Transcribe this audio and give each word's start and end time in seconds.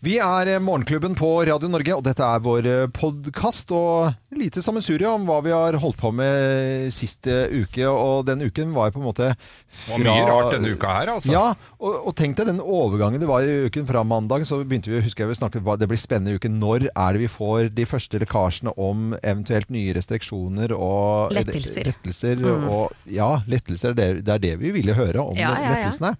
Vi 0.00 0.14
er 0.16 0.48
eh, 0.48 0.62
Morgenklubben 0.64 1.12
på 1.12 1.28
Radio 1.44 1.68
Norge, 1.68 1.92
og 1.98 2.06
dette 2.06 2.24
er 2.24 2.40
vår 2.40 2.68
podkast. 2.96 3.68
Og 3.76 4.14
lite 4.38 4.62
sammensurie 4.62 5.08
om 5.10 5.24
hva 5.26 5.40
vi 5.42 5.50
har 5.50 5.74
holdt 5.82 5.96
på 5.98 6.12
med 6.14 6.92
sist 6.94 7.26
eh, 7.26 7.48
uke. 7.50 7.82
Og 7.90 8.24
den 8.28 8.44
uken 8.46 8.70
var 8.76 8.88
jo 8.88 8.94
på 8.94 9.00
en 9.02 9.06
måte 9.08 9.26
Det 9.34 9.88
var 9.90 9.98
mye 10.04 10.26
rart 10.28 10.52
denne 10.54 10.70
uka 10.76 10.92
her, 11.00 11.10
altså. 11.16 11.32
Ja, 11.34 11.42
og, 11.80 11.96
og 12.06 12.14
tenk 12.16 12.36
deg 12.38 12.46
den 12.46 12.60
overgangen 12.62 13.18
det 13.20 13.26
var 13.30 13.42
i 13.42 13.66
uken 13.66 13.88
fra 13.88 14.04
mandag. 14.06 14.46
Så 14.46 14.60
begynte 14.62 14.92
vi, 14.92 15.00
husker 15.02 15.24
jeg 15.26 15.32
vi 15.32 15.38
snakket 15.40 15.64
hva- 15.66 15.76
Det 15.80 15.88
blir 15.90 15.98
spennende 15.98 16.36
uke. 16.38 16.48
Når 16.52 16.86
er 16.94 17.12
det 17.18 17.24
vi 17.24 17.30
får 17.32 17.72
de 17.74 17.88
første 17.90 18.20
lekkasjene 18.22 18.76
om 18.78 19.16
eventuelt 19.18 19.70
nye 19.74 19.96
restriksjoner 19.98 20.76
og 20.78 21.34
Lettelser. 21.34 21.90
lettelser 21.90 22.36
Mm. 22.40 22.68
og, 22.70 22.92
ja, 23.10 23.32
lettelser. 23.50 23.94
Det, 23.98 24.04
er- 24.04 24.20
det 24.22 24.34
er 24.36 24.38
det 24.46 24.54
vi 24.62 24.70
ville 24.78 24.94
høre 24.94 25.20
om 25.26 25.36
Ja, 25.36 25.56
ja, 25.58 25.60
ja. 25.64 25.74
lettelsene. 25.74 26.14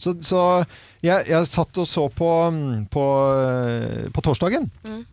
Så, 0.00 0.16
så 0.24 0.64
jeg, 1.04 1.28
jeg 1.28 1.46
satt 1.46 1.76
og 1.80 1.86
så 1.88 2.08
på, 2.12 2.28
mm, 2.50 2.86
på, 2.92 3.04
eh, 3.36 4.08
på 4.12 4.20
torsdagen. 4.24 4.70
Mm. 4.84 5.04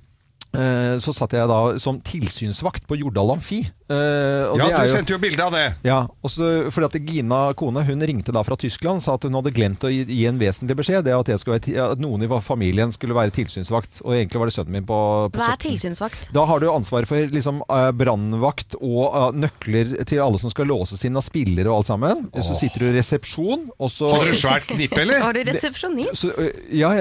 Eh, 0.55 0.97
Så 1.03 1.13
satt 1.13 1.33
jeg 1.35 1.47
da 1.49 1.77
som 1.81 1.99
tilsynsvakt 2.01 2.87
på 2.87 2.97
Jordal 2.97 3.35
Amfi. 3.35 3.59
Eh, 3.87 4.43
og 4.51 4.57
Ja, 4.59 4.67
det 4.67 4.73
er 4.75 4.87
du 4.87 4.91
sendte 4.91 5.13
jo 5.13 5.17
bilde 5.21 5.39
av 5.43 5.51
det. 5.55 5.75
ja, 5.87 6.01
og 6.23 6.29
så, 6.31 6.67
fordi 6.75 6.87
at 6.89 7.07
Gina 7.07 7.53
kone 7.55 7.83
hun 7.87 8.01
ringte 8.03 8.33
da 8.35 8.41
fra 8.43 8.57
Tyskland 8.59 8.99
sa 9.01 9.13
at 9.15 9.23
hun 9.23 9.33
hadde 9.37 9.53
glemt 9.55 9.79
å 9.79 9.91
gi, 9.91 10.01
gi 10.03 10.25
en 10.27 10.39
vesentlig 10.39 10.75
beskjed. 10.75 11.05
Det 11.07 11.13
at, 11.15 11.27
jeg 11.31 11.39
være, 11.45 11.91
at 11.93 12.01
noen 12.01 12.23
i 12.23 12.29
familien 12.43 12.91
skulle 12.91 13.15
være 13.15 13.31
tilsynsvakt. 13.31 14.01
Og 14.03 14.15
egentlig 14.17 14.39
var 14.41 14.49
det 14.51 14.55
sønnen 14.57 14.75
min 14.75 14.87
på, 14.87 14.97
på 15.31 15.39
Hva 15.39 15.53
er 15.53 15.61
tilsynsvakt? 15.61 16.31
Da 16.35 16.43
har 16.45 16.59
du 16.59 16.67
ansvaret 16.71 17.07
for 17.07 17.15
liksom, 17.31 17.61
eh, 17.69 17.91
brannvakt 17.95 18.75
og 18.81 19.35
nøkler 19.35 20.03
til 20.05 20.19
alle 20.19 20.39
som 20.41 20.51
skal 20.51 20.67
låses 20.67 21.05
inn 21.07 21.15
av 21.15 21.23
spillere 21.23 21.71
og 21.71 21.79
alt 21.83 21.91
sammen. 21.93 22.27
Så 22.43 22.57
sitter 22.59 22.79
du 22.83 22.89
i 22.91 22.97
resepsjon, 22.97 23.69
og 23.79 23.89
så 23.93 24.11
Har 24.11 24.25
du 24.25 24.35
svært 24.35 24.67
knippe, 24.67 24.99
eller? 25.05 25.21
Har 25.27 25.33
du 25.37 25.43
resepsjonist? 25.47 26.27
ja, 26.75 26.91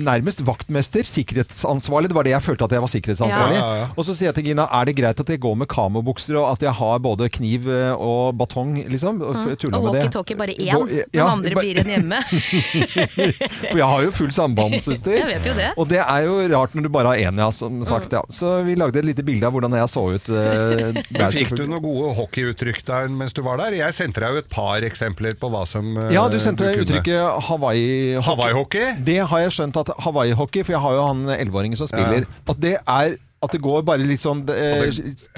nærmest 0.00 0.40
vaktmester, 0.46 1.04
sikkerhetsansvarlig. 1.04 2.08
Det 2.08 2.16
var 2.16 2.24
det 2.28 2.32
jeg 2.36 2.44
følte 2.48 2.57
at 2.66 2.72
jeg 2.72 2.80
var 2.80 2.88
sikkerhetsansvarlig. 2.92 3.58
Ja, 3.60 3.68
ja, 3.74 3.78
ja. 3.82 3.86
Og 3.96 4.04
så 4.08 4.14
sier 4.16 4.28
jeg 4.28 4.34
til 4.38 4.44
Gina, 4.50 4.66
er 4.72 4.84
det 4.90 4.96
greit 4.98 5.20
at 5.20 5.28
jeg 5.28 5.40
går 5.40 5.54
med 5.62 5.68
kamobukser 5.68 6.36
og 6.40 6.50
at 6.52 6.62
jeg 6.66 6.72
har 6.78 6.98
både 6.98 7.28
kniv 7.30 7.68
eh, 7.70 7.92
og 7.94 8.34
batong, 8.38 8.74
liksom? 8.88 9.22
Og 9.22 9.36
Mm. 9.38 9.44
Og 9.48 9.84
med 9.84 9.92
det. 9.94 10.00
walkietalkie 10.02 10.36
bare 10.36 10.54
én, 10.58 10.72
Gå- 10.74 10.86
den 10.88 11.04
ja, 11.14 11.26
andre 11.30 11.54
ba- 11.54 11.60
blir 11.62 11.78
igjen 11.78 11.88
hjemme. 11.94 12.18
For 13.70 13.78
jeg 13.78 13.88
har 13.88 14.02
jo 14.04 14.10
full 14.14 14.30
sambandsutstyr. 14.34 15.18
Jeg 15.22 15.28
vet 15.28 15.46
jo 15.48 15.54
det. 15.58 15.68
Og 15.78 15.88
det 15.90 16.00
er 16.02 16.26
jo 16.26 16.36
rart 16.52 16.74
når 16.76 16.86
du 16.86 16.90
bare 16.94 17.12
har 17.12 17.22
én, 17.30 17.38
ja, 17.40 17.48
som 17.54 17.80
sagt. 17.88 18.12
Ja. 18.14 18.22
Så 18.32 18.50
vi 18.66 18.74
lagde 18.78 18.98
et 19.00 19.06
lite 19.08 19.24
bilde 19.26 19.46
av 19.48 19.54
hvordan 19.54 19.74
jeg 19.78 19.90
så 19.92 20.04
ut. 20.14 20.28
eh, 20.28 21.30
Fikk 21.38 21.54
du 21.58 21.64
noen 21.66 21.82
gode 21.84 22.14
hockeyuttrykk 22.18 22.82
der 22.88 23.08
mens 23.12 23.34
du 23.36 23.42
var 23.46 23.60
der? 23.62 23.76
Jeg 23.78 23.94
sendte 23.96 24.22
deg 24.24 24.36
jo 24.36 24.42
et 24.42 24.50
par 24.52 24.84
eksempler 24.86 25.36
på 25.38 25.50
hva 25.52 25.64
som 25.68 25.90
eh, 25.96 26.12
Ja, 26.16 26.26
du 26.32 26.38
sendte 26.42 26.68
du 26.74 26.82
uttrykket 26.84 27.48
Hawaii-hockey. 27.48 28.22
Hawaii-hockey? 28.28 28.86
Det 29.06 29.18
har 29.30 29.44
jeg 29.46 29.54
skjønt 29.58 29.76
at 29.82 29.92
Hawaii-hockey, 30.04 30.64
for 30.66 30.76
jeg 30.76 30.82
har 30.84 30.98
jo 30.98 31.06
han 31.08 31.24
11-åringen 31.38 31.78
som 31.80 31.90
spiller, 31.90 32.26
at 32.48 32.60
det 32.60 32.76
er 32.86 33.16
at 33.38 33.52
det 33.54 33.60
går 33.62 33.84
bare 33.86 34.02
litt 34.02 34.18
sånn 34.18 34.40
eh, 34.50 34.88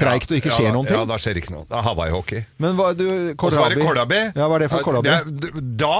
treigt 0.01 0.31
og 0.33 0.39
ikke 0.39 0.49
Ja, 0.49 0.55
skjer 0.57 0.69
ja, 0.71 0.73
noen 0.73 0.87
Ja, 0.89 1.01
ting. 1.03 1.09
da 1.11 1.19
skjer 1.21 1.37
ikke 1.41 1.53
noe. 1.53 1.67
Det 1.69 1.77
er 1.77 1.85
Hawaii-hockey. 1.85 2.41
Men 2.65 2.79
hva 2.79 2.95
du 2.97 3.05
Og 3.35 3.53
så 3.53 3.67
er 3.67 3.75
det 3.75 3.85
kålrabi. 3.85 4.21
Ja, 4.39 4.47
hva 4.49 4.57
er 4.57 4.65
det 4.65 4.71
for 4.73 4.87
kålrabi? 4.87 5.11
Det 5.11 5.51
er- 5.51 5.61
Da 5.83 5.91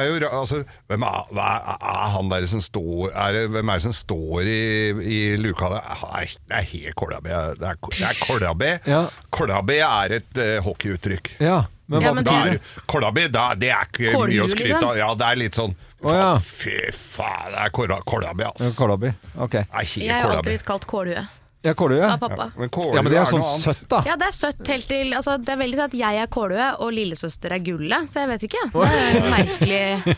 er, 0.00 0.08
jo 0.08 0.30
altså, 0.40 0.64
Hvem 0.90 1.06
er, 1.06 1.30
hva 1.30 1.46
er, 1.46 1.78
er 1.92 2.10
han 2.16 2.28
der 2.28 2.46
som 2.50 2.60
står 2.64 3.12
er 3.14 3.32
det, 3.32 3.44
Hvem 3.54 3.70
er 3.70 3.78
det 3.78 3.86
som 3.86 3.94
står 3.94 4.50
i, 4.50 4.90
i 4.98 5.36
luka 5.38 5.70
der? 5.76 5.82
Nei, 6.10 6.26
Det 6.26 6.58
er 6.58 6.68
helt 6.74 6.94
kålrabi. 6.98 7.28
Det 7.30 7.38
er, 7.38 7.54
det 7.54 8.02
er 8.02 8.22
kålrabi. 8.26 9.78
Ja. 9.78 9.98
Er 10.02 10.18
et 10.18 10.42
uh, 10.42 10.58
hockeyuttrykk. 10.66 11.36
Ja, 11.38 11.62
men 11.86 12.02
hva 12.02 12.04
Ja, 12.08 12.14
men 12.14 12.24
betyr 12.24 12.50
det? 12.50 12.60
Kålrabi, 12.90 13.28
det 13.30 13.70
er 13.70 13.86
ikke 13.86 14.26
mye 14.26 14.42
å 14.42 14.50
skryte 14.50 14.74
liksom? 14.74 14.90
av. 14.90 14.96
Ja, 14.98 15.14
det 15.14 15.30
er 15.30 15.36
litt 15.46 15.54
sånn 15.54 15.76
Å, 16.02 16.12
ja. 16.14 16.28
Fy 16.38 16.76
faen, 16.94 17.50
det 17.54 17.64
er 17.64 17.72
kålrabi, 17.74 18.44
Ja, 18.46 18.52
ass. 18.54 18.76
Kålrabi. 18.78 19.10
Ok. 19.36 19.50
Det 19.58 19.66
er 19.66 19.88
Jeg 19.98 20.14
har 20.14 20.30
alltid 20.36 20.52
blitt 20.52 20.64
kalt 20.68 20.86
kålhue 20.86 21.24
Ja, 21.66 21.72
kålhue? 21.74 22.04
av 22.06 22.20
pappa. 22.22 22.52
Men 22.56 22.68
kålhue 22.70 22.94
Ja, 22.94 23.02
men 23.02 23.10
det 23.12 23.18
er 23.18 23.24
sånn 23.26 23.40
noe 23.42 23.50
annet. 23.56 23.64
søtt, 23.66 23.80
da. 23.90 24.02
Ja, 24.06 24.14
det 24.16 24.28
er 24.28 24.36
søtt 24.36 24.68
helt 24.70 24.86
til 24.86 25.10
altså, 25.18 25.34
Det 25.42 25.48
er 25.56 25.58
veldig 25.58 25.80
sånn 25.80 25.90
at 25.90 25.96
jeg 25.98 26.20
er 26.22 26.30
kålhue 26.30 26.68
og 26.78 26.92
lillesøster 26.94 27.50
er 27.56 27.58
gullet, 27.66 28.06
så 28.12 28.22
jeg 28.22 28.28
vet 28.30 28.46
ikke. 28.46 28.62
Det 28.76 28.92
er 28.92 29.32
merkelig. 29.34 30.16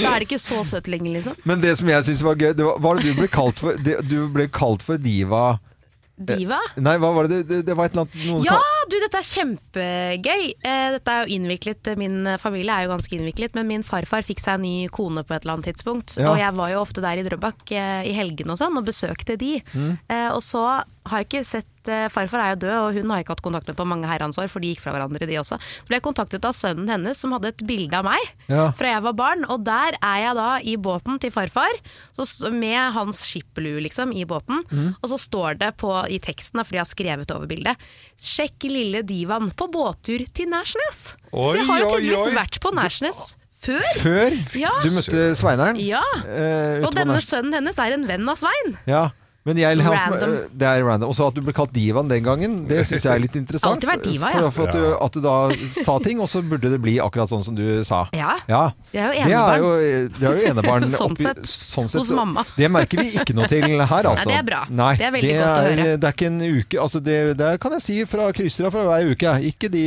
Da 0.00 0.12
er 0.14 0.18
det 0.22 0.28
ikke 0.30 0.38
så 0.40 0.62
søtt 0.64 0.86
lenger, 0.86 1.16
liksom. 1.18 1.34
Men 1.44 1.60
det 1.60 1.74
som 1.82 1.88
jeg 1.90 2.06
syns 2.06 2.22
var 2.22 2.38
gøy, 2.38 2.52
det 2.54 2.64
var, 2.64 2.78
var 2.78 2.94
det 3.02 3.10
du 3.10 3.18
ble 3.18 3.28
kalt 3.28 3.58
for 3.58 3.74
det, 3.82 3.98
Du 4.08 4.28
ble 4.30 4.46
kalt 4.48 4.82
for 4.86 4.96
diva 4.96 5.58
Diva? 6.20 6.58
Nei, 6.76 6.96
hva 7.00 7.10
var 7.16 7.28
det? 7.30 7.42
Det, 7.48 7.62
det 7.64 7.76
var 7.76 7.88
et 7.88 7.94
eller 7.96 8.04
annet 8.04 8.26
noen 8.28 8.44
Ja, 8.44 8.58
du, 8.90 8.96
dette 9.00 9.20
er 9.20 9.28
kjempegøy. 9.28 10.44
Eh, 10.52 10.86
dette 10.96 11.14
er 11.14 11.24
jo 11.24 11.36
innviklet. 11.38 11.92
Min 12.00 12.28
familie 12.42 12.76
er 12.76 12.86
jo 12.86 12.92
ganske 12.92 13.16
innviklet, 13.16 13.56
men 13.56 13.68
min 13.70 13.86
farfar 13.86 14.26
fikk 14.26 14.42
seg 14.42 14.58
en 14.58 14.66
ny 14.66 14.74
kone 14.92 15.24
på 15.24 15.36
et 15.36 15.46
eller 15.46 15.56
annet 15.56 15.70
tidspunkt. 15.72 16.18
Ja. 16.20 16.32
Og 16.32 16.40
jeg 16.42 16.56
var 16.60 16.74
jo 16.74 16.82
ofte 16.82 17.04
der 17.04 17.20
i 17.20 17.26
Drøbak 17.26 17.72
eh, 17.72 18.10
i 18.10 18.16
helgene 18.16 18.52
og 18.54 18.60
sånn, 18.60 18.76
og 18.76 18.88
besøkte 18.88 19.38
de. 19.40 19.56
Mm. 19.72 19.92
Eh, 20.12 20.28
og 20.34 20.42
så 20.44 20.66
har 21.10 21.22
jeg 21.22 21.26
ikke 21.28 21.42
sett 21.46 21.88
eh, 21.90 22.06
Farfar 22.12 22.40
er 22.44 22.50
jo 22.54 22.60
død, 22.62 22.74
og 22.78 22.94
hun 22.96 23.10
har 23.10 23.18
jeg 23.20 23.24
ikke 23.26 23.34
hatt 23.36 23.42
kontakt 23.44 23.68
med 23.70 23.76
på 23.78 23.86
mange 23.88 24.06
herrens 24.10 24.38
år, 24.40 24.48
for 24.52 24.60
de 24.62 24.70
gikk 24.72 24.82
fra 24.84 24.92
hverandre, 24.94 25.26
de 25.28 25.38
også. 25.40 25.58
Så 25.60 25.88
ble 25.88 25.98
jeg 25.98 26.04
kontaktet 26.06 26.44
av 26.48 26.54
sønnen 26.56 26.88
hennes, 26.92 27.18
som 27.18 27.32
hadde 27.36 27.50
et 27.52 27.64
bilde 27.66 27.96
av 27.98 28.04
meg 28.08 28.20
Ja. 28.52 28.68
fra 28.76 28.92
jeg 28.94 29.02
var 29.08 29.16
barn. 29.18 29.44
Og 29.50 29.64
der 29.66 29.96
er 30.00 30.18
jeg 30.24 30.36
da 30.38 30.48
i 30.62 30.76
båten 30.76 31.18
til 31.20 31.30
farfar, 31.34 31.72
så, 32.16 32.26
med 32.52 32.92
hans 32.94 33.24
skipperlue 33.26 33.80
liksom, 33.88 34.12
i 34.16 34.24
båten. 34.24 34.62
Mm. 34.70 34.94
Og 35.02 35.08
så 35.12 35.18
står 35.18 35.58
det 35.58 35.72
på, 35.80 35.90
i 36.08 36.18
teksten, 36.22 36.58
da, 36.60 36.64
for 36.64 36.72
de 36.78 36.82
har 36.84 36.88
skrevet 36.90 37.30
over 37.34 37.46
bildet, 37.50 37.76
'Sjekk 38.20 38.68
lille 38.70 39.02
divaen 39.02 39.50
på 39.56 39.68
båttur 39.72 40.24
til 40.32 40.46
Nærsnes'. 40.52 41.16
så 41.32 41.54
jeg 41.56 41.66
har 41.66 41.78
jo 41.80 41.90
tydeligvis 41.96 42.34
vært 42.36 42.60
på 42.60 42.70
Nærsnes 42.74 43.36
før. 43.60 43.82
Før 44.00 44.32
Ja. 44.56 44.70
du 44.82 44.90
møtte 44.90 45.34
Sveineren? 45.36 45.76
Ja. 45.80 46.00
eh, 46.24 46.80
Og 46.86 46.94
denne 46.94 47.20
sønnen 47.20 47.52
hennes 47.54 47.78
er 47.78 47.92
en 47.92 48.06
venn 48.06 48.28
av 48.28 48.36
Svein. 48.40 48.76
Ja. 48.86 49.10
Men 49.48 49.56
jeg, 49.56 49.78
Random. 49.80 50.34
Det 50.52 50.66
er 50.68 50.82
random. 50.84 51.08
Og 51.08 51.16
så 51.16 51.26
at 51.30 51.36
du 51.36 51.40
ble 51.44 51.54
kalt 51.56 51.72
divaen 51.72 52.10
den 52.10 52.24
gangen, 52.24 52.56
det 52.68 52.82
syns 52.88 53.06
jeg 53.06 53.12
er 53.14 53.22
litt 53.22 53.36
interessant. 53.40 53.72
Alltid 53.72 53.88
vært 53.88 54.04
diva, 54.04 54.32
for, 54.34 54.44
ja. 54.44 54.50
for 54.52 54.68
at, 54.68 54.76
du, 54.76 54.82
at 55.06 55.16
du 55.16 55.20
da 55.24 55.36
sa 55.80 55.94
ting, 56.04 56.20
og 56.20 56.28
så 56.28 56.42
burde 56.44 56.68
det 56.68 56.80
bli 56.82 56.98
akkurat 57.00 57.30
sånn 57.32 57.46
som 57.46 57.56
du 57.56 57.64
sa. 57.88 58.02
Ja. 58.16 58.34
Ja. 58.50 58.66
Det 58.92 59.00
er 59.00 59.08
jo 59.08 59.14
Det 59.16 59.24
er 59.24 59.38
enebarn. 59.40 59.64
jo, 59.64 60.10
det 60.18 60.28
er 60.28 60.36
jo 60.36 60.52
enebarn 60.52 60.88
Sånn 61.00 61.14
oppi- 61.16 61.24
sett. 61.30 61.40
sånn 61.48 61.88
sett. 61.88 62.02
Hos 62.02 62.12
mamma. 62.12 62.44
Det 62.58 62.68
merker 62.72 63.00
vi 63.00 63.14
ikke 63.16 63.36
noe 63.38 63.48
til 63.48 63.64
her, 63.80 64.10
altså. 64.12 64.28
det 64.28 64.38
er 64.42 64.46
bra. 64.50 64.60
Nei, 64.68 64.92
Det 65.00 65.08
er 65.08 65.16
veldig 65.16 65.34
godt 65.40 65.48
å 65.48 65.56
er, 65.56 65.70
høre. 65.70 65.96
Det 65.96 66.10
er 66.10 66.16
ikke 66.18 66.30
en 66.30 66.40
uke 66.60 66.80
altså 66.84 67.00
det, 67.04 67.18
det 67.40 67.50
kan 67.62 67.76
jeg 67.76 67.84
si 67.86 67.98
fra 68.10 68.28
kryssere 68.36 68.72
fra 68.74 68.84
hver 68.90 69.12
uke. 69.14 69.36
Ikke, 69.50 69.72
de, 69.72 69.84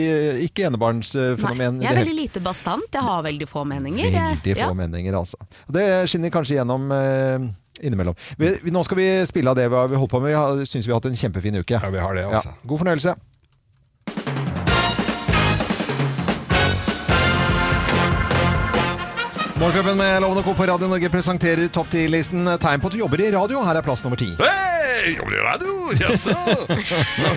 ikke 0.48 0.66
enebarnsfenomen. 0.72 1.78
Nei, 1.78 1.86
jeg 1.86 1.94
er 1.94 2.02
veldig 2.02 2.18
lite 2.24 2.42
bastant. 2.44 2.90
Jeg 2.90 3.06
har 3.06 3.22
veldig 3.26 3.50
få 3.50 3.68
meninger. 3.70 4.10
Veldig 4.18 4.58
få 4.58 4.66
ja. 4.66 4.74
meninger, 4.82 5.20
altså. 5.22 5.38
Det 5.74 5.86
skinner 6.10 6.34
kanskje 6.34 6.58
gjennom 6.58 6.90
eh, 6.98 7.52
innimellom. 7.82 8.16
Vi, 8.38 8.56
vi, 8.64 8.72
nå 8.72 8.84
skal 8.84 8.98
vi 9.00 9.08
spille 9.30 9.50
av 9.50 9.58
det 9.60 9.68
vi 9.70 9.76
har 9.76 9.96
holdt 9.96 10.12
på 10.12 10.22
med. 10.24 10.36
Vi 10.62 10.66
syns 10.70 10.88
vi 10.88 10.94
har 10.94 11.02
hatt 11.02 11.10
en 11.12 11.18
kjempefin 11.20 11.62
uke. 11.62 11.80
Ja, 11.80 11.90
vi 11.90 12.02
har 12.02 12.16
det, 12.16 12.26
altså. 12.30 12.54
Ja. 12.54 12.68
God 12.70 12.84
fornøyelse. 12.84 13.16
Morgenklubben 19.64 19.98
med 19.98 20.22
Lovende 20.22 20.44
Co. 20.44 20.54
på 20.54 20.66
Radio 20.68 20.88
Norge 20.92 21.10
presenterer 21.10 21.70
topp 21.72 21.88
10-listen 21.94 22.50
tegn 22.60 22.82
på 22.84 22.90
at 22.90 22.96
du 22.96 23.00
jobber 23.00 23.22
i 23.24 23.30
radio. 23.32 23.62
Her 23.64 23.78
er 23.80 23.86
plass 23.86 24.02
nummer 24.04 24.20
ti. 24.20 24.28
Hei, 24.42 25.14
jobber 25.16 25.38
i 25.38 25.44
radio? 25.46 25.76
Jaså? 26.02 26.34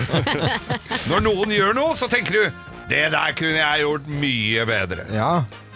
Når 1.11 1.23
noen 1.23 1.53
gjør 1.55 1.77
noe, 1.77 1.93
så 1.95 2.09
tenker 2.11 2.35
du 2.35 2.59
Det 2.91 3.05
der 3.13 3.31
kunne 3.37 3.61
jeg 3.61 3.85
gjort 3.85 4.11
mye 4.11 4.65
bedre. 4.67 5.05
Ja, 5.15 5.29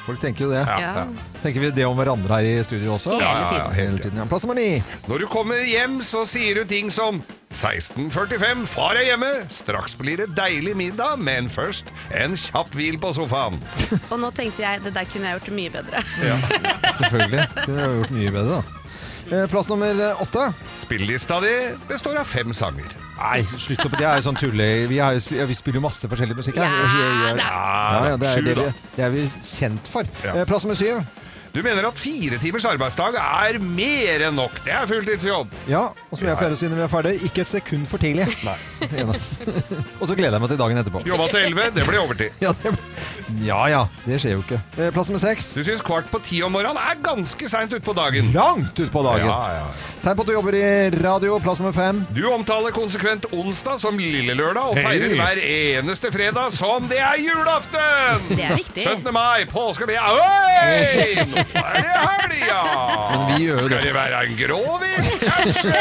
folk 0.05 0.19
tenker 0.21 0.45
jo 0.47 0.51
det. 0.51 0.61
Ja. 0.65 1.05
Tenker 1.43 1.59
vi 1.63 1.69
det 1.75 1.85
om 1.87 1.97
hverandre 1.99 2.39
her 2.39 2.47
i 2.49 2.63
studio 2.65 2.95
også? 2.97 3.13
Hele 3.15 3.23
Ja, 3.23 3.31
ja, 3.33 3.41
ja, 3.41 3.49
tiden. 3.49 3.75
hele 3.77 3.99
tiden. 4.03 4.17
Ja. 4.21 4.25
Plass 4.31 4.43
nummer 4.47 4.57
ni. 4.59 4.83
Når 5.07 5.23
du 5.23 5.27
kommer 5.31 5.61
hjem, 5.67 5.99
så 6.05 6.23
sier 6.29 6.61
du 6.61 6.65
ting 6.69 6.89
som 6.91 7.21
16.45, 7.51 8.65
far 8.71 8.95
er 8.95 9.05
hjemme. 9.09 9.29
Straks 9.51 9.95
blir 9.99 10.21
det 10.23 10.29
deilig 10.37 10.73
middag, 10.79 11.17
men 11.19 11.49
først 11.51 11.89
en 12.15 12.35
kjapp 12.39 12.71
hvil 12.77 12.97
på 13.01 13.11
sofaen. 13.17 13.59
Og 14.09 14.17
nå 14.21 14.29
tenkte 14.37 14.63
jeg 14.63 14.83
det 14.85 14.93
der 14.95 15.09
kunne 15.11 15.27
jeg 15.33 15.39
gjort 15.41 15.55
mye 15.57 15.73
bedre. 15.73 16.03
Ja, 16.23 16.37
Selvfølgelig. 16.99 17.47
Kunne 17.65 17.81
jeg 17.85 17.97
gjort 18.01 18.15
mye 18.17 18.35
bedre, 18.37 18.61
da. 18.61 18.77
Eh, 19.31 19.45
Plass 19.51 19.69
nummer 19.71 20.01
åtte. 20.23 20.49
Spillelista 20.79 21.39
di 21.43 21.53
består 21.91 22.17
av 22.23 22.27
fem 22.27 22.53
sanger. 22.57 22.89
Nei, 23.21 23.41
slutt 23.45 23.83
opp. 23.85 23.95
Det 23.99 24.05
er 24.07 24.17
jo 24.19 24.25
sånn 24.25 24.37
tulle... 24.39 24.67
Vi, 24.89 24.97
ja, 24.97 25.11
vi 25.13 25.55
spiller 25.57 25.77
jo 25.77 25.83
masse 25.85 26.09
forskjellig 26.09 26.37
musikk 26.39 26.57
her. 26.57 26.71
Ja. 26.73 27.33
Ja, 27.37 28.05
ja, 28.11 28.15
det, 28.17 28.31
er, 28.31 28.39
Sju, 28.39 28.45
det, 28.47 28.53
er 28.55 28.61
vi, 28.63 28.87
det 28.95 29.05
er 29.05 29.11
vi 29.13 29.25
kjent 29.45 29.91
for. 29.91 30.09
Ja. 30.25 30.39
Eh, 30.41 30.47
Plass 30.49 30.65
nummer 30.65 30.79
syv. 30.79 31.03
Du 31.51 31.59
mener 31.59 31.83
at 31.83 31.99
fire 31.99 32.37
timers 32.39 32.63
arbeidsdag 32.63 33.17
er 33.19 33.57
mer 33.59 34.23
enn 34.29 34.37
nok. 34.39 34.53
Det 34.63 34.71
er 34.71 34.85
fulltidsjobb. 34.87 35.51
Ja, 35.67 35.89
og 36.07 36.15
som 36.15 36.29
jeg 36.29 36.39
pleier 36.39 36.55
å 36.55 36.59
si 36.59 36.69
når 36.71 36.79
vi 36.79 36.85
er 36.85 36.91
ferdige, 36.93 37.27
ikke 37.27 37.43
et 37.43 37.51
sekund 37.51 37.89
for 37.91 37.99
tidlig. 37.99 38.27
Nei. 38.47 38.55
og 39.99 40.05
så 40.07 40.15
gleder 40.15 40.37
jeg 40.37 40.43
meg 40.45 40.53
til 40.53 40.61
dagen 40.61 40.79
etterpå. 40.79 41.03
Jobba 41.11 41.27
til 41.33 41.49
elleve, 41.49 41.67
det 41.75 41.87
blir 41.89 42.03
overtid. 42.05 42.37
Ja, 42.41 42.51
det, 42.57 42.71
ja, 43.45 43.57
ja, 43.69 43.81
det 44.03 44.17
skjer 44.19 44.33
jo 44.33 44.41
ikke. 44.41 44.57
Eh, 44.75 44.89
Plass 44.91 45.07
nummer 45.11 45.21
seks. 45.21 45.51
Du 45.55 45.61
syns 45.63 45.83
kvart 45.85 46.07
på 46.11 46.19
ti 46.25 46.39
om 46.43 46.51
morgenen 46.51 46.79
er 46.81 46.97
ganske 47.03 47.47
seint 47.51 47.71
utpå 47.77 47.93
dagen. 47.95 48.31
Langt 48.35 48.79
utpå 48.81 49.03
dagen. 49.05 49.29
Ja, 49.29 49.61
ja. 49.61 49.67
Tegn 50.01 50.17
på 50.17 50.25
at 50.25 50.31
du 50.31 50.33
jobber 50.33 50.57
i 50.57 50.63
radio. 50.97 51.37
Plass 51.43 51.61
nummer 51.61 51.75
fem. 51.75 52.01
Du 52.17 52.23
omtaler 52.33 52.73
konsekvent 52.75 53.27
onsdag 53.31 53.79
som 53.83 53.99
lille 54.01 54.35
lørdag 54.35 54.73
og 54.73 54.79
feirer 54.79 55.01
feirer 55.01 55.21
hver 55.21 55.41
eneste 55.45 56.11
fredag 56.13 56.51
som 56.55 56.87
det 56.91 56.99
er 56.99 57.21
julaften! 57.21 58.25
Det 58.31 58.43
er 58.47 58.57
viktig. 58.57 58.83
17. 58.83 59.13
mai, 59.15 59.45
påske 59.51 59.87
blir 59.89 60.01
Er 61.55 61.73
det 61.77 61.91
helga! 61.91 62.59
Men 63.11 63.21
vi 63.27 63.43
gjør 63.45 63.57
jo 63.59 63.65
Skal 63.67 63.83
det. 63.85 63.93
være 63.95 64.21
en 64.25 64.35
gråvin, 64.39 65.05
kanskje? 65.25 65.71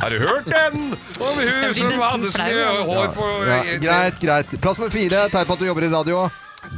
Har 0.00 0.10
du 0.10 0.18
hørt 0.22 0.44
den? 0.46 0.76
Om 1.20 1.40
hun 1.42 1.74
som 1.74 1.92
hadde 2.02 2.32
så 2.34 2.42
mye 2.46 2.68
hår 2.90 3.08
på 3.16 3.30
Ja, 3.48 3.58
greit, 3.82 4.20
greit. 4.22 4.54
Plass 4.62 4.78
nummer 4.78 4.92
fire. 4.94 5.24
Tegn 5.32 5.46
på 5.48 5.56
at 5.56 5.62
du 5.62 5.66
jobber 5.68 5.86
i 5.88 5.90
radio. 5.92 6.26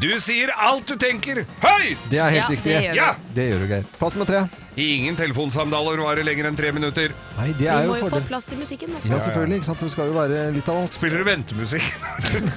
Du 0.00 0.10
sier 0.22 0.52
alt 0.54 0.86
du 0.86 0.94
tenker 1.00 1.42
høyt! 1.64 1.98
Det 2.12 2.18
er 2.20 2.28
helt 2.30 2.44
Ja, 2.44 2.48
riktig. 2.52 2.72
det 2.72 2.82
gjør 2.84 2.94
Ja! 3.00 3.08
Det 3.34 3.46
gjør 3.50 3.58
du, 3.64 3.66
Geir. 3.74 3.84
Plass 3.98 4.14
nummer 4.16 4.28
tre. 4.28 4.42
Ingen 4.78 5.16
telefonsamtaler 5.18 5.98
varer 5.98 6.22
lenger 6.24 6.46
enn 6.50 6.56
tre 6.58 6.70
minutter. 6.72 7.10
Nei, 7.40 7.48
det 7.58 7.66
er 7.66 7.84
jo 7.88 7.90
må 7.90 7.96
jo 7.98 8.04
få 8.04 8.10
fordel. 8.14 8.28
plass 8.28 8.46
til 8.46 8.60
musikken 8.60 8.94
også. 8.94 9.10
Ja, 9.10 9.18
selvfølgelig. 9.24 9.56
ikke 9.58 9.66
sant? 9.70 9.80
Det 9.82 9.90
skal 9.96 10.12
jo 10.12 10.14
være 10.14 10.44
litt 10.54 10.68
av 10.70 10.78
alt. 10.84 10.94
Spiller 10.94 11.18
du 11.24 11.26
ventemusikk 11.26 11.88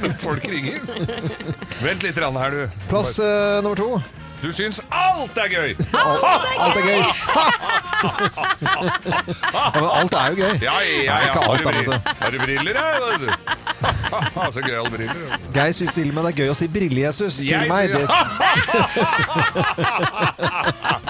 når 0.04 0.18
folk 0.27 0.45
ringer? 0.51 0.83
Vent 1.88 2.06
litt 2.06 2.19
grann 2.19 2.38
her, 2.38 2.54
du. 2.54 2.83
Plass 2.92 3.18
eh, 3.18 3.62
nummer 3.65 3.80
to. 3.80 3.89
Du 4.44 4.50
syns 4.51 4.81
alt 5.04 5.38
er 5.40 5.48
gøy! 5.54 5.69
Alt 5.95 6.78
er 6.78 6.84
gøy! 6.84 7.00
ja, 8.04 9.69
men 9.78 9.88
alt 9.88 10.13
er 10.19 10.25
jo 10.34 10.36
gøy. 10.42 10.57
Ja, 10.62 10.74
ja, 10.84 11.04
ja. 11.07 11.18
Ikke 11.24 11.40
Har, 11.40 11.48
alt, 11.54 11.60
du 11.60 11.63
da, 11.63 11.72
briller, 11.72 11.92
vet 11.94 12.04
har 12.19 12.30
du 12.31 12.38
briller, 12.44 12.75
ja? 12.75 12.84
Så 14.56 14.60
gøyale 14.63 14.90
briller. 14.92 15.16
Geir 15.56 15.72
syns 15.75 15.94
til 15.95 16.10
og 16.12 16.16
med 16.18 16.24
det 16.28 16.31
er 16.34 16.38
gøy 16.44 16.51
å 16.51 16.57
si 16.60 16.68
Brille-Jesus 16.72 17.40
til 17.40 17.48
Jeg 17.54 17.72
meg. 17.72 17.90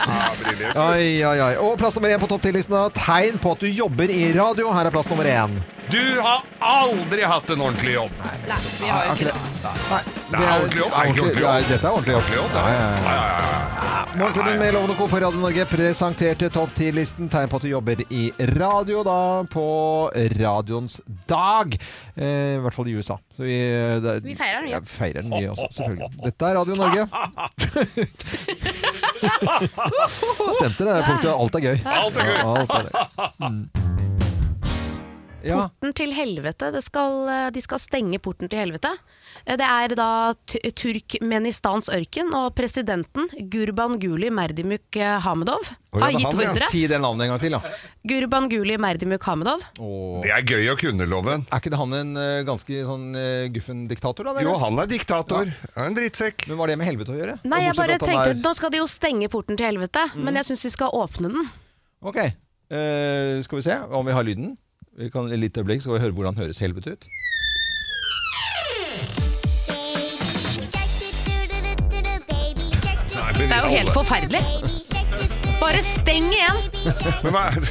Ja, 0.03 0.29
briller. 0.39 0.77
oi, 0.77 1.23
oi. 1.25 1.37
ai. 1.47 1.53
Og 1.61 1.77
plass 1.79 1.95
nummer 1.97 2.13
én 2.13 2.21
på 2.21 2.29
topp 2.29 2.43
10-listen. 2.45 2.73
da. 2.75 2.85
Tegn 2.95 3.39
på 3.41 3.53
at 3.55 3.63
du 3.63 3.69
jobber 3.69 4.11
i 4.13 4.25
radio. 4.37 4.71
Her 4.75 4.89
er 4.89 4.93
plass 4.93 5.09
nummer 5.11 5.25
én. 5.29 5.57
Du 5.91 6.19
har 6.21 6.41
aldri 6.59 7.21
hatt 7.27 7.49
en 7.53 7.61
ordentlig 7.61 7.93
jobb. 7.93 8.11
Nei, 8.23 8.57
vi 8.79 8.87
har 8.89 9.05
jo 9.05 9.11
ikke 9.13 9.25
det. 9.29 9.35
Nei, 9.63 10.01
Det 10.31 10.39
er 10.39 10.53
ordentlig 10.53 10.79
jobb. 10.81 10.93
Er 10.93 11.09
ikke 11.11 11.21
ordentlig 11.21 11.43
jobb. 11.43 11.53
Ja, 11.53 11.67
dette 11.69 11.85
er 11.87 11.91
ordentlig 11.91 12.13
jobb. 12.15 12.23
Ordentlig 12.23 12.39
jobb, 12.39 12.51
Ja, 12.55 12.63
ja, 12.69 12.77
ja. 12.79 12.87
Ja. 13.03 13.99
Morgenklubben 14.13 14.59
med 14.61 14.73
Lovende 14.75 14.95
Co. 14.95 15.07
på 15.09 15.17
Radio 15.23 15.39
Norge 15.41 15.63
presenterte 15.65 16.49
topp 16.53 16.69
10-listen. 16.77 17.29
Tegn 17.33 17.49
på 17.49 17.57
at 17.57 17.63
du 17.65 17.69
jobber 17.71 18.03
i 18.13 18.27
radio 18.59 19.01
da 19.05 19.15
på 19.49 19.63
radioens 20.37 20.99
dag. 21.29 21.73
Eh, 22.15 22.55
I 22.57 22.61
hvert 22.61 22.77
fall 22.77 22.89
i 22.91 22.93
USA. 22.97 23.17
Så 23.35 23.41
vi, 23.47 23.57
det, 24.05 24.19
Vi 24.25 24.35
feirer 24.37 24.61
den, 24.61 24.69
ja. 24.69 24.77
ja. 24.77 24.85
Feirer 24.85 25.21
den 25.25 25.33
mye 25.33 25.49
også, 25.55 25.67
selvfølgelig. 25.79 26.09
Dette 26.27 26.45
er 26.45 26.53
Radio 26.61 26.75
Norge. 26.77 27.07
Stemte 30.59 30.83
det 30.85 30.99
punktet. 31.09 31.31
Alt 31.33 31.55
er 31.57 31.65
gøy. 31.65 31.77
Alt 31.85 32.17
er 32.17 32.29
gøy. 32.29 32.37
Ja, 32.37 32.45
alt 32.53 32.69
er 32.69 32.83
gøy. 32.85 32.93
Mm. 33.49 33.63
Ja. 35.43 35.67
Porten 35.67 35.93
til 35.93 36.13
helvete. 36.15 36.71
Det 36.71 36.81
skal, 36.85 37.27
eh, 37.29 37.49
de 37.51 37.61
skal 37.61 37.79
stenge 37.79 38.19
porten 38.23 38.47
til 38.49 38.59
helvete. 38.59 38.91
Eh, 39.45 39.57
Det 39.57 39.65
er 39.67 39.95
da 39.95 40.33
Turkmenistans 40.73 41.89
ørken, 41.91 42.31
og 42.33 42.53
presidenten 42.55 43.27
Gurban 43.51 43.97
Guli 43.99 44.29
Merdimuk 44.31 44.95
eh, 44.95 45.17
Hamedov 45.23 45.67
Å, 45.67 45.99
ja, 45.99 46.05
har 46.05 46.13
gitt 46.15 46.37
ordre. 46.37 46.69
Si 46.71 46.83
det 46.87 46.99
navnet 47.03 47.25
en 47.27 47.33
gang 47.33 47.41
til, 47.43 47.57
da. 47.57 47.73
Gurban 48.07 48.47
Guli 48.51 48.77
Merdimuk 48.81 49.23
Hamedov. 49.27 49.65
Og 49.79 50.23
Det 50.23 50.31
er 50.31 50.45
gøy 50.47 50.69
å 50.73 50.77
kunne, 50.79 51.07
Loven. 51.09 51.45
er 51.51 51.59
ikke 51.61 51.73
det 51.73 51.79
han 51.81 51.93
en 51.99 52.13
ganske 52.47 52.79
sånn 52.87 53.09
guffen 53.53 53.83
diktator, 53.91 54.23
da? 54.29 54.33
dere? 54.39 54.47
Jo, 54.47 54.55
han 54.63 54.79
er 54.79 54.87
diktator. 54.87 55.51
Han 55.75 55.83
er 55.83 55.91
en 55.91 55.97
drittsekk. 55.99 56.47
Men 56.47 56.57
hva 56.57 56.63
har 56.65 56.73
det 56.73 56.79
med 56.81 56.87
helvete 56.87 57.13
å 57.13 57.19
gjøre? 57.19 57.35
Nei, 57.43 57.61
jeg 57.67 57.75
bare 57.75 57.99
tenkte 57.99 58.31
er- 58.31 58.41
Nå 58.43 58.55
skal 58.55 58.69
de 58.73 58.77
jo 58.81 58.87
stenge 58.87 59.29
porten 59.29 59.57
til 59.59 59.67
helvete, 59.67 60.07
men 60.15 60.35
jeg 60.35 60.45
syns 60.45 60.63
vi 60.63 60.69
skal 60.69 60.89
åpne 60.91 61.29
den. 61.35 61.49
Ok, 62.03 62.23
Uh, 62.73 63.37
skal 63.43 63.59
vi 63.59 63.61
se 63.61 63.75
om 63.91 64.05
vi 64.07 64.13
har 64.15 64.23
lyden. 64.23 64.57
Vi 64.97 65.09
kan 65.09 65.29
lite 65.39 65.59
øyeblikk, 65.59 65.81
skal 65.81 65.93
vi 65.93 65.99
høre 65.99 66.11
hvordan 66.11 66.37
høres 66.37 66.59
helvete 66.59 66.91
ut. 66.91 67.07
Det 73.37 73.51
er 73.51 73.61
jo 73.63 73.69
helt 73.69 73.93
forferdelig. 73.93 74.39
Bare 75.63 75.79
steng 75.85 76.25
igjen! 76.27 76.57
Men 77.23 77.31
hva 77.31 77.41
er 77.53 77.63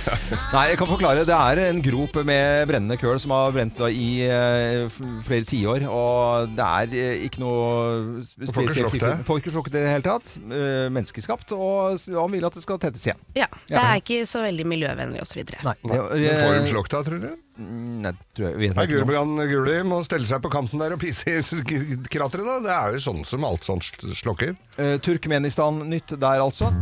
Nei, 0.55 0.63
jeg 0.71 0.79
kan 0.81 0.89
forklare. 0.89 1.25
Det 1.29 1.35
er 1.37 1.59
en 1.67 1.81
grop 1.85 2.15
med 2.25 2.63
brennende 2.71 2.97
køl 3.01 3.19
som 3.21 3.35
har 3.37 3.51
brent 3.53 3.77
da 3.77 3.91
i 3.93 4.07
eh, 4.25 4.87
f- 4.87 5.03
flere 5.27 5.45
tiår. 5.49 5.85
Og 5.93 6.55
det 6.57 6.65
er 6.69 6.95
eh, 6.97 7.25
ikke 7.27 7.43
noe 7.43 8.23
spesielt 8.25 8.55
får 8.57 8.65
ikke 8.65 8.79
slukket 8.79 9.05
det? 9.05 9.13
Får 9.29 9.43
ikke 9.43 9.53
slukket 9.53 9.77
det 9.77 9.83
i 9.83 9.85
det 9.85 9.93
hele 9.93 10.07
tatt. 10.07 10.33
Eh, 10.41 10.87
menneskeskapt. 10.97 11.53
Og 11.59 11.99
s- 12.01 12.09
han 12.09 12.33
vil 12.33 12.49
at 12.49 12.57
det 12.57 12.65
skal 12.65 12.81
tettes 12.81 13.05
igjen. 13.11 13.21
Ja, 13.37 13.51
Det 13.69 13.77
er 13.83 14.01
ikke 14.01 14.23
så 14.31 14.41
veldig 14.47 14.67
miljøvennlig 14.73 15.21
osv. 15.27 15.45
Nei, 15.53 15.77
det, 15.85 16.01
Men 16.17 16.41
Får 16.41 16.57
de 16.57 16.65
slått 16.73 16.91
da, 16.97 17.03
tror 17.11 17.21
du? 17.27 17.31
Nei, 17.63 18.15
tror 18.33 18.49
jeg, 18.49 18.57
vet 18.63 18.73
jeg 18.73 18.73
ikke 18.73 18.87
noe. 18.89 19.05
Gulbrand 19.05 19.45
Guli 19.53 19.77
må 19.93 20.01
stelle 20.09 20.25
seg 20.33 20.41
på 20.45 20.51
kanten 20.57 20.81
der 20.81 20.97
og 20.97 21.03
pisse 21.05 21.29
i 21.29 22.01
krateret, 22.09 22.49
da. 22.49 22.57
Det 22.65 22.73
er 22.79 22.97
jo 22.97 23.05
sånn 23.11 23.21
som 23.29 23.45
alt 23.45 23.69
sånt 23.69 23.93
slokker. 24.17 24.57
Eh, 24.81 24.97
Turkmenistan-nytt 25.05 26.17
der, 26.17 26.41
altså. 26.49 26.73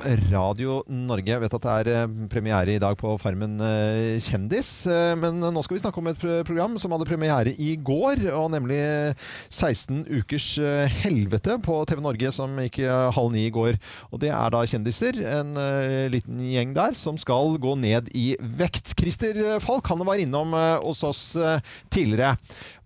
Radio 0.00 0.78
Norge. 0.88 1.28
Jeg 1.28 1.40
Vet 1.42 1.54
at 1.58 1.64
det 1.64 1.72
er 1.72 1.88
eh, 1.92 2.12
premiere 2.32 2.72
i 2.72 2.80
dag 2.80 2.96
på 2.96 3.12
Farmen 3.20 3.58
eh, 3.60 4.16
kjendis. 4.24 4.86
Eh, 4.88 5.12
Men 5.20 5.42
nå 5.42 5.62
skal 5.64 5.76
vi 5.76 5.82
snakke 5.82 6.00
om 6.00 6.08
et 6.08 6.22
program 6.48 6.78
som 6.80 6.94
hadde 6.94 7.08
premiere 7.08 7.52
i 7.60 7.74
går. 7.76 8.24
Og 8.32 8.48
nemlig 8.54 8.80
16 9.52 10.06
ukers 10.08 10.48
helvete 11.02 11.58
på 11.60 11.76
TV 11.90 12.00
Norge 12.04 12.32
som 12.32 12.56
gikk 12.64 12.80
halv 13.12 13.34
ni 13.34 13.44
i 13.48 13.52
går. 13.52 13.76
Og 14.08 14.22
det 14.22 14.32
er 14.32 14.54
da 14.54 14.62
kjendiser, 14.64 15.20
en 15.20 15.52
liten 16.12 16.40
gjeng 16.48 16.72
der, 16.76 16.96
som 16.96 17.18
skal 17.20 17.58
gå 17.60 17.76
ned 17.80 18.08
i 18.16 18.32
vekt. 18.40 18.94
Christer 18.96 19.60
Falk 19.60 19.90
han 19.92 20.04
var 20.08 20.22
innom 20.22 20.54
hos 20.80 21.04
oss 21.04 21.24
tidligere 21.92 22.36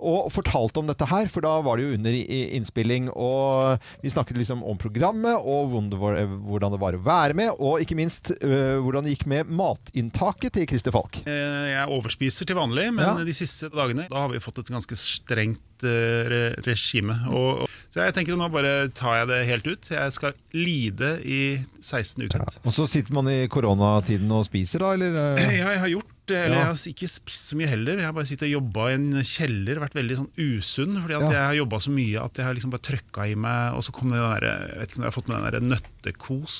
og 0.04 0.28
fortalte 0.34 0.82
om 0.82 0.88
dette 0.88 1.06
her, 1.08 1.30
for 1.32 1.44
da 1.44 1.54
var 1.64 1.78
det 1.78 1.86
jo 1.86 1.94
under 1.96 2.16
innspilling. 2.58 3.08
Og 3.14 3.80
vi 4.02 4.12
snakket 4.12 4.36
liksom 4.40 4.64
om 4.66 4.78
programmet, 4.80 5.38
og 5.40 5.72
hvordan 5.72 6.74
det 6.74 6.80
var 6.82 6.98
å 6.98 7.03
være 7.04 7.34
med, 7.38 7.50
og 7.58 7.80
ikke 7.84 7.96
minst 7.98 8.32
øh, 8.40 8.78
hvordan 8.84 9.04
det 9.04 9.14
gikk 9.16 9.26
med 9.30 9.50
matinntaket 9.52 10.52
til 10.56 10.66
Christer 10.70 10.94
Falk. 10.94 11.20
Eh, 11.26 11.70
Jeg 11.74 11.88
overspiser 11.88 12.46
til 12.48 12.56
vanlig, 12.56 12.88
men 12.94 13.04
Ja. 13.04 13.24
de 13.24 13.34
siste 13.36 13.68
dagene 13.74 14.08
Da 14.10 14.24
har 14.24 14.28
vi 14.32 14.38
fått 14.42 14.58
et 14.58 14.72
ganske 14.72 14.96
strengt 14.96 15.60
re 15.84 16.54
regime. 16.64 17.12
Og, 17.28 17.64
og, 17.64 17.68
så 17.92 18.04
jeg 18.06 18.14
tenker 18.16 18.36
nå 18.38 18.46
bare 18.48 18.88
tar 18.96 19.18
jeg 19.20 19.28
det 19.28 19.40
helt 19.50 19.66
ut. 19.68 19.88
Jeg 19.90 20.12
skal 20.16 20.32
lide 20.54 21.10
i 21.26 21.40
16 21.82 22.24
uker. 22.24 22.44
Og 22.64 22.72
så 22.72 22.86
sitter 22.88 23.12
man 23.12 23.28
i 23.28 23.46
koronatiden 23.52 24.30
og 24.32 24.46
spiser, 24.48 24.80
da, 24.80 24.92
eller? 24.96 25.12
øh? 25.34 25.42
Ja, 25.60 25.68
jeg 25.74 25.80
har 25.82 25.92
gjort 25.92 26.10
eller 26.30 26.54
Ja. 26.56 26.60
jeg 26.62 26.68
har 26.70 26.78
ikke 26.88 27.08
spist 27.12 27.50
så 27.50 27.56
mye 27.58 27.68
heller. 27.68 27.98
Jeg 28.00 28.06
har 28.08 28.14
bare 28.16 28.24
sittet 28.30 28.46
og 28.48 28.54
jobba 28.54 28.86
i 28.88 28.94
en 28.96 29.10
kjeller, 29.28 29.76
vært 29.82 29.98
veldig 29.98 30.16
sånn 30.22 30.30
usunn. 30.40 30.96
Fordi 31.02 31.18
at 31.18 31.26
Ja. 31.26 31.30
jeg 31.34 31.44
har 31.50 31.58
jobba 31.58 31.80
så 31.84 31.92
mye 31.92 32.22
at 32.24 32.40
jeg 32.40 32.46
har 32.48 32.54
liksom 32.56 32.72
bare 32.72 32.86
trøkka 32.88 33.26
i 33.28 33.34
meg, 33.36 33.74
og 33.76 33.84
så 33.84 33.92
kom 33.92 34.08
det 34.08 34.22
den 34.22 34.32
der, 34.32 34.46
Jeg 34.72 34.78
vet 34.80 34.88
ikke 34.88 34.96
om 34.96 35.04
jeg 35.04 35.12
har 35.12 35.18
fått 35.20 35.28
med 35.28 35.52
den 35.52 35.68
der 35.68 35.76
nøttekos. 35.76 36.56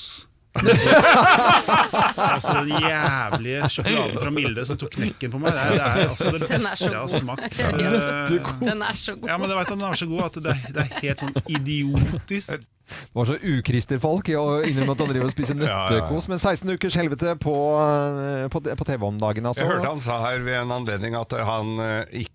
altså 2.35 2.53
Den 2.59 2.69
jævlige 2.69 3.69
sjokoladen 3.69 4.19
fra 4.21 4.29
Milde 4.31 4.65
som 4.65 4.77
tok 4.79 4.93
knekken 4.95 5.31
på 5.33 5.41
meg. 5.41 5.51
Det 5.51 5.61
er, 5.61 5.71
det 5.71 5.81
er 5.81 6.09
altså 6.09 6.31
det 6.31 6.41
er 6.41 6.47
beste 6.55 6.75
så 6.77 6.91
jeg 6.91 6.99
har 6.99 7.07
smakt. 7.11 7.59
Eh, 7.59 7.77
Den 8.61 8.81
er 8.81 8.93
så 8.95 9.15
god. 9.19 9.29
Ja, 9.29 9.37
men 9.37 9.49
det 9.49 9.57
vet 9.57 9.71
at 9.71 9.77
Den 9.79 9.87
er 9.89 9.99
så 9.99 10.05
god 10.13 10.23
at 10.29 10.39
det, 10.47 10.55
det 10.75 10.85
er 10.85 10.89
helt 11.01 11.25
sånn 11.25 11.35
idiotisk. 11.59 12.65
Det 12.85 13.15
var 13.17 13.25
så 13.31 13.35
ukrister 13.41 13.99
Falk 14.03 14.29
å 14.37 14.45
innrømme 14.67 14.93
at 14.95 15.01
han 15.03 15.09
driver 15.13 15.29
og 15.29 15.33
spiser 15.35 15.55
Ja, 15.61 15.65
ja, 15.65 15.69
ja. 15.69 15.81
nøttekos. 15.89 16.27
Men 16.31 16.39
16 16.41 16.75
ukers 16.75 16.97
helvete 16.99 17.35
på, 17.41 17.55
øh, 17.79 18.45
på, 18.53 18.61
på 18.77 18.87
TV 18.87 19.05
om 19.07 19.17
dagen, 19.21 19.45
altså. 19.49 19.63
Jeg 19.65 19.71
hørte 19.73 19.89
han 19.95 20.03
sa 20.03 20.19
her 20.25 20.39
ved 20.45 20.59
en 20.61 20.71
anledning 20.75 21.15
at 21.17 21.33
han 21.47 21.75
eh, 21.81 22.23
ikke 22.25 22.31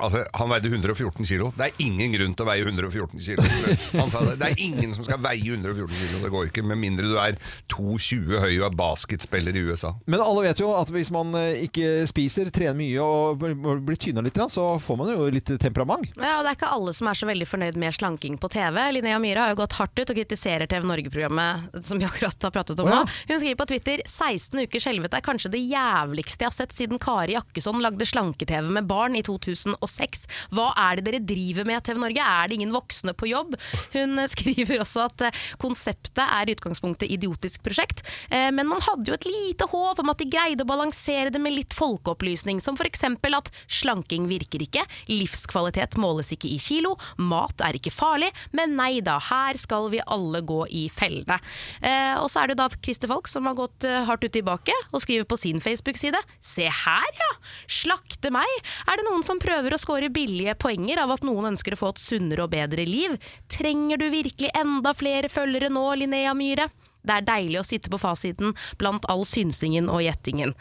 Altså, 0.00 0.22
han 0.32 0.48
veide 0.48 0.70
114 0.72 1.26
kilo. 1.28 1.50
Det 1.58 1.66
er 1.66 1.82
ingen 1.84 2.14
grunn 2.14 2.32
til 2.32 2.46
å 2.46 2.48
veie 2.48 2.62
114 2.64 3.20
kilo. 3.20 3.42
Han 4.00 4.08
sa 4.08 4.22
det. 4.24 4.38
Det 4.40 4.46
er 4.48 4.62
ingen 4.64 4.94
som 4.96 5.04
skal 5.04 5.20
veie 5.20 5.44
114 5.44 5.92
kilo. 5.92 6.20
Det 6.22 6.30
går 6.32 6.46
ikke, 6.48 6.64
med 6.64 6.80
mindre 6.80 7.04
du 7.10 7.18
er 7.20 7.36
2,20 7.68 8.38
høy 8.40 8.54
og 8.62 8.64
er 8.70 8.76
basketspiller 8.80 9.58
i 9.60 9.64
USA. 9.68 9.90
Men 10.08 10.22
alle 10.24 10.46
vet 10.46 10.62
jo 10.62 10.70
at 10.72 10.88
hvis 10.94 11.10
man 11.12 11.34
øh, 11.36 11.50
ikke 11.66 12.06
spiser, 12.08 12.48
trener 12.54 12.78
mye 12.80 13.04
og 13.04 13.42
blir- 13.42 13.82
blir 13.84 14.00
tynna 14.00 14.24
litt, 14.24 14.40
så 14.48 14.64
får 14.80 14.98
man 15.02 15.12
jo 15.12 15.28
litt 15.36 15.52
temperament. 15.60 16.08
Ja, 16.16 16.38
og 16.38 16.46
Det 16.46 16.54
er 16.54 16.56
ikke 16.56 16.72
alle 16.72 16.94
som 16.96 17.12
er 17.12 17.20
så 17.20 17.28
veldig 17.28 17.50
fornøyd 17.52 17.76
med 17.84 17.92
slanking 17.98 18.38
på 18.40 18.48
TV. 18.56 18.80
Linnea 18.96 19.20
Myhre 19.20 19.44
har 19.44 19.52
jo 19.52 19.60
gått 19.60 19.76
hardt 19.76 19.81
ut 19.82 20.12
og 20.12 20.18
kritiserer 20.18 20.70
TV 20.70 20.86
Norge-programmet 20.86 21.82
som 21.86 21.98
vi 21.98 22.06
akkurat 22.06 22.46
har 22.46 22.54
pratet 22.54 22.80
om 22.82 22.88
nå. 22.90 23.00
Hun 23.28 23.40
skriver 23.40 23.58
på 23.58 23.66
Twitter 23.72 24.02
16 24.06 24.62
ukers 24.62 24.86
helvete 24.88 25.18
er 25.18 25.24
kanskje 25.26 25.52
det 25.54 25.62
jævligste 25.66 26.44
jeg 26.44 26.50
har 26.50 26.56
sett 26.56 26.76
siden 26.76 27.00
Kari 27.02 27.36
Jakkesson 27.36 27.82
lagde 27.82 28.06
slanke-TV 28.08 28.70
med 28.78 28.88
barn 28.90 29.16
i 29.18 29.22
2006. 29.26 30.26
Hva 30.54 30.70
er 30.88 31.00
det 31.00 31.06
dere 31.08 31.22
driver 31.32 31.68
med, 31.68 31.82
TV 31.86 32.00
Norge? 32.02 32.22
Er 32.22 32.48
det 32.48 32.58
ingen 32.58 32.74
voksne 32.74 33.14
på 33.16 33.30
jobb? 33.30 33.56
Hun 33.96 34.22
skriver 34.34 34.82
også 34.84 35.06
at 35.08 35.26
eh, 35.28 35.42
konseptet 35.62 36.22
er 36.24 36.48
i 36.48 36.56
utgangspunktet 36.56 37.10
idiotisk 37.12 37.64
prosjekt, 37.66 38.04
eh, 38.30 38.50
men 38.54 38.68
man 38.70 38.82
hadde 38.84 39.10
jo 39.10 39.16
et 39.18 39.28
lite 39.28 39.68
håp 39.72 40.02
om 40.02 40.12
at 40.12 40.20
de 40.22 40.28
greide 40.30 40.66
å 40.66 40.68
balansere 40.68 41.32
det 41.32 41.40
med 41.42 41.56
litt 41.56 41.74
folkeopplysning, 41.76 42.60
som 42.62 42.78
f.eks. 42.78 43.04
at 43.08 43.52
slanking 43.66 44.28
virker 44.30 44.62
ikke, 44.64 44.84
livskvalitet 45.10 45.98
måles 46.00 46.32
ikke 46.34 46.50
i 46.52 46.60
kilo, 46.62 46.94
mat 47.18 47.62
er 47.64 47.78
ikke 47.78 47.94
farlig, 47.94 48.30
men 48.56 48.76
nei 48.78 49.00
da, 49.04 49.18
her 49.30 49.58
skal 49.60 49.71
skal 49.72 49.88
vi 49.90 50.02
alle 50.04 50.42
gå 50.44 50.66
i 50.68 50.84
fellene. 50.92 51.38
Eh, 51.80 52.14
og 52.20 52.28
så 52.30 52.42
er 52.42 52.52
det 52.52 52.58
da 52.60 52.68
Christer 52.76 53.08
Falk 53.08 53.30
som 53.30 53.48
har 53.48 53.56
gått 53.56 53.86
eh, 53.88 54.02
hardt 54.04 54.26
ut 54.26 54.34
tilbake 54.34 54.74
og 54.92 55.00
skriver 55.00 55.24
på 55.28 55.38
sin 55.40 55.62
Facebook-side 55.64 56.20
Se 56.44 56.68
her, 56.68 57.08
ja! 57.22 57.30
Slakte 57.72 58.32
meg! 58.34 58.52
Er 58.84 59.00
det 59.00 59.08
noen 59.08 59.24
som 59.24 59.40
prøver 59.42 59.72
å 59.72 59.80
score 59.80 60.12
billige 60.12 60.54
poenger 60.60 61.00
av 61.02 61.16
at 61.16 61.24
noen 61.24 61.54
ønsker 61.54 61.76
å 61.76 61.80
få 61.80 61.94
et 61.94 62.04
sunnere 62.04 62.44
og 62.44 62.52
bedre 62.52 62.84
liv? 62.88 63.16
Trenger 63.52 64.02
du 64.02 64.10
virkelig 64.12 64.52
enda 64.58 64.92
flere 64.96 65.32
følgere 65.32 65.72
nå, 65.72 65.86
Linnea 66.02 66.36
Myhre? 66.36 66.68
Det 67.02 67.14
er 67.18 67.26
deilig 67.26 67.58
å 67.60 67.64
sitte 67.66 67.90
på 67.92 67.98
fasiten 68.00 68.52
blant 68.78 69.06
all 69.10 69.24
synsingen 69.26 69.88
og 69.90 70.02
gjettingen. 70.04 70.54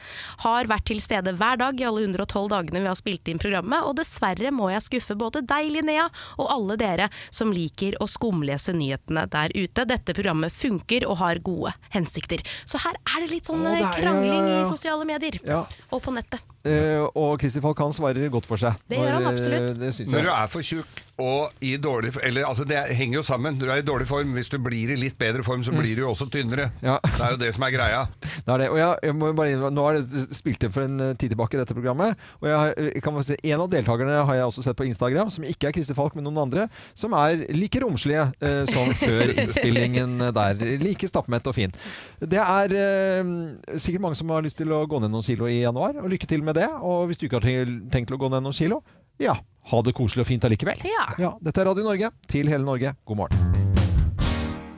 Har 0.45 0.69
vært 0.71 0.87
til 0.89 1.01
stede 1.03 1.33
hver 1.37 1.59
dag 1.61 1.79
i 1.81 1.85
alle 1.87 2.03
112 2.07 2.49
dagene 2.51 2.81
vi 2.81 2.89
har 2.89 2.97
spilt 2.99 3.29
inn 3.31 3.41
programmet, 3.41 3.83
og 3.85 3.95
dessverre 3.99 4.51
må 4.53 4.71
jeg 4.73 4.85
skuffe 4.87 5.17
både 5.19 5.43
deg, 5.47 5.69
Linnea, 5.75 6.07
og 6.41 6.49
alle 6.53 6.77
dere 6.81 7.09
som 7.29 7.53
liker 7.53 7.97
å 8.01 8.07
skumlese 8.09 8.73
nyhetene 8.77 9.27
der 9.31 9.53
ute. 9.55 9.85
Dette 9.85 10.15
programmet 10.17 10.53
funker 10.55 11.05
og 11.09 11.19
har 11.21 11.39
gode 11.45 11.73
hensikter. 11.93 12.41
Så 12.65 12.81
her 12.83 12.97
er 12.97 13.25
det 13.25 13.31
litt 13.35 13.49
sånn 13.49 13.61
Å, 13.65 13.75
er- 13.77 13.99
krangling 14.01 14.41
ja, 14.41 14.55
ja, 14.57 14.61
i 14.63 14.69
sosiale 14.69 15.05
medier 15.05 15.37
Ja. 15.45 15.61
og 15.91 16.01
på 16.05 16.13
nettet. 16.15 16.41
Eh, 16.61 17.01
og 17.17 17.39
Kristi 17.41 17.57
Falk 17.63 17.79
han 17.81 17.93
svarer 17.95 18.27
godt 18.29 18.45
for 18.45 18.59
seg. 18.61 18.75
Det 18.89 18.99
gjør 18.99 19.15
han 19.17 19.23
eh, 19.25 19.31
absolutt. 19.31 20.01
Når 20.11 20.27
du 20.27 20.29
er 20.29 20.51
for 20.51 20.61
tjukk 20.65 20.99
og 21.19 21.51
i 21.61 21.75
dårlig 21.81 22.13
Eller 22.23 22.45
altså 22.47 22.65
det 22.67 22.79
henger 22.95 23.19
jo 23.19 23.23
sammen. 23.25 23.57
Du 23.59 23.67
er 23.69 23.81
i 23.81 23.85
dårlig 23.85 24.07
form, 24.07 24.33
hvis 24.37 24.49
du 24.51 24.57
blir 24.61 24.93
i 24.93 24.97
litt 24.99 25.17
bedre 25.19 25.43
form, 25.43 25.63
så 25.63 25.73
blir 25.75 25.95
du 25.95 26.03
jo 26.03 26.11
også 26.11 26.27
tynnere. 26.31 26.69
Ja. 26.81 26.97
Det 27.03 27.23
er 27.25 27.35
jo 27.35 27.39
det 27.41 27.51
som 27.55 27.65
er 27.67 27.73
greia. 27.75 28.01
Det 28.45 28.53
er 28.53 28.63
det. 28.63 28.69
Og 28.73 28.77
jeg, 28.79 28.95
jeg 29.05 29.15
må 29.15 29.31
bare 29.37 29.53
innrømme, 29.53 29.75
Nå 29.75 29.83
er 29.87 29.99
det 29.99 30.23
spilt 30.35 30.63
inn 30.65 30.73
for 30.73 30.85
en 30.85 31.03
eh, 31.03 31.13
tid 31.13 31.33
tilbake, 31.33 31.59
dette 31.59 31.75
programmet. 31.77 32.17
Og 32.41 32.47
jeg, 32.49 32.73
jeg 32.87 33.03
kan 33.05 33.19
si, 33.27 33.37
En 33.51 33.63
av 33.65 33.69
deltakerne 33.71 34.21
har 34.29 34.39
jeg 34.39 34.47
også 34.47 34.65
sett 34.65 34.79
på 34.79 34.87
Instagram, 34.89 35.29
som 35.33 35.45
ikke 35.47 35.69
er 35.69 35.75
Kristi 35.75 35.95
Falk, 35.97 36.15
men 36.17 36.25
noen 36.25 36.41
andre, 36.45 36.65
som 36.97 37.13
er 37.17 37.45
like 37.53 37.81
romslige 37.83 38.25
eh, 38.41 38.63
som 38.71 38.89
før 39.03 39.35
innspillingen 39.35 40.17
der. 40.33 40.65
Like 40.81 41.09
stappmett 41.11 41.47
og 41.51 41.57
fin. 41.57 41.75
Det 42.21 42.41
er 42.41 42.75
eh, 42.77 43.31
sikkert 43.77 44.07
mange 44.07 44.19
som 44.19 44.33
har 44.33 44.45
lyst 44.45 44.59
til 44.61 44.73
å 44.73 44.83
gå 44.89 45.03
ned 45.03 45.13
noen 45.13 45.25
kilo 45.27 45.49
i 45.51 45.61
januar, 45.61 46.01
og 46.01 46.09
lykke 46.11 46.29
til 46.29 46.45
med 46.45 46.57
det. 46.59 46.69
Og 46.81 47.07
hvis 47.09 47.21
du 47.21 47.27
ikke 47.27 47.41
har 47.43 47.75
tenkt 47.93 48.09
til 48.09 48.17
å 48.17 48.21
gå 48.21 48.31
ned 48.33 48.47
noen 48.47 48.57
kilo, 48.57 48.81
ja, 49.21 49.37
ha 49.69 49.81
det 49.85 49.93
koselig 49.97 50.25
og 50.25 50.31
fint 50.31 50.47
allikevel. 50.47 50.81
Ja. 50.87 51.09
Ja, 51.21 51.33
dette 51.43 51.61
er 51.61 51.69
Radio 51.71 51.85
Norge 51.85 52.13
til 52.31 52.49
hele 52.49 52.65
Norge. 52.65 52.95
God 53.05 53.23
morgen. 53.25 53.60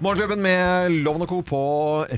Morgenklubben 0.03 0.41
med 0.43 0.91
Loven 1.05 1.21
og 1.23 1.29
Co. 1.29 1.37
på 1.47 1.59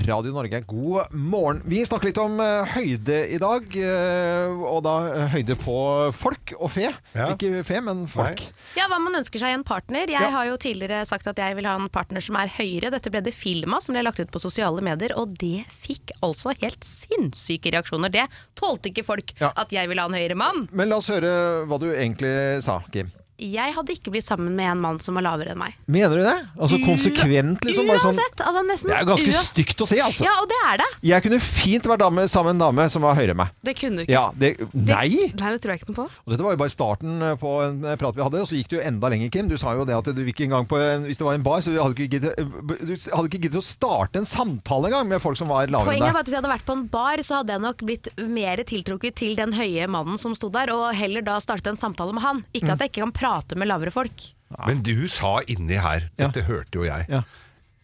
Radio 0.08 0.32
Norge. 0.34 0.58
God 0.66 1.12
morgen. 1.14 1.60
Vi 1.70 1.84
snakker 1.86 2.08
litt 2.08 2.18
om 2.18 2.40
eh, 2.42 2.72
høyde 2.72 3.18
i 3.30 3.36
dag, 3.38 3.66
eh, 3.78 4.54
og 4.66 4.80
da 4.82 4.94
eh, 5.12 5.26
høyde 5.36 5.54
på 5.60 5.74
folk 6.16 6.54
og 6.56 6.72
fe. 6.74 6.88
Ja. 7.14 7.28
Ikke 7.36 7.60
fe, 7.68 7.78
men 7.86 8.00
folk. 8.10 8.42
Ja, 8.74 8.88
hva 8.90 8.98
man 9.04 9.14
ønsker 9.20 9.38
seg 9.38 9.52
i 9.54 9.58
en 9.60 9.62
partner. 9.68 10.08
Jeg 10.10 10.18
Ja. 10.18 10.32
har 10.34 10.48
jo 10.48 10.56
tidligere 10.58 11.04
sagt 11.06 11.28
at 11.30 11.38
jeg 11.38 11.54
vil 11.60 11.68
ha 11.70 11.76
en 11.78 11.86
partner 11.92 12.24
som 12.24 12.34
er 12.40 12.50
høyere. 12.56 12.90
Dette 12.90 13.12
ble 13.12 13.22
det 13.22 13.34
filma, 13.36 13.78
som 13.84 13.94
ble 13.94 14.02
lagt 14.02 14.18
ut 14.24 14.32
på 14.34 14.42
sosiale 14.42 14.82
medier, 14.82 15.14
og 15.14 15.36
det 15.38 15.66
fikk 15.70 16.10
altså 16.26 16.56
helt 16.58 16.82
sinnssyke 16.82 17.70
reaksjoner. 17.76 18.10
Det 18.10 18.26
tålte 18.58 18.90
ikke 18.90 19.04
folk, 19.06 19.30
Ja. 19.38 19.52
at 19.54 19.70
jeg 19.70 19.86
ville 19.86 20.00
ha 20.02 20.08
en 20.10 20.18
høyere 20.18 20.34
mann. 20.34 20.66
Men 20.72 20.88
la 20.90 20.96
oss 20.98 21.06
høre 21.12 21.62
hva 21.70 21.78
du 21.78 21.86
egentlig 21.92 22.64
sa, 22.66 22.80
Kim. 22.90 23.12
Jeg 23.36 23.74
hadde 23.76 23.92
ikke 23.92 24.12
blitt 24.14 24.24
sammen 24.24 24.54
med 24.56 24.64
en 24.70 24.80
mann 24.80 24.98
som 25.04 25.16
var 25.18 25.24
lavere 25.26 25.52
enn 25.52 25.58
meg. 25.60 25.74
Mener 25.92 26.16
du 26.16 26.22
det? 26.24 26.34
Altså 26.56 26.78
konsekvent, 26.80 27.66
liksom? 27.68 27.84
Sånn, 28.00 28.14
Uansett. 28.16 28.40
Altså 28.40 28.62
nesten 28.64 28.88
det 28.92 28.96
er 28.96 29.08
ganske 29.10 29.28
uansett. 29.28 29.50
stygt 29.52 29.82
å 29.84 29.88
si, 29.90 29.98
altså. 30.00 30.24
Ja, 30.24 30.32
og 30.40 30.48
det 30.48 30.60
er 30.70 30.80
det. 30.80 30.86
Jeg 31.10 31.24
kunne 31.26 31.40
fint 31.44 31.88
vært 31.90 32.00
dame, 32.00 32.24
sammen 32.32 32.56
med 32.56 32.62
en 32.62 32.64
dame 32.64 32.86
som 32.94 33.04
var 33.04 33.18
høyere 33.18 33.34
enn 33.34 33.40
meg. 33.42 33.52
Det 33.68 33.74
kunne 33.76 34.00
du 34.00 34.04
ikke. 34.06 34.14
Ja, 34.14 34.22
det, 34.40 34.54
nei! 34.72 35.10
Nei, 35.36 35.50
det 35.52 35.60
tror 35.60 35.74
jeg 35.74 35.82
ikke 35.82 35.90
noe 35.92 35.98
på. 35.98 36.06
Og 36.24 36.32
dette 36.32 36.46
var 36.46 36.56
jo 36.56 36.60
bare 36.64 36.72
starten 36.72 37.20
eh, 37.28 37.34
på 37.42 37.52
en 37.66 37.84
eh, 37.84 37.98
prat 38.00 38.16
vi 38.16 38.24
hadde, 38.24 38.40
og 38.40 38.48
så 38.48 38.56
gikk 38.56 38.72
det 38.72 38.78
jo 38.78 38.84
enda 38.88 39.12
lenger, 39.12 39.32
Kim. 39.36 39.50
Du 39.52 39.56
sa 39.60 39.74
jo 39.76 39.84
det 39.88 39.98
at 39.98 40.08
du 40.16 40.22
ikke 40.24 40.46
engang 40.48 40.64
på 40.70 40.80
en, 40.80 41.04
Hvis 41.10 41.20
det 41.20 41.28
var 41.28 41.36
en 41.36 41.44
bar, 41.44 41.60
så 41.60 41.74
du 41.74 41.78
hadde 41.82 41.92
ikke 41.92 42.08
giddet, 42.16 42.40
du 42.40 42.94
hadde 42.96 43.26
ikke 43.28 43.42
giddet 43.44 43.60
å 43.60 43.64
starte 43.68 44.22
en 44.22 44.28
samtale 44.28 44.88
engang 44.88 45.12
med 45.12 45.20
folk 45.20 45.36
som 45.36 45.52
var 45.52 45.68
lavere 45.68 45.92
Poenget 45.92 46.08
enn 46.08 46.16
var 46.16 46.24
deg. 46.24 46.24
at 46.24 46.30
Hvis 46.30 46.38
jeg 46.38 46.42
hadde 46.42 46.54
vært 46.54 46.68
på 46.72 46.78
en 46.80 46.86
bar, 46.96 47.24
så 47.26 47.42
hadde 47.42 47.52
jeg 47.58 47.64
nok 47.66 47.84
blitt 47.92 48.10
mer 48.32 48.64
tiltrukket 48.72 49.20
til 49.20 49.36
den 49.36 49.52
høye 49.60 49.84
mannen 49.92 50.16
som 50.24 50.32
sto 50.38 50.48
der, 50.56 50.72
og 50.72 50.88
heller 50.96 51.20
da 51.26 51.36
startet 51.44 51.74
en 51.74 51.80
samtale 51.84 52.16
med 52.16 52.24
han. 52.24 52.40
Mm. 52.40 52.50
Ikke 52.62 52.72
at 52.72 52.80
jeg 52.80 52.94
ikke 52.94 53.04
kan 53.04 53.12
prate 53.12 53.24
med 53.56 53.68
lavere 53.72 53.90
folk. 53.94 54.28
Men 54.66 54.82
du 54.86 55.08
sa 55.10 55.40
inni 55.50 55.74
her, 55.82 56.08
Ja. 56.18 56.28
dette 56.28 56.46
hørte 56.46 56.78
jo 56.80 56.86
jeg. 56.86 57.06
Ja. 57.10 57.22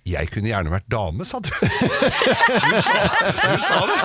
Jeg 0.02 0.32
kunne 0.34 0.48
gjerne 0.50 0.66
vært 0.72 0.88
dame, 0.90 1.22
sa 1.24 1.38
du. 1.38 1.46
Du 1.62 2.74
sa, 2.82 2.94
du 3.22 3.58
sa 3.62 3.76
det! 3.86 3.98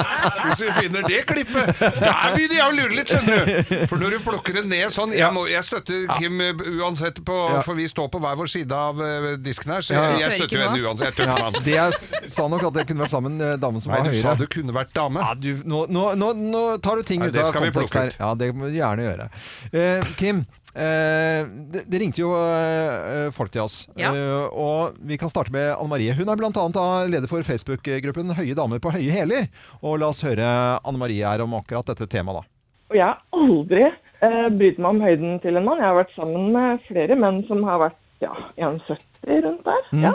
Hvis 0.44 0.60
vi 0.62 0.68
finner 0.76 1.02
det 1.10 1.24
klippet, 1.26 1.80
der 1.80 2.36
begynner 2.36 2.54
jeg 2.60 2.66
å 2.68 2.76
lure 2.78 2.98
litt, 3.00 3.10
skjønner 3.10 3.48
du. 3.50 3.72
For 3.90 3.98
når 4.02 4.14
du 4.14 4.20
plukker 4.22 4.54
det 4.60 4.64
ned 4.70 4.94
sånn 4.94 5.16
Jeg, 5.18 5.32
må, 5.34 5.48
jeg 5.50 5.66
støtter 5.66 6.06
Kim 6.20 6.38
uh, 6.38 6.62
uansett, 6.84 7.18
på, 7.26 7.38
for 7.66 7.74
vi 7.80 7.88
står 7.90 8.12
på 8.14 8.22
hver 8.22 8.38
vår 8.38 8.52
side 8.54 8.78
av 8.78 9.02
uh, 9.02 9.30
disken 9.42 9.74
her, 9.74 9.82
så 9.88 9.96
jeg, 9.98 10.20
jeg 10.22 10.36
støtter 10.38 10.60
jo 10.60 10.64
henne 10.68 10.86
uansett. 10.86 11.08
Jeg 11.08 11.18
tør 11.18 11.34
ikke 11.34 11.48
han. 11.48 11.58
Det 11.66 11.74
jeg 11.80 11.98
s- 11.98 12.36
sa 12.38 12.46
nok 12.54 12.68
at 12.70 12.80
jeg 12.84 12.90
kunne 12.92 13.06
vært 13.08 13.16
sammen 13.18 13.40
med 13.42 13.56
en 13.56 13.64
dame 13.66 13.82
som 13.82 13.94
Nei, 13.96 14.04
var 14.04 14.12
du 14.14 14.20
sa 14.22 14.28
høyere. 14.36 14.38
du 14.46 14.54
kunne 14.60 14.78
vært 14.78 14.94
dame. 14.98 15.26
Ja, 15.26 15.34
du, 15.34 15.50
nå, 15.74 15.82
nå, 15.98 16.06
nå, 16.22 16.32
nå 16.54 16.64
tar 16.86 17.02
du 17.02 17.08
ting 17.10 17.26
Nei, 17.26 17.32
ut 17.32 17.38
det 17.40 17.42
av 17.42 17.50
skal 17.50 17.66
vi 17.66 17.74
kontekst 17.74 17.98
plukke 17.98 18.06
her. 18.06 18.14
ut. 18.14 18.22
Ja, 18.22 18.32
det 18.44 18.52
må 18.54 18.70
du 18.70 18.78
gjerne 18.78 19.10
gjøre. 19.10 19.30
Eh, 19.74 20.14
Kim, 20.22 20.46
eh, 20.46 20.57
det, 20.76 21.86
det 21.90 22.00
ringte 22.02 22.22
jo 22.22 22.34
eh, 22.38 23.30
folk 23.34 23.54
til 23.54 23.64
oss. 23.64 23.78
Ja. 23.98 24.12
Eh, 24.12 24.48
og 24.52 24.98
vi 25.00 25.18
kan 25.20 25.32
starte 25.32 25.54
med 25.54 25.72
Anne 25.74 25.90
Marie. 25.90 26.16
Hun 26.18 26.30
er 26.30 26.40
bl.a. 26.40 26.88
leder 27.10 27.30
for 27.32 27.46
Facebook-gruppen 27.48 28.36
Høye 28.38 28.58
damer 28.58 28.82
på 28.84 28.94
høye 28.94 29.14
hæler. 29.14 29.48
Og 29.82 30.00
la 30.02 30.12
oss 30.12 30.22
høre 30.28 30.48
Anne 30.78 31.02
Marie 31.02 31.26
her 31.26 31.46
om 31.46 31.56
akkurat 31.58 31.88
dette 31.90 32.10
temaet, 32.12 32.44
da. 32.44 32.54
Og 32.88 33.00
jeg 33.00 33.08
har 33.08 33.24
aldri 33.36 33.86
eh, 33.88 34.50
brydd 34.54 34.78
meg 34.80 34.92
om 34.92 35.02
høyden 35.04 35.40
til 35.44 35.60
en 35.60 35.66
mann. 35.66 35.82
Jeg 35.82 35.90
har 35.90 35.98
vært 35.98 36.16
sammen 36.16 36.52
med 36.56 36.84
flere 36.88 37.18
menn 37.20 37.42
som 37.50 37.64
har 37.68 37.82
vært 37.88 37.98
ja, 38.24 38.34
1,70 38.70 39.42
rundt 39.48 39.66
der. 39.68 39.90
Ja. 40.04 40.14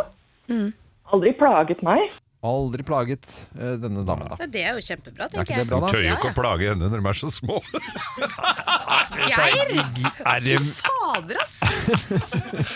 Aldri 1.12 1.34
plaget 1.36 1.82
meg. 1.84 2.06
Aldri 2.42 2.82
plaget 2.82 3.26
eh, 3.54 3.76
denne 3.78 4.02
damen, 4.02 4.26
da. 4.32 4.46
Det 4.50 4.64
er 4.66 4.74
jo 4.74 4.82
kjempebra, 4.82 5.28
Er 5.28 5.30
ikke 5.30 5.44
tenker 5.46 5.60
det 5.62 5.68
bra, 5.70 5.78
Du 5.78 5.84
da? 5.84 5.90
tør 5.92 6.02
jo 6.02 6.14
ikke 6.16 6.30
å 6.32 6.34
plage 6.34 6.70
henne 6.72 6.88
når 6.90 6.98
de 7.04 7.10
er 7.12 7.18
så 7.20 7.30
små. 7.30 7.60
Geir! 9.30 9.70
Er 10.26 10.42
det 10.42 10.56
Fader, 10.80 11.38
ass! 11.44 11.54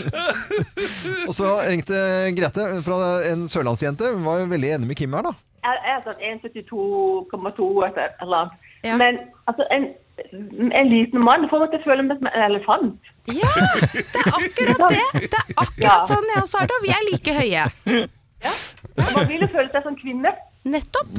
Og 1.26 1.34
så 1.34 1.50
ringte 1.66 1.98
Grete 2.38 2.68
fra 2.86 2.98
en 3.32 3.46
sørlandsjente. 3.50 4.12
Hun 4.14 4.22
var 4.28 4.44
jo 4.44 4.48
veldig 4.54 4.70
enig 4.78 4.90
med 4.92 5.00
Kim 5.00 5.16
her, 5.18 5.26
da. 5.26 5.34
Jeg 5.66 5.96
er 5.96 6.02
sånn 6.06 6.20
1,72,2 6.22 7.68
et 7.88 7.96
eller 8.22 8.36
annet. 8.44 8.66
Ja. 8.86 8.94
Men 9.00 9.18
altså, 9.50 9.66
en, 9.74 9.88
en 10.78 10.90
liten 10.92 11.24
mann 11.26 11.48
får 11.50 11.64
meg 11.64 11.72
til 11.74 11.80
å 11.82 11.86
føle 11.88 12.04
meg 12.06 12.20
som 12.20 12.28
en 12.30 12.44
elefant. 12.46 13.10
Ja, 13.34 13.50
det 13.90 14.20
er 14.22 14.30
akkurat 14.30 14.84
det! 14.94 15.24
Det 15.26 15.40
er 15.40 15.56
akkurat 15.64 16.06
sånn 16.12 16.28
jeg 16.30 16.44
også 16.44 16.60
har 16.62 16.70
det, 16.70 16.76
og 16.78 16.86
vi 16.86 16.92
er 16.94 17.08
like 17.10 17.34
høye. 17.40 17.64
Og 18.96 19.12
Man 19.12 19.26
vil 19.28 19.44
jo 19.44 19.48
føle 19.52 19.70
seg 19.72 19.84
som 19.84 19.96
kvinne. 19.98 20.32
Nettopp. 20.66 21.10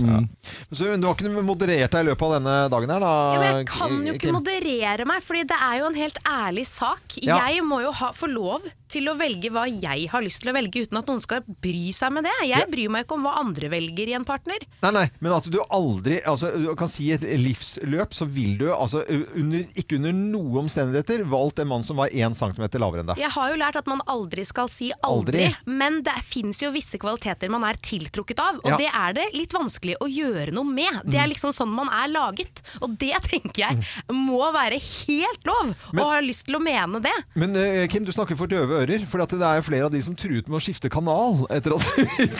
Så 0.75 0.89
du 0.99 1.05
har 1.07 1.13
ikke 1.15 1.43
moderert 1.45 1.93
deg 1.93 2.03
i 2.03 2.07
løpet 2.09 2.25
av 2.27 2.33
denne 2.35 2.55
dagen 2.73 2.91
her, 2.91 3.03
da? 3.03 3.11
Ja, 3.31 3.37
men 3.39 3.59
jeg 3.61 3.67
kan 3.71 3.93
jo 3.95 4.15
ikke 4.17 4.25
Kim? 4.25 4.35
moderere 4.35 5.05
meg, 5.07 5.23
Fordi 5.23 5.43
det 5.47 5.59
er 5.69 5.77
jo 5.79 5.85
en 5.87 5.99
helt 6.01 6.19
ærlig 6.27 6.65
sak. 6.67 7.19
Ja. 7.23 7.39
Jeg 7.47 7.63
må 7.63 7.79
jo 7.85 7.93
ha, 7.95 8.11
få 8.15 8.27
lov 8.31 8.67
til 8.91 9.07
å 9.11 9.15
velge 9.19 9.49
hva 9.53 9.65
jeg 9.69 10.07
har 10.11 10.23
lyst 10.23 10.41
til 10.43 10.51
å 10.51 10.55
velge, 10.57 10.83
uten 10.87 10.97
at 11.01 11.07
noen 11.09 11.21
skal 11.23 11.43
bry 11.47 11.91
seg 11.95 12.13
med 12.15 12.23
det. 12.27 12.33
Jeg 12.47 12.67
bryr 12.71 12.89
meg 12.93 13.05
ikke 13.05 13.17
om 13.17 13.25
hva 13.27 13.35
andre 13.41 13.69
velger 13.73 14.11
i 14.11 14.15
en 14.17 14.25
partner. 14.27 14.63
Nei, 14.83 14.91
nei, 14.95 15.05
men 15.19 15.35
at 15.35 15.47
du 15.51 15.57
aldri 15.73 16.19
altså, 16.27 16.51
du 16.57 16.69
kan 16.79 16.89
si 16.91 17.09
et 17.15 17.23
livsløp, 17.23 18.13
så 18.15 18.27
vil 18.29 18.57
du 18.59 18.67
altså, 18.73 19.03
under, 19.37 19.65
ikke 19.79 19.97
under 19.99 20.15
noen 20.15 20.63
omstendigheter 20.65 21.25
valgt 21.29 21.59
en 21.63 21.69
mann 21.71 21.83
som 21.87 21.99
var 21.99 22.11
1 22.13 22.37
cm 22.37 22.63
lavere 22.81 23.03
enn 23.03 23.11
deg. 23.11 23.21
Jeg 23.23 23.33
har 23.35 23.51
jo 23.53 23.59
lært 23.59 23.79
at 23.81 23.89
man 23.91 24.01
aldri 24.09 24.45
skal 24.47 24.69
si 24.71 24.91
aldri, 25.03 25.47
Aldri. 25.47 25.73
men 25.79 26.01
det 26.05 26.15
fins 26.27 26.61
jo 26.63 26.71
visse 26.75 26.99
kvaliteter 27.01 27.51
man 27.53 27.65
er 27.67 27.79
tiltrukket 27.83 28.39
av, 28.43 28.59
og 28.63 28.69
Ja. 28.71 28.77
det 28.79 28.89
er 28.93 29.13
det 29.17 29.27
litt 29.35 29.53
vanskelig 29.55 29.97
å 30.03 30.07
gjøre 30.09 30.51
noe 30.55 30.67
med. 30.67 31.01
Det 31.05 31.19
er 31.19 31.27
liksom 31.31 31.53
sånn 31.55 31.71
man 31.73 31.89
er 31.93 32.07
laget, 32.11 32.61
og 32.81 32.95
det 32.99 33.15
tenker 33.29 33.63
jeg 33.65 34.13
må 34.13 34.41
være 34.55 34.79
helt 34.79 35.45
lov, 35.47 35.73
Men- 35.91 36.03
og 36.03 36.11
har 36.13 36.21
lyst 36.25 36.45
til 36.47 36.55
å 36.59 36.63
mene 36.63 37.01
det. 37.03 37.13
Men 37.35 37.55
eh, 37.55 37.87
Kim, 37.91 38.05
du 38.07 38.11
snakker 38.15 38.37
for 38.39 38.47
døve 38.51 38.76
ører, 38.81 39.05
for 39.09 39.21
det 39.23 39.39
er 39.41 39.63
flere 39.65 39.87
av 39.87 39.93
de 39.93 40.01
som 40.05 40.15
truet 40.17 40.47
med 40.49 40.59
å 40.59 40.63
skifte 40.63 40.89
kanal 40.93 41.43
etter 41.53 41.75
at 41.75 41.83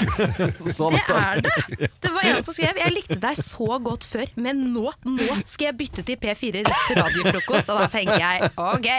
sånn 0.78 0.96
Det 0.98 1.18
er 1.18 1.42
det! 1.46 1.90
Det 2.04 2.12
var 2.14 2.28
en 2.30 2.44
som 2.46 2.54
skrev 2.56 2.78
'Jeg 2.78 2.94
likte 2.96 3.18
deg 3.22 3.40
så 3.40 3.78
godt 3.84 4.06
før, 4.08 4.28
men 4.36 4.62
nå, 4.74 4.92
nå 5.06 5.28
skal 5.46 5.70
jeg 5.72 5.78
bytte 5.82 6.06
til 6.08 6.18
P4 6.22 6.64
Røst 6.68 6.94
radiofrokost'. 6.98 7.72
Og 7.74 7.82
da 7.82 7.88
tenker 7.92 8.20
jeg 8.22 8.50
ok, 8.56 8.90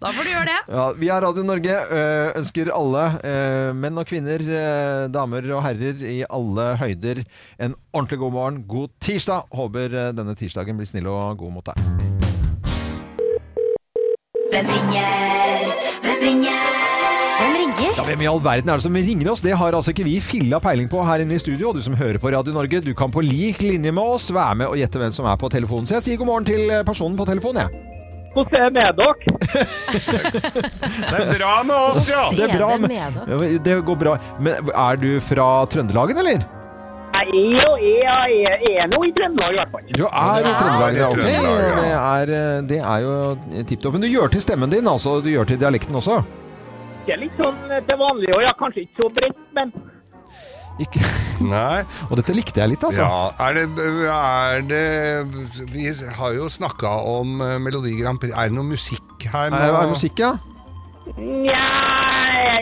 da 0.00 0.12
får 0.14 0.22
du 0.24 0.30
gjøre 0.32 0.48
det. 0.50 0.58
Ja, 0.74 0.86
vi 0.98 1.08
er 1.12 1.20
Radio 1.26 1.42
Norge. 1.46 1.76
øh, 1.90 2.32
ønsker 2.40 2.70
alle, 2.74 3.04
øh, 3.24 3.74
menn 3.76 3.98
og 3.98 4.06
kvinner, 4.06 4.40
øh, 4.42 5.08
damer 5.12 5.48
og 5.54 5.62
herrer 5.64 6.02
i 6.02 6.24
alle 6.30 6.76
høyder, 6.80 7.24
en 7.60 7.74
ordentlig 7.92 8.18
god 8.18 8.32
morgen. 8.32 8.62
God 8.68 8.88
tirsdag. 9.00 9.42
Håper 9.52 9.88
denne 10.12 10.34
tirsdagen 10.34 10.76
blir 10.76 10.86
snill 10.88 11.06
og 11.06 11.38
god 11.38 11.52
mot 11.52 11.66
deg. 11.66 11.74
Hvem 14.52 14.66
ringer? 14.66 15.72
Hvem 16.02 16.22
ringer? 16.22 16.77
Hvem 17.38 17.54
ringer? 17.54 17.92
Ja, 17.96 18.04
Hvem 18.06 18.22
i 18.24 18.28
all 18.30 18.40
verden 18.42 18.70
er 18.72 18.80
det 18.80 18.84
som 18.86 18.96
ringer 18.98 19.30
oss? 19.32 19.42
Det 19.44 19.54
har 19.60 19.76
altså 19.78 19.92
ikke 19.94 20.06
vi 20.08 20.16
filla 20.24 20.58
peiling 20.62 20.88
på 20.90 21.02
her 21.06 21.22
inne 21.22 21.36
i 21.36 21.42
studio. 21.42 21.70
Og 21.70 21.78
du 21.78 21.84
som 21.84 21.94
hører 21.98 22.18
på 22.22 22.32
Radio 22.34 22.54
Norge, 22.56 22.80
du 22.82 22.90
kan 22.98 23.12
på 23.14 23.22
lik 23.24 23.62
linje 23.62 23.92
med 23.94 24.02
oss 24.16 24.30
være 24.34 24.58
med 24.62 24.72
og 24.72 24.80
gjette 24.80 24.98
hvem 25.02 25.14
som 25.14 25.28
er 25.30 25.38
på 25.38 25.50
telefonen. 25.52 25.86
Så 25.86 25.98
jeg 25.98 26.06
sier 26.08 26.20
god 26.20 26.32
morgen 26.32 26.48
til 26.48 26.72
personen 26.88 27.18
på 27.18 27.28
telefonen, 27.28 27.66
jeg. 27.66 27.84
Hvordan 28.34 28.60
er 28.60 28.68
det 28.68 28.74
med 28.76 28.98
dere? 28.98 29.14
Det 31.08 31.16
er 31.18 31.30
bra 31.38 31.54
med 31.66 31.74
oss, 31.74 32.10
ja! 32.10 32.24
Det 32.36 32.44
er 32.44 32.52
bra, 32.58 32.68
med. 32.82 33.62
Det 33.64 33.78
går 33.86 33.98
bra. 33.98 34.16
Men 34.38 34.70
er 34.74 35.00
du 35.00 35.08
fra 35.24 35.48
Trøndelagen, 35.72 36.20
eller? 36.22 36.44
Jeg 37.18 37.24
er 38.04 38.82
jo 38.82 38.88
nå 38.92 39.00
i 39.08 39.12
Trøndelag, 39.16 39.54
i 39.54 39.58
hvert 39.58 39.72
fall. 39.72 39.86
Du 39.96 40.04
er 40.06 40.44
i 40.44 40.52
Trøndelag, 40.58 40.98
ja. 41.00 41.08
Okay. 41.08 41.24
Det 41.78 41.94
er, 41.94 42.34
eh, 42.36 42.60
det 42.68 42.82
er 42.82 43.06
jo 43.06 43.14
tipp 43.70 43.80
topp. 43.82 43.96
Men 43.96 44.04
du 44.04 44.10
gjør 44.12 44.30
til 44.34 44.44
stemmen 44.44 44.70
din, 44.70 44.86
altså. 44.86 45.18
Du 45.24 45.30
gjør 45.32 45.48
til 45.48 45.58
dialekten 45.60 45.98
også? 45.98 46.20
Det 47.08 47.14
er 47.14 47.22
litt 47.22 47.38
sånn 47.40 47.70
eh, 47.72 47.78
til 47.88 47.96
vanlig, 47.96 48.28
og 48.36 48.42
ja, 48.44 48.50
kanskje 48.58 48.82
ikke 48.84 49.00
så 49.00 49.06
bredt, 49.16 49.38
men 49.56 49.70
Ikke. 50.84 51.00
Nei. 51.54 51.78
Og 52.10 52.18
dette 52.20 52.34
likte 52.36 52.60
jeg 52.60 52.74
litt, 52.74 52.84
altså. 52.84 53.06
Ja, 53.06 53.30
er 53.46 53.56
det, 53.56 53.86
er 54.12 54.66
det 54.68 55.70
Vi 55.72 55.86
har 56.18 56.36
jo 56.36 56.50
snakka 56.52 56.90
om 57.08 57.40
eh, 57.40 57.56
Melodi 57.64 57.94
Grand 57.96 58.20
Prix. 58.20 58.34
Er 58.36 58.52
det 58.52 58.58
noe 58.58 58.68
musikk 58.68 59.24
her? 59.24 59.48
Er, 59.48 59.70
er 59.70 59.86
det 59.86 59.94
musikk, 59.94 60.20
ja? 60.20 60.34
Nja, 61.16 61.64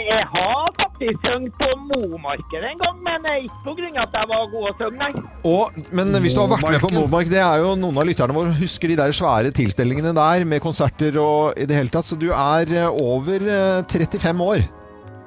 jeg 0.06 0.22
har 0.36 0.85
faktisk 0.96 1.26
sunget 1.26 1.52
på 1.60 1.68
Momarken 1.76 2.64
en 2.64 2.78
gang, 2.80 2.96
men 3.04 3.26
eh, 3.28 3.44
ikke 3.46 3.74
grunn 3.78 3.98
at 4.00 4.16
jeg 4.16 4.28
var 4.30 4.46
god 4.52 4.68
å 4.70 4.72
synge, 4.80 4.96
nei. 5.00 5.24
Og, 5.46 5.76
men 5.92 6.14
hvis 6.24 6.36
du 6.36 6.40
har 6.40 6.48
vært 6.50 6.70
med 6.70 6.80
på. 6.80 6.92
Momark, 6.96 7.28
det 7.30 7.42
er 7.42 7.60
jo 7.60 7.74
noen 7.78 8.00
av 8.00 8.08
lytterne 8.08 8.36
våre 8.36 8.54
husker 8.56 8.92
de 8.92 8.96
der 8.98 9.12
svære 9.16 9.52
tilstelningene 9.54 10.14
der 10.16 10.46
med 10.48 10.62
konserter 10.64 11.18
og 11.20 11.60
i 11.60 11.68
det 11.68 11.76
hele 11.76 11.92
tatt, 11.92 12.08
så 12.08 12.16
du 12.18 12.30
er 12.32 12.72
eh, 12.72 12.88
over 12.88 13.44
eh, 13.44 13.84
35 13.92 14.44
år. 14.46 14.64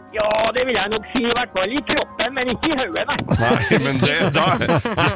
Ja, 0.10 0.26
det 0.56 0.64
vil 0.66 0.74
jeg 0.74 0.90
nok 0.90 1.06
si, 1.12 1.22
i 1.22 1.34
hvert 1.38 1.52
fall 1.54 1.76
i 1.76 1.84
kroppen, 1.86 2.34
men 2.34 2.50
ikke 2.56 2.72
i 2.72 2.78
hodet, 2.80 3.06
nei. 3.12 3.20
Nei, 3.44 3.80
men 3.86 4.02
det, 4.02 4.16
da, 4.34 4.48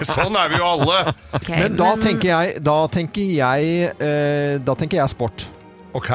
sånn 0.05 0.37
er 0.37 0.53
vi 0.53 0.61
jo 0.61 0.69
alle. 0.75 0.99
Okay, 1.39 1.63
Men 1.63 1.79
da 1.79 1.89
tenker 1.97 2.29
jeg, 2.29 2.61
da 2.69 2.77
tenker 2.93 3.33
jeg, 3.39 3.89
eh, 3.97 4.61
da 4.61 4.77
tenker 4.77 5.01
jeg 5.01 5.15
sport. 5.15 5.47
Ok, 5.97 6.13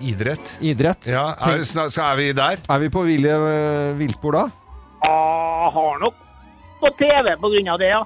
idrett. 0.00 0.54
Idrett. 0.60 1.06
Ja, 1.10 1.30
er, 1.38 1.62
Tenk, 1.62 1.90
så 1.92 2.02
er 2.10 2.16
vi 2.20 2.32
der? 2.36 2.58
er 2.68 2.78
vi 2.82 2.88
på 2.92 3.02
ville 3.06 3.28
eh, 3.32 3.94
villspor 3.98 4.32
da? 4.38 4.44
Jeg 5.06 5.72
har 5.76 6.00
nok 6.02 6.14
på 6.80 6.90
TV 6.98 7.32
på 7.40 7.50
grunn 7.52 7.68
av 7.72 7.78
det, 7.80 7.88
ja. 7.92 8.02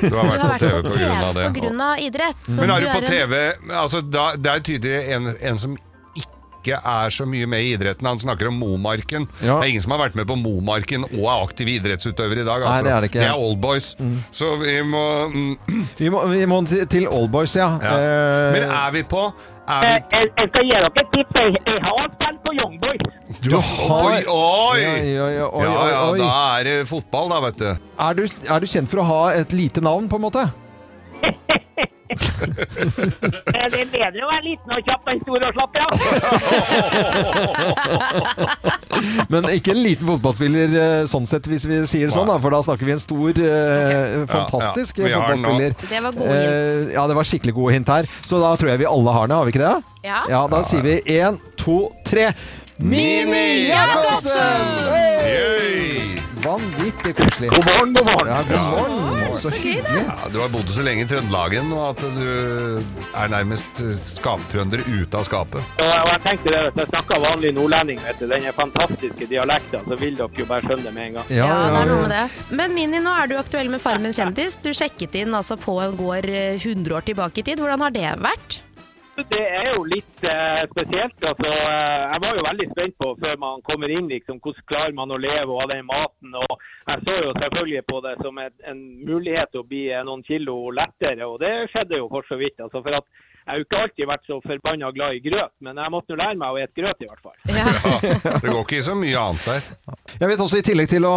Du 0.00 0.08
har 0.10 0.10
Du 0.10 0.16
har 0.16 0.26
vært 0.30 0.40
på 0.40 0.48
vært 0.48 0.60
TV 0.64 0.80
på 0.82 0.96
TV 0.96 1.12
av 1.12 1.34
det. 1.36 1.44
på 1.46 1.54
av 1.84 2.02
idrett. 2.08 2.42
så 2.48 2.60
Men 2.64 2.70
er 2.74 2.80
du 2.80 2.90
på 2.90 2.98
en- 3.02 3.06
TV 3.10 3.38
altså, 3.82 4.00
da, 4.02 4.24
Det 4.36 4.50
er 4.54 4.60
tydelig 4.66 4.98
en, 5.16 5.30
en 5.52 5.58
som 5.58 5.76
ikke 6.60 6.76
er 6.76 7.08
så 7.14 7.24
mye 7.24 7.46
med 7.48 7.62
i 7.64 7.70
idretten. 7.72 8.04
Han 8.04 8.18
snakker 8.20 8.50
om 8.50 8.58
Momarken. 8.60 9.24
Ja. 9.40 9.54
Det 9.56 9.64
er 9.64 9.70
ingen 9.70 9.80
som 9.80 9.94
har 9.94 10.02
vært 10.02 10.16
med 10.18 10.26
på 10.28 10.36
Momarken 10.36 11.06
og 11.08 11.22
er 11.24 11.44
aktiv 11.46 11.70
idrettsutøver 11.72 12.42
i 12.42 12.44
dag. 12.44 12.60
Altså. 12.60 12.74
Nei, 12.74 12.82
det 12.84 12.92
er 12.92 13.00
det 13.00 13.08
ikke. 13.08 13.22
Det 13.22 13.30
er 13.30 13.44
oldboys. 13.46 13.88
Så 14.30 14.50
vi 14.60 14.74
må 14.84 15.04
mm, 15.32 15.54
Vi 16.02 16.10
må, 16.12 16.20
vi 16.28 16.42
må 16.50 16.58
til, 16.68 16.84
til 16.92 17.08
boys 17.32 17.56
ja. 17.56 17.70
ja. 17.80 17.94
Eh, 17.96 18.52
Men 18.58 18.68
er 18.76 18.92
vi 18.98 19.02
på 19.08 19.22
er 19.68 19.84
vi, 19.84 19.92
jeg, 20.16 20.30
jeg 20.38 20.48
skal 20.50 20.64
gi 20.66 20.72
dere 20.74 20.90
et 20.90 21.12
tips. 21.14 21.38
Jeg, 21.40 21.62
jeg 21.66 21.82
har 21.86 22.08
spilt 22.14 22.40
på 22.46 22.54
Youngboy. 22.58 22.96
Du 23.44 23.50
har... 23.54 23.70
Oi, 23.96 24.18
oi! 24.32 24.80
Ja, 24.80 24.96
ja, 25.04 25.46
oi, 25.46 25.64
ja, 25.64 25.86
ja, 25.90 26.00
oi. 26.10 26.18
da 26.18 26.32
er 26.58 26.68
det 26.68 26.76
fotball, 26.90 27.30
da, 27.34 27.40
vet 27.46 27.60
du. 27.60 27.70
Er, 27.70 28.18
du, 28.18 28.24
er 28.26 28.64
du 28.64 28.70
kjent 28.74 28.90
for 28.90 29.04
å 29.04 29.08
ha 29.10 29.22
et 29.38 29.54
lite 29.56 29.84
navn, 29.84 30.08
på 30.10 30.20
en 30.20 30.26
måte? 30.26 30.48
Eh, 32.10 33.66
Det 33.70 33.80
er 33.80 33.88
bedre 33.92 34.24
å 34.24 34.28
være 34.30 34.44
liten 34.44 34.72
og 34.74 34.80
kjapp 34.86 35.04
enn 35.12 35.20
stor 35.22 35.40
og 35.46 35.52
slapp, 35.56 35.72
ja. 35.78 35.86
Men 39.32 39.46
ikke 39.52 39.72
en 39.74 39.82
liten 39.84 40.06
fotballspiller 40.08 40.68
eh, 40.80 41.04
sånn 41.10 41.26
sett, 41.30 41.46
hvis 41.50 41.66
vi 41.68 41.80
sier 41.90 42.10
det 42.10 42.14
sånn, 42.16 42.28
da, 42.30 42.36
for 42.42 42.50
da 42.54 42.60
snakker 42.66 42.88
vi 42.88 42.94
en 42.96 43.02
stor, 43.02 43.30
okay. 43.30 44.26
fantastisk 44.30 45.00
Ja, 45.02 45.12
ja. 45.12 45.20
Fotballspiller. 45.20 45.76
Det 45.90 46.00
var 46.04 46.12
gode 46.16 46.30
hint. 46.34 46.50
Eh, 46.50 46.94
ja, 46.96 47.02
det 47.10 47.18
var 47.20 47.30
skikkelig 47.30 47.54
gode 47.56 47.76
hint 47.78 47.88
her. 47.94 48.10
Så 48.26 48.40
da 48.42 48.50
tror 48.60 48.72
jeg 48.74 48.82
vi 48.84 48.90
alle 48.90 49.10
har 49.16 49.30
det, 49.30 49.38
har 49.40 49.48
vi 49.48 49.54
ikke 49.54 49.66
det? 49.66 49.76
Ja. 50.06 50.20
Ja, 50.32 50.42
da 50.50 50.62
sier 50.66 50.84
vi 50.86 50.98
én, 51.20 51.38
to, 51.60 51.78
tre. 52.08 52.30
Mini 52.80 53.68
Jacobsen! 53.68 54.66
Hey! 54.88 56.19
Vanvittig 56.44 57.12
koselig. 57.16 57.50
God 57.50 57.64
morgen, 57.66 57.92
god 57.94 58.04
morgen. 58.06 58.28
Ja, 58.28 58.42
god 58.42 58.56
Ja. 58.56 58.70
morgen. 58.70 59.34
Så 59.34 59.50
hyggelig. 59.50 60.02
Ja, 60.06 60.28
du 60.32 60.38
har 60.40 60.48
bodd 60.48 60.68
så 60.70 60.82
lenge 60.82 61.04
i 61.04 61.08
Trøndelagen 61.08 61.68
nå 61.70 61.78
at 61.90 62.00
du 62.00 62.82
er 63.14 63.28
nærmest 63.32 63.80
skaptrønder 64.04 64.82
ute 64.86 65.16
av 65.18 65.24
skapet. 65.24 65.62
Ja, 65.78 66.02
og 66.04 66.10
jeg 66.14 66.22
tenkte 66.26 66.50
det, 66.54 66.60
Hvis 66.70 66.80
jeg 66.84 66.88
snakker 66.92 67.20
vanlig 67.24 67.52
nordlending, 67.54 68.00
vet 68.04 68.18
du, 68.20 68.26
den 68.28 68.44
er 68.46 68.52
fantastiske 68.52 69.26
dialekten, 69.30 69.80
så 69.88 69.98
vil 70.00 70.16
dere 70.16 70.28
jo 70.36 70.44
bare 70.46 70.60
skjønne 70.62 70.82
det 70.84 70.94
med 70.94 71.06
en 71.06 71.12
gang. 71.20 71.24
Ja, 71.30 71.46
Ja, 71.46 71.58
det 71.70 71.80
er 71.82 71.92
noe 71.94 72.00
med 72.08 72.10
det. 72.10 72.56
Men 72.60 72.74
Mini, 72.74 72.98
nå 73.00 73.10
er 73.22 73.26
du 73.26 73.36
aktuell 73.38 73.68
med 73.70 73.80
Farmen 73.80 74.12
kjendis. 74.12 74.56
Du 74.62 74.70
sjekket 74.74 75.14
inn 75.14 75.34
altså 75.34 75.56
på 75.56 75.80
en 75.82 75.96
gård 75.96 76.24
eh, 76.28 76.56
100 76.56 76.94
år 76.96 77.00
tilbake 77.06 77.38
i 77.38 77.42
tid. 77.42 77.58
Hvordan 77.58 77.80
har 77.80 77.90
det 77.90 78.10
vært? 78.22 78.60
Det 79.28 79.40
er 79.42 79.66
jo 79.74 79.82
litt 79.84 80.22
eh, 80.24 80.62
spesielt. 80.70 81.16
altså. 81.28 81.50
Jeg 81.50 82.20
var 82.24 82.36
jo 82.36 82.44
veldig 82.46 82.66
spent 82.70 82.96
på 83.02 83.08
før 83.20 83.36
man 83.42 83.64
kommer 83.66 83.92
inn, 83.92 84.08
liksom, 84.08 84.38
hvordan 84.40 84.66
klarer 84.70 84.96
man 84.96 85.12
å 85.12 85.18
leve 85.20 85.50
og 85.52 85.60
ha 85.60 85.66
den 85.72 85.84
maten. 85.88 86.36
og 86.40 86.54
Jeg 86.88 87.04
så 87.06 87.16
jo 87.24 87.34
selvfølgelig 87.36 87.82
på 87.90 88.00
det 88.06 88.14
som 88.22 88.40
et, 88.40 88.56
en 88.70 88.80
mulighet 89.04 89.60
å 89.60 89.66
bli 89.66 89.82
eh, 89.90 90.04
noen 90.06 90.24
kilo 90.26 90.56
lettere, 90.74 91.26
og 91.26 91.40
det 91.42 91.52
skjedde 91.72 92.00
jo 92.00 92.08
for 92.12 92.28
så 92.28 92.40
vidt. 92.40 92.60
altså, 92.60 92.80
for 92.86 92.96
at 92.96 93.28
Jeg 93.40 93.50
har 93.50 93.58
jo 93.58 93.64
ikke 93.64 93.80
alltid 93.82 94.08
vært 94.10 94.26
så 94.28 94.36
forbanna 94.44 94.90
glad 94.94 95.16
i 95.16 95.20
grøt, 95.24 95.52
men 95.64 95.78
jeg 95.80 95.92
måtte 95.92 96.12
jo 96.12 96.18
lære 96.20 96.36
meg 96.38 96.52
å 96.52 96.58
spise 96.60 96.80
grøt 96.80 97.00
i 97.02 97.08
hvert 97.08 97.22
fall. 97.24 97.36
Ja, 97.56 98.34
det 98.42 98.52
går 98.52 98.60
ikke 98.60 98.78
i 98.78 98.84
så 98.84 98.94
mye 98.98 99.22
annet 99.24 99.46
der. 99.48 99.96
Jeg 100.20 100.30
vet 100.30 100.42
også 100.44 100.60
I 100.60 100.64
tillegg 100.66 100.90
til 100.92 101.06
å 101.08 101.14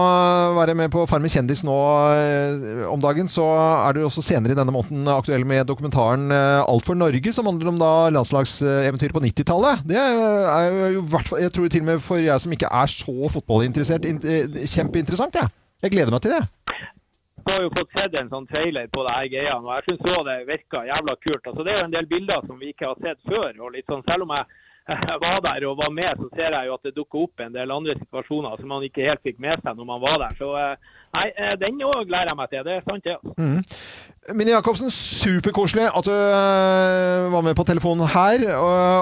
være 0.58 0.76
med 0.78 0.92
på 0.94 1.04
Farmen 1.10 1.32
kjendis 1.32 1.64
nå 1.68 1.76
eh, 2.16 2.86
om 2.90 3.02
dagen, 3.04 3.30
så 3.32 3.46
er 3.58 3.98
du 3.98 4.04
også 4.08 4.24
senere 4.26 4.56
i 4.56 4.60
denne 4.60 4.74
måneden 4.74 5.10
aktuell 5.14 5.46
med 5.48 5.68
dokumentaren 5.70 6.32
eh, 6.34 6.62
Alt 6.64 6.88
for 6.88 6.98
Norge, 6.98 7.36
som 7.36 7.50
handler 7.50 7.74
om 7.74 7.82
da 7.82 7.92
landslagseventyr 8.16 9.14
på 9.16 9.24
90-tallet. 9.28 9.84
Det 9.90 10.00
er 10.00 10.70
jo 10.96 11.04
i 11.04 11.06
hvert 11.14 11.30
fall 11.30 11.44
Jeg 11.44 11.54
tror 11.54 11.70
til 11.70 11.86
og 11.86 11.92
med 11.92 12.04
for 12.04 12.24
jeg 12.24 12.46
som 12.46 12.56
ikke 12.56 12.72
er 12.72 12.96
så 12.96 13.34
fotballinteressert, 13.36 14.08
eh, 14.08 14.66
kjempeinteressant. 14.74 15.38
Jeg. 15.44 15.54
jeg 15.84 15.96
gleder 15.98 16.16
meg 16.16 16.26
til 16.26 16.38
det. 16.38 16.44
Har 17.48 17.64
jo 17.64 17.72
fått 17.76 17.96
sett 17.98 18.14
en 18.16 18.30
sånn 18.32 18.48
trailer 18.48 18.88
på 18.94 19.04
det 19.04 19.16
her 19.18 19.32
greia, 19.34 19.56
og 19.60 19.72
jeg 19.76 19.88
syns 19.90 20.12
òg 20.16 20.28
det 20.30 20.38
virka 20.48 20.84
jævla 20.88 21.16
kult. 21.26 21.48
Altså, 21.50 21.64
det 21.64 21.74
er 21.74 21.82
jo 21.82 21.88
en 21.90 21.96
del 21.98 22.12
bilder 22.14 22.46
som 22.48 22.60
vi 22.62 22.72
ikke 22.72 22.92
har 22.92 23.02
sett 23.04 23.20
før. 23.28 23.52
og 23.60 23.74
litt 23.76 23.90
sånn, 23.92 24.06
Selv 24.08 24.24
om 24.24 24.32
jeg, 24.38 25.18
var 25.24 25.40
der 25.44 25.66
og 25.68 25.78
var 25.80 25.92
med, 25.96 26.12
så 26.20 26.28
ser 26.36 26.56
jeg 26.56 26.68
jo 26.68 26.76
at 26.76 26.88
det 26.88 26.96
dukker 26.98 27.24
opp 27.24 27.44
en 27.44 27.54
del 27.56 27.72
andre 27.72 27.96
situasjoner 28.02 28.60
som 28.60 28.72
man 28.74 28.84
ikke 28.84 29.06
helt 29.08 29.24
fikk 29.24 29.40
med 29.44 29.62
seg 29.64 29.78
når 29.80 29.88
man 29.88 30.02
var 30.04 30.18
der. 30.26 30.36
Så 30.40 30.50
eh, 30.60 30.96
nei, 31.16 31.28
eh, 31.40 31.54
den 31.62 31.80
òg 31.88 32.04
gleder 32.10 32.32
jeg 32.32 32.40
meg 32.40 32.52
til. 32.52 32.66
Det 32.68 32.76
er 32.76 32.84
sant, 32.88 33.08
det. 33.08 33.16
altså. 33.16 34.36
Mini 34.40 34.54
Jacobsen, 34.56 34.92
superkoselig 34.92 35.88
at 35.88 36.08
du 36.08 36.12
øh, 36.12 37.32
var 37.32 37.48
med 37.48 37.56
på 37.60 37.68
telefonen 37.68 38.12
her. 38.12 38.48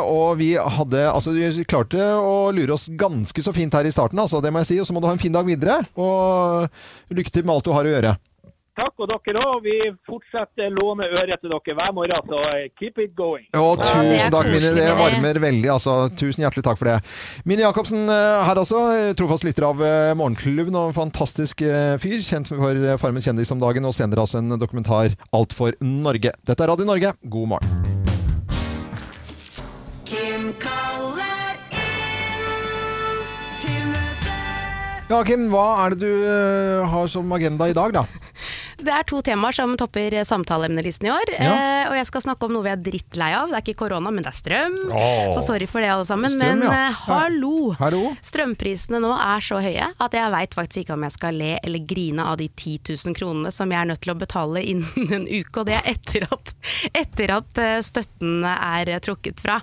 Og 0.05 0.37
vi 0.41 0.53
hadde 0.57 1.05
Altså, 1.11 1.33
du 1.33 1.61
klarte 1.65 2.11
å 2.17 2.49
lure 2.53 2.77
oss 2.77 2.89
ganske 2.97 3.41
så 3.45 3.53
fint 3.53 3.73
her 3.77 3.85
i 3.85 3.93
starten, 3.93 4.21
altså, 4.21 4.41
det 4.41 4.53
må 4.53 4.61
jeg 4.61 4.73
si. 4.73 4.81
Og 4.81 4.89
så 4.89 4.93
må 4.93 5.01
du 5.01 5.09
ha 5.09 5.15
en 5.17 5.21
fin 5.21 5.33
dag 5.33 5.45
videre. 5.49 5.81
Og 5.97 6.69
lykke 7.13 7.33
til 7.33 7.45
med 7.45 7.57
alt 7.57 7.69
du 7.69 7.73
har 7.73 7.89
å 7.89 7.95
gjøre. 7.95 8.19
Takk, 8.81 8.95
og 9.03 9.09
dere 9.11 9.41
òg. 9.45 9.59
Vi 9.65 9.75
fortsetter 10.09 10.71
å 10.71 10.73
låne 10.73 11.05
øret 11.13 11.37
til 11.43 11.51
dere 11.53 11.75
hver 11.77 11.91
morgen, 11.93 12.23
så 12.31 12.39
eh, 12.49 12.63
keep 12.79 12.97
it 13.03 13.13
going. 13.17 13.45
Og 13.53 13.77
Ja, 13.77 13.83
tusen 13.85 14.09
ja, 14.15 14.29
takk, 14.33 14.49
Mini. 14.49 14.71
Det 14.77 14.87
varmer 14.97 15.39
veldig. 15.43 15.69
altså. 15.75 15.95
Tusen 16.17 16.41
hjertelig 16.45 16.65
takk 16.65 16.79
for 16.79 16.89
det. 16.89 16.95
Mini 17.45 17.61
Jacobsen 17.61 18.09
øh, 18.09 18.41
her 18.47 18.61
også, 18.63 18.81
Trofast 19.19 19.45
lytter 19.45 19.67
av 19.69 19.83
øh, 19.85 20.15
Morgenklubben 20.17 20.77
og 20.79 20.89
en 20.89 20.97
fantastisk 20.97 21.61
øh, 21.61 21.93
fyr. 22.01 22.17
Kjent 22.25 22.49
for 22.49 22.81
Farmen 23.01 23.21
kjendis 23.21 23.53
om 23.53 23.61
dagen, 23.61 23.85
og 23.85 23.93
senere 23.97 24.25
altså 24.25 24.41
en 24.41 24.57
dokumentar 24.61 25.13
Alt 25.35 25.53
for 25.53 25.77
Norge. 25.85 26.33
Dette 26.47 26.65
er 26.65 26.73
Radio 26.73 26.87
Norge. 26.89 27.13
God 27.29 27.53
morgen. 27.53 27.69
Kim 30.09 30.49
møte. 33.91 34.35
Ja, 35.11 35.21
Kim, 35.27 35.49
hva 35.51 35.65
er 35.85 35.93
det 35.93 36.07
du 36.07 36.27
har 36.87 37.09
som 37.11 37.31
agenda 37.35 37.67
i 37.67 37.75
dag, 37.75 37.93
da? 37.93 38.05
Det 38.81 38.93
er 38.93 39.05
to 39.05 39.19
temaer 39.25 39.53
som 39.55 39.73
topper 39.77 40.15
samtaleemnelisten 40.25 41.07
i 41.07 41.11
år. 41.13 41.31
Ja. 41.35 41.51
Eh, 41.51 41.89
og 41.91 41.95
jeg 41.99 42.07
skal 42.09 42.23
snakke 42.25 42.47
om 42.47 42.55
noe 42.55 42.65
vi 42.65 42.71
er 42.73 42.81
drittlei 42.81 43.29
av. 43.37 43.51
Det 43.51 43.59
er 43.59 43.65
ikke 43.65 43.83
korona, 43.83 44.11
men 44.13 44.25
det 44.25 44.31
er 44.31 44.37
strøm. 44.37 44.77
Oh. 44.89 45.29
Så 45.35 45.43
sorry 45.45 45.67
for 45.69 45.83
det, 45.83 45.91
alle 45.93 46.07
sammen. 46.09 46.33
Strøm, 46.33 46.63
men 46.63 46.65
ja. 46.65 46.87
eh, 46.87 47.01
hallo! 47.05 47.53
Hallo? 47.79 48.01
Strømprisene 48.25 49.01
nå 49.03 49.11
er 49.15 49.45
så 49.45 49.61
høye 49.61 49.91
at 50.01 50.17
jeg 50.17 50.33
veit 50.33 50.57
faktisk 50.57 50.83
ikke 50.83 50.97
om 50.97 51.05
jeg 51.05 51.15
skal 51.17 51.37
le 51.37 51.51
eller 51.61 51.85
grine 51.87 52.25
av 52.25 52.39
de 52.41 52.47
10 52.49 52.95
000 52.95 53.17
kronene 53.17 53.51
som 53.53 53.71
jeg 53.71 53.81
er 53.81 53.91
nødt 53.91 54.01
til 54.03 54.13
å 54.15 54.17
betale 54.19 54.63
innen 54.73 55.17
en 55.19 55.27
uke, 55.29 55.61
og 55.61 55.67
det 55.69 55.77
er 55.77 55.91
etter 55.93 56.25
at, 56.31 56.53
etter 57.03 57.35
at 57.37 57.61
eh, 57.61 57.77
støtten 57.85 58.47
er 58.47 58.95
trukket 59.03 59.43
fra. 59.43 59.59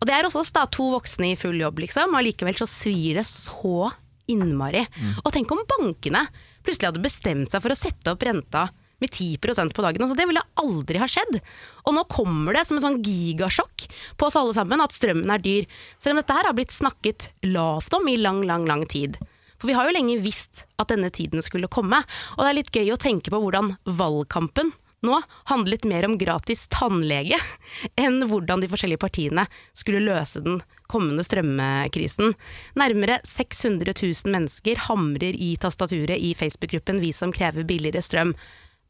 Og 0.00 0.08
det 0.08 0.16
er 0.16 0.28
også 0.28 0.42
oss 0.42 0.54
da, 0.54 0.64
to 0.70 0.92
voksne 0.94 1.32
i 1.32 1.38
full 1.38 1.60
jobb, 1.60 1.84
liksom, 1.84 2.16
og 2.16 2.24
likevel 2.24 2.56
så 2.56 2.68
svir 2.70 3.20
det 3.20 3.26
så 3.28 3.90
innmari. 4.30 4.84
Og 5.24 5.32
tenk 5.34 5.50
om 5.52 5.60
bankene 5.68 6.24
plutselig 6.62 6.90
hadde 6.90 7.04
bestemt 7.04 7.52
seg 7.52 7.64
for 7.64 7.74
å 7.74 7.78
sette 7.78 8.14
opp 8.14 8.24
renta 8.26 8.68
med 9.02 9.10
10% 9.10 9.74
på 9.74 9.82
dagen. 9.82 10.04
Altså, 10.04 10.16
det 10.18 10.28
ville 10.30 10.44
aldri 10.62 11.00
ha 11.02 11.08
skjedd. 11.10 11.40
Og 11.86 11.96
nå 11.96 12.04
kommer 12.10 12.54
det 12.56 12.64
som 12.68 12.78
en 12.78 12.84
sånn 12.84 13.00
gigasjokk 13.02 13.88
på 14.18 14.28
oss 14.28 14.38
alle 14.38 14.54
sammen 14.56 14.82
at 14.84 14.94
strømmen 14.94 15.32
er 15.34 15.42
dyr. 15.42 15.66
Selv 15.98 16.14
om 16.16 16.22
dette 16.22 16.36
her 16.36 16.48
har 16.48 16.56
blitt 16.56 16.74
snakket 16.74 17.32
lavt 17.50 17.98
om 17.98 18.06
i 18.08 18.18
lang, 18.20 18.44
lang, 18.46 18.68
lang 18.70 18.86
tid. 18.86 19.18
For 19.58 19.70
vi 19.70 19.74
har 19.78 19.86
jo 19.86 19.94
lenge 19.94 20.20
visst 20.22 20.64
at 20.82 20.90
denne 20.90 21.10
tiden 21.14 21.42
skulle 21.42 21.70
komme. 21.70 22.02
Og 22.36 22.44
det 22.44 22.48
er 22.50 22.58
litt 22.60 22.72
gøy 22.74 22.94
å 22.94 23.00
tenke 23.00 23.30
på 23.30 23.42
hvordan 23.42 23.76
valgkampen 23.86 24.72
nå 25.02 25.18
handlet 25.50 25.86
mer 25.90 26.06
om 26.06 26.14
gratis 26.18 26.68
tannlege 26.70 27.38
enn 28.02 28.22
hvordan 28.30 28.62
de 28.62 28.70
forskjellige 28.70 29.02
partiene 29.02 29.48
skulle 29.74 30.04
løse 30.04 30.42
den 30.44 30.60
kommende 30.92 31.24
strømmekrisen. 31.26 32.36
Nærmere 32.78 33.18
600 33.28 33.96
000 33.96 34.34
mennesker 34.34 34.84
hamrer 34.88 35.34
i 35.36 35.54
tastaturet 35.60 36.20
i 36.20 36.34
Facebook-gruppen 36.38 37.00
Vi 37.02 37.14
som 37.16 37.32
krever 37.34 37.66
billigere 37.68 38.04
strøm. 38.04 38.36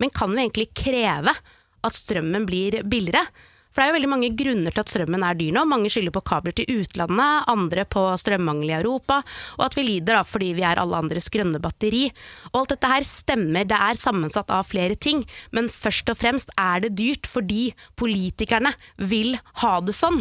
Men 0.03 0.11
kan 0.11 0.35
vi 0.35 0.43
egentlig 0.43 0.71
kreve 0.75 1.35
at 1.83 1.97
strømmen 1.97 2.47
blir 2.49 2.83
billigere? 2.83 3.27
For 3.73 3.81
det 3.81 3.87
er 3.87 3.89
jo 3.89 3.97
veldig 3.97 4.11
mange 4.13 4.29
grunner 4.37 4.75
til 4.75 4.83
at 4.83 4.91
strømmen 4.93 5.23
er 5.25 5.37
dyr 5.39 5.55
nå. 5.57 5.63
Mange 5.69 5.89
skylder 5.93 6.13
på 6.13 6.25
kabler 6.29 6.53
til 6.57 6.69
utlandet, 6.75 7.47
andre 7.49 7.87
på 7.89 8.03
strømmangel 8.21 8.69
i 8.69 8.77
Europa, 8.77 9.23
og 9.57 9.65
at 9.65 9.79
vi 9.79 9.87
lider 9.87 10.19
da 10.19 10.27
fordi 10.29 10.51
vi 10.59 10.67
er 10.69 10.81
alle 10.81 10.99
andres 11.01 11.31
grønne 11.33 11.61
batteri. 11.63 12.05
Og 12.53 12.61
alt 12.61 12.75
dette 12.75 12.93
her 12.93 13.09
stemmer, 13.09 13.65
det 13.69 13.79
er 13.79 14.01
sammensatt 14.01 14.53
av 14.53 14.69
flere 14.69 14.99
ting, 15.01 15.25
men 15.57 15.73
først 15.73 16.13
og 16.13 16.21
fremst 16.21 16.53
er 16.61 16.85
det 16.85 16.93
dyrt 17.01 17.31
fordi 17.31 17.71
politikerne 17.97 18.75
vil 19.01 19.39
ha 19.65 19.75
det 19.81 19.97
sånn. 19.97 20.21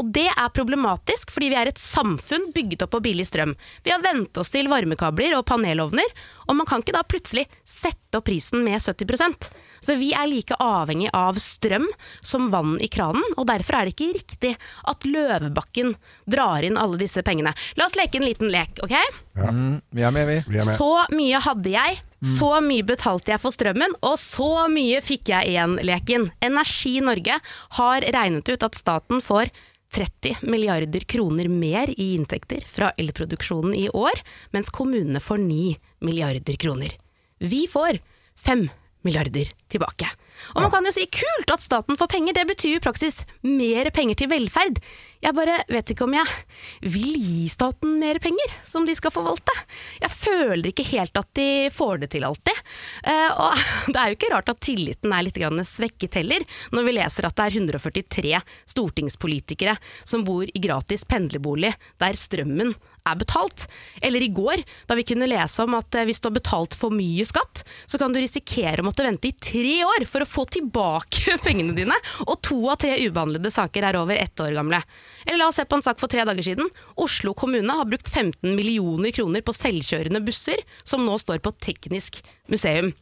Og 0.00 0.10
det 0.14 0.26
er 0.30 0.54
problematisk, 0.54 1.32
fordi 1.34 1.50
vi 1.52 1.58
er 1.58 1.70
et 1.70 1.80
samfunn 1.80 2.50
bygget 2.54 2.84
opp 2.86 2.94
på 2.96 3.02
billig 3.04 3.26
strøm. 3.28 3.54
Vi 3.84 3.92
har 3.94 4.02
vent 4.04 4.36
oss 4.40 4.52
til 4.54 4.70
varmekabler 4.70 5.36
og 5.38 5.46
panelovner, 5.48 6.08
og 6.48 6.58
man 6.58 6.68
kan 6.68 6.82
ikke 6.82 6.96
da 6.96 7.04
plutselig 7.06 7.46
sette 7.64 8.18
opp 8.18 8.26
prisen 8.28 8.62
med 8.64 8.80
70% 8.80 9.48
Så 9.84 9.96
vi 10.00 10.12
er 10.16 10.28
like 10.30 10.56
avhengig 10.62 11.10
av 11.12 11.38
strøm 11.42 11.86
som 12.22 12.50
vann 12.52 12.76
i 12.80 12.88
kranen, 12.88 13.24
og 13.36 13.48
derfor 13.50 13.78
er 13.78 13.88
det 13.88 13.94
ikke 13.94 14.14
riktig 14.16 14.52
at 14.88 15.04
Løvebakken 15.04 15.94
drar 16.30 16.64
inn 16.64 16.78
alle 16.80 16.98
disse 17.00 17.22
pengene. 17.26 17.52
La 17.76 17.88
oss 17.88 17.98
leke 17.98 18.20
en 18.20 18.26
liten 18.28 18.52
lek, 18.52 18.80
ok? 18.84 18.94
Mm, 19.36 19.80
vi 19.90 20.06
er 20.06 20.14
med, 20.14 20.28
vi. 20.30 20.38
Vi 20.46 20.60
er 20.60 20.68
med. 20.68 20.76
Så 20.78 20.90
mye 21.12 21.42
hadde 21.44 21.74
jeg, 21.74 22.00
så 22.24 22.54
mye 22.64 22.86
betalte 22.86 23.34
jeg 23.34 23.42
for 23.42 23.52
strømmen, 23.52 23.98
og 24.00 24.16
så 24.20 24.66
mye 24.72 25.02
fikk 25.04 25.28
jeg 25.34 25.52
igjen, 25.52 25.76
leken. 25.84 26.30
Energi 26.44 26.96
Norge 27.04 27.38
har 27.78 28.08
regnet 28.16 28.48
ut 28.48 28.64
at 28.64 28.78
staten 28.78 29.20
får 29.24 29.52
30 29.94 30.36
milliarder 30.42 31.04
kroner 31.06 31.48
mer 31.48 31.90
i 31.94 32.14
inntekter 32.14 32.64
fra 32.66 32.90
elproduksjonen 32.98 33.74
i 33.78 33.88
år, 33.88 34.22
mens 34.50 34.72
kommunene 34.74 35.22
får 35.22 35.38
9 35.44 35.76
milliarder 36.04 36.58
kroner. 36.58 36.96
Vi 37.38 37.66
får 37.70 38.00
5 38.46 38.68
milliarder 39.04 39.50
tilbake. 39.70 40.08
Og 40.54 40.62
man 40.64 40.72
kan 40.72 40.86
jo 40.86 40.92
si 40.94 41.06
kult 41.12 41.50
at 41.52 41.62
staten 41.62 41.98
får 41.98 42.10
penger, 42.10 42.36
det 42.36 42.46
betyr 42.48 42.76
jo 42.76 42.80
i 42.80 42.84
praksis 42.84 43.22
mer 43.46 43.90
penger 43.94 44.18
til 44.18 44.30
velferd. 44.32 44.80
Jeg 45.24 45.32
bare 45.36 45.60
vet 45.72 45.92
ikke 45.94 46.04
om 46.04 46.14
jeg 46.16 46.90
vil 46.92 47.14
gi 47.16 47.46
staten 47.48 47.94
mer 48.00 48.18
penger 48.20 48.50
som 48.68 48.84
de 48.84 48.92
skal 48.96 49.14
forvalte. 49.14 49.54
Jeg 50.02 50.12
føler 50.12 50.68
ikke 50.68 50.84
helt 50.90 51.16
at 51.16 51.30
de 51.38 51.70
får 51.72 52.02
det 52.02 52.10
til 52.12 52.26
alltid. 52.28 52.60
Eh, 53.08 53.30
og 53.32 53.62
det 53.92 54.00
er 54.00 54.10
jo 54.10 54.18
ikke 54.18 54.32
rart 54.34 54.52
at 54.52 54.60
tilliten 54.64 55.14
er 55.16 55.24
litt 55.24 55.40
svekket 55.68 56.20
heller, 56.20 56.44
når 56.76 56.88
vi 56.88 56.96
leser 56.98 57.28
at 57.28 57.36
det 57.38 57.46
er 57.46 57.58
143 57.62 58.42
stortingspolitikere 58.74 59.78
som 60.04 60.26
bor 60.26 60.44
i 60.44 60.60
gratis 60.60 61.06
pendlerbolig 61.08 61.72
der 62.02 62.18
strømmen 62.18 62.74
er 63.04 63.18
betalt. 63.20 63.66
Eller 64.02 64.24
i 64.24 64.30
går, 64.32 64.62
da 64.88 64.96
vi 64.96 65.04
kunne 65.06 65.28
lese 65.28 65.64
om 65.64 65.76
at 65.78 65.94
eh, 65.94 66.06
hvis 66.08 66.22
du 66.22 66.28
har 66.30 66.36
betalt 66.38 66.76
for 66.78 66.94
mye 66.94 67.26
skatt, 67.28 67.64
så 67.86 68.00
kan 68.00 68.14
du 68.14 68.20
risikere 68.22 68.80
å 68.80 68.86
måtte 68.88 69.04
vente 69.06 69.28
i 69.28 69.36
tre 69.36 69.76
år 69.84 70.06
for 70.08 70.24
å 70.24 70.28
få 70.28 70.46
tilbake 70.56 71.36
pengene 71.46 71.76
dine, 71.76 71.98
og 72.26 72.40
to 72.44 72.60
av 72.72 72.80
tre 72.82 72.96
ubehandlede 73.04 73.52
saker 73.52 73.90
er 73.90 74.00
over 74.00 74.18
ett 74.18 74.40
år 74.40 74.56
gamle. 74.56 74.80
Eller 75.26 75.42
la 75.42 75.50
oss 75.50 75.60
se 75.60 75.68
på 75.68 75.78
en 75.78 75.84
sak 75.84 76.00
for 76.00 76.12
tre 76.12 76.24
dager 76.26 76.46
siden. 76.46 76.70
Oslo 77.00 77.34
kommune 77.36 77.78
har 77.78 77.88
brukt 77.88 78.08
15 78.08 78.54
millioner 78.56 79.14
kroner 79.14 79.44
på 79.44 79.56
selvkjørende 79.56 80.24
busser, 80.24 80.64
som 80.84 81.04
nå 81.04 81.18
står 81.20 81.44
på 81.44 81.54
Teknisk 81.64 82.22
museum. 82.50 82.94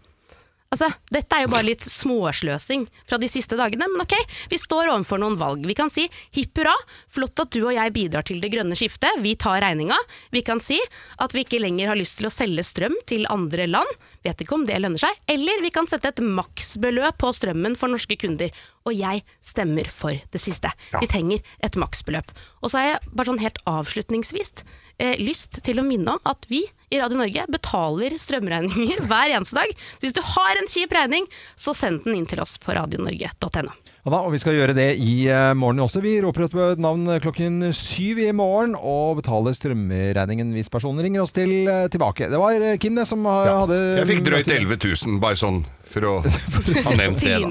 Altså, 0.73 0.89
Dette 1.13 1.37
er 1.37 1.45
jo 1.45 1.53
bare 1.53 1.67
litt 1.67 1.85
småsløsing 1.85 2.87
fra 3.05 3.19
de 3.21 3.29
siste 3.29 3.59
dagene, 3.59 3.87
men 3.93 4.05
ok, 4.07 4.15
vi 4.49 4.59
står 4.61 4.89
overfor 4.89 5.21
noen 5.21 5.37
valg. 5.41 5.67
Vi 5.69 5.77
kan 5.77 5.93
si 5.93 6.07
hipp 6.33 6.57
hurra, 6.59 6.73
flott 7.13 7.43
at 7.45 7.53
du 7.53 7.61
og 7.67 7.75
jeg 7.77 7.93
bidrar 7.93 8.25
til 8.29 8.41
det 8.41 8.53
grønne 8.55 8.79
skiftet, 8.79 9.21
vi 9.21 9.35
tar 9.37 9.61
regninga. 9.65 9.99
Vi 10.33 10.45
kan 10.47 10.63
si 10.65 10.79
at 11.21 11.37
vi 11.37 11.45
ikke 11.45 11.61
lenger 11.61 11.93
har 11.93 12.01
lyst 12.01 12.19
til 12.21 12.31
å 12.31 12.33
selge 12.33 12.65
strøm 12.65 12.97
til 13.09 13.29
andre 13.33 13.69
land, 13.69 13.99
vet 14.25 14.41
ikke 14.41 14.57
om 14.57 14.67
det 14.69 14.81
lønner 14.81 15.03
seg. 15.03 15.21
Eller 15.31 15.61
vi 15.65 15.73
kan 15.75 15.89
sette 15.91 16.09
et 16.09 16.25
maksbeløp 16.25 17.21
på 17.21 17.33
strømmen 17.37 17.77
for 17.79 17.93
norske 17.93 18.17
kunder. 18.21 18.53
Og 18.89 18.97
jeg 18.97 19.23
stemmer 19.45 19.91
for 19.93 20.17
det 20.33 20.41
siste. 20.43 20.73
Vi 20.97 21.11
trenger 21.11 21.45
et 21.63 21.77
maksbeløp. 21.79 22.33
Og 22.63 22.73
så 22.73 22.81
har 22.81 22.89
jeg 22.89 23.13
bare 23.13 23.29
sånn 23.29 23.43
helt 23.43 23.61
avslutningsvis 23.69 24.65
eh, 24.99 25.19
lyst 25.21 25.61
til 25.67 25.83
å 25.83 25.87
minne 25.87 26.17
om 26.17 26.33
at 26.33 26.49
vi 26.51 26.65
i 26.93 26.99
Radio 27.01 27.17
Norge 27.21 27.47
betaler 27.53 28.17
strømregninger 28.21 29.01
hver 29.11 29.33
eneste 29.39 29.57
dag. 29.57 29.73
Så 29.97 30.05
hvis 30.07 30.17
du 30.17 30.23
har 30.35 30.59
en 30.61 30.69
kjip 30.71 30.93
regning, 30.97 31.29
så 31.57 31.73
send 31.77 32.05
den 32.05 32.19
inn 32.21 32.29
til 32.29 32.43
oss 32.45 32.59
på 32.61 32.75
radionorge.no. 32.77 33.73
Ja 34.03 34.11
da, 34.11 34.19
og 34.27 34.33
vi 34.35 34.41
skal 34.43 34.57
gjøre 34.59 34.75
det 34.75 34.89
i 34.99 35.29
eh, 35.31 35.53
morgen 35.55 35.79
også. 35.85 36.01
Vi 36.03 36.17
roper 36.25 36.49
ut 36.51 36.81
navn 36.83 37.07
klokken 37.23 37.61
syv 37.77 38.19
i 38.19 38.33
morgen 38.35 38.75
og 38.75 39.21
betaler 39.21 39.55
strømregningen 39.55 40.51
hvis 40.57 40.71
personen 40.75 41.05
ringer 41.07 41.23
oss 41.23 41.31
til, 41.37 41.53
eh, 41.71 41.85
tilbake. 41.93 42.27
Det 42.33 42.41
var 42.43 42.59
eh, 42.59 42.75
Kim 42.83 42.99
det 42.99 43.07
som 43.07 43.23
eh, 43.23 43.45
Ja. 43.47 43.61
hadde 43.63 43.79
Jeg 44.01 44.11
fikk 44.11 44.25
drøyt 44.27 44.51
11 44.51 44.81
000, 45.07 45.21
bare 45.23 45.39
sånn 45.39 45.63
for 45.87 46.09
å 46.09 46.15
ha 46.89 46.97
nevnt 46.99 47.23
det. 47.23 47.39
Da. 47.39 47.49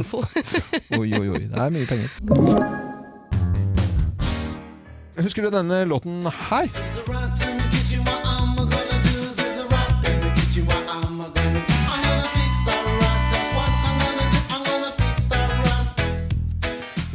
Oi, 0.99 1.07
oi, 1.15 1.27
oi. 1.37 1.43
Det 1.47 1.63
er 1.65 1.75
mye 1.77 1.87
penger. 1.87 2.09
Husker 5.21 5.45
du 5.47 5.51
denne 5.53 5.83
låten 5.87 6.25
her? 6.49 6.67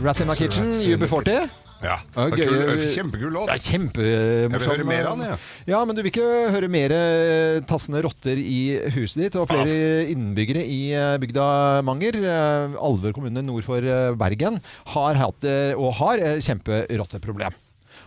Rat 0.02 0.20
in 0.20 0.28
my 0.28 0.34
kitchen, 0.36 0.68
UB40. 0.72 1.48
Ja, 1.82 1.98
Ja, 2.16 2.24
det 2.32 2.38
gøy. 2.40 2.46
kul- 2.48 2.84
Kjempekul 2.94 3.32
låt. 3.32 3.48
Det 3.50 3.56
er 3.56 3.64
kjempemorsom. 3.64 4.52
Jeg 4.52 4.60
vil 4.60 4.68
høre 4.70 4.86
mer 4.88 5.06
av 5.10 5.18
den, 5.18 5.26
Ja. 5.28 5.36
Ja, 5.66 5.84
men 5.84 5.94
du 5.96 6.02
vil 6.02 6.10
ikke 6.10 6.50
høre 6.52 6.68
mer 6.72 6.90
eh, 6.92 7.60
tassende 7.68 8.00
rotter 8.02 8.36
i 8.40 8.78
huset 8.96 9.22
ditt, 9.24 9.36
og 9.36 9.48
flere 9.48 10.08
innbyggere 10.08 10.64
i 10.64 10.92
eh, 10.96 11.18
bygda 11.20 11.82
Manger, 11.84 12.16
eh, 12.16 12.76
Alver 12.80 13.12
kommune 13.12 13.42
nord 13.44 13.62
for 13.64 13.80
Bergen, 14.16 14.60
har 14.86 15.14
hatt 15.14 15.44
og 15.76 15.92
har 16.00 16.16
kjemperotteproblem. 16.40 17.52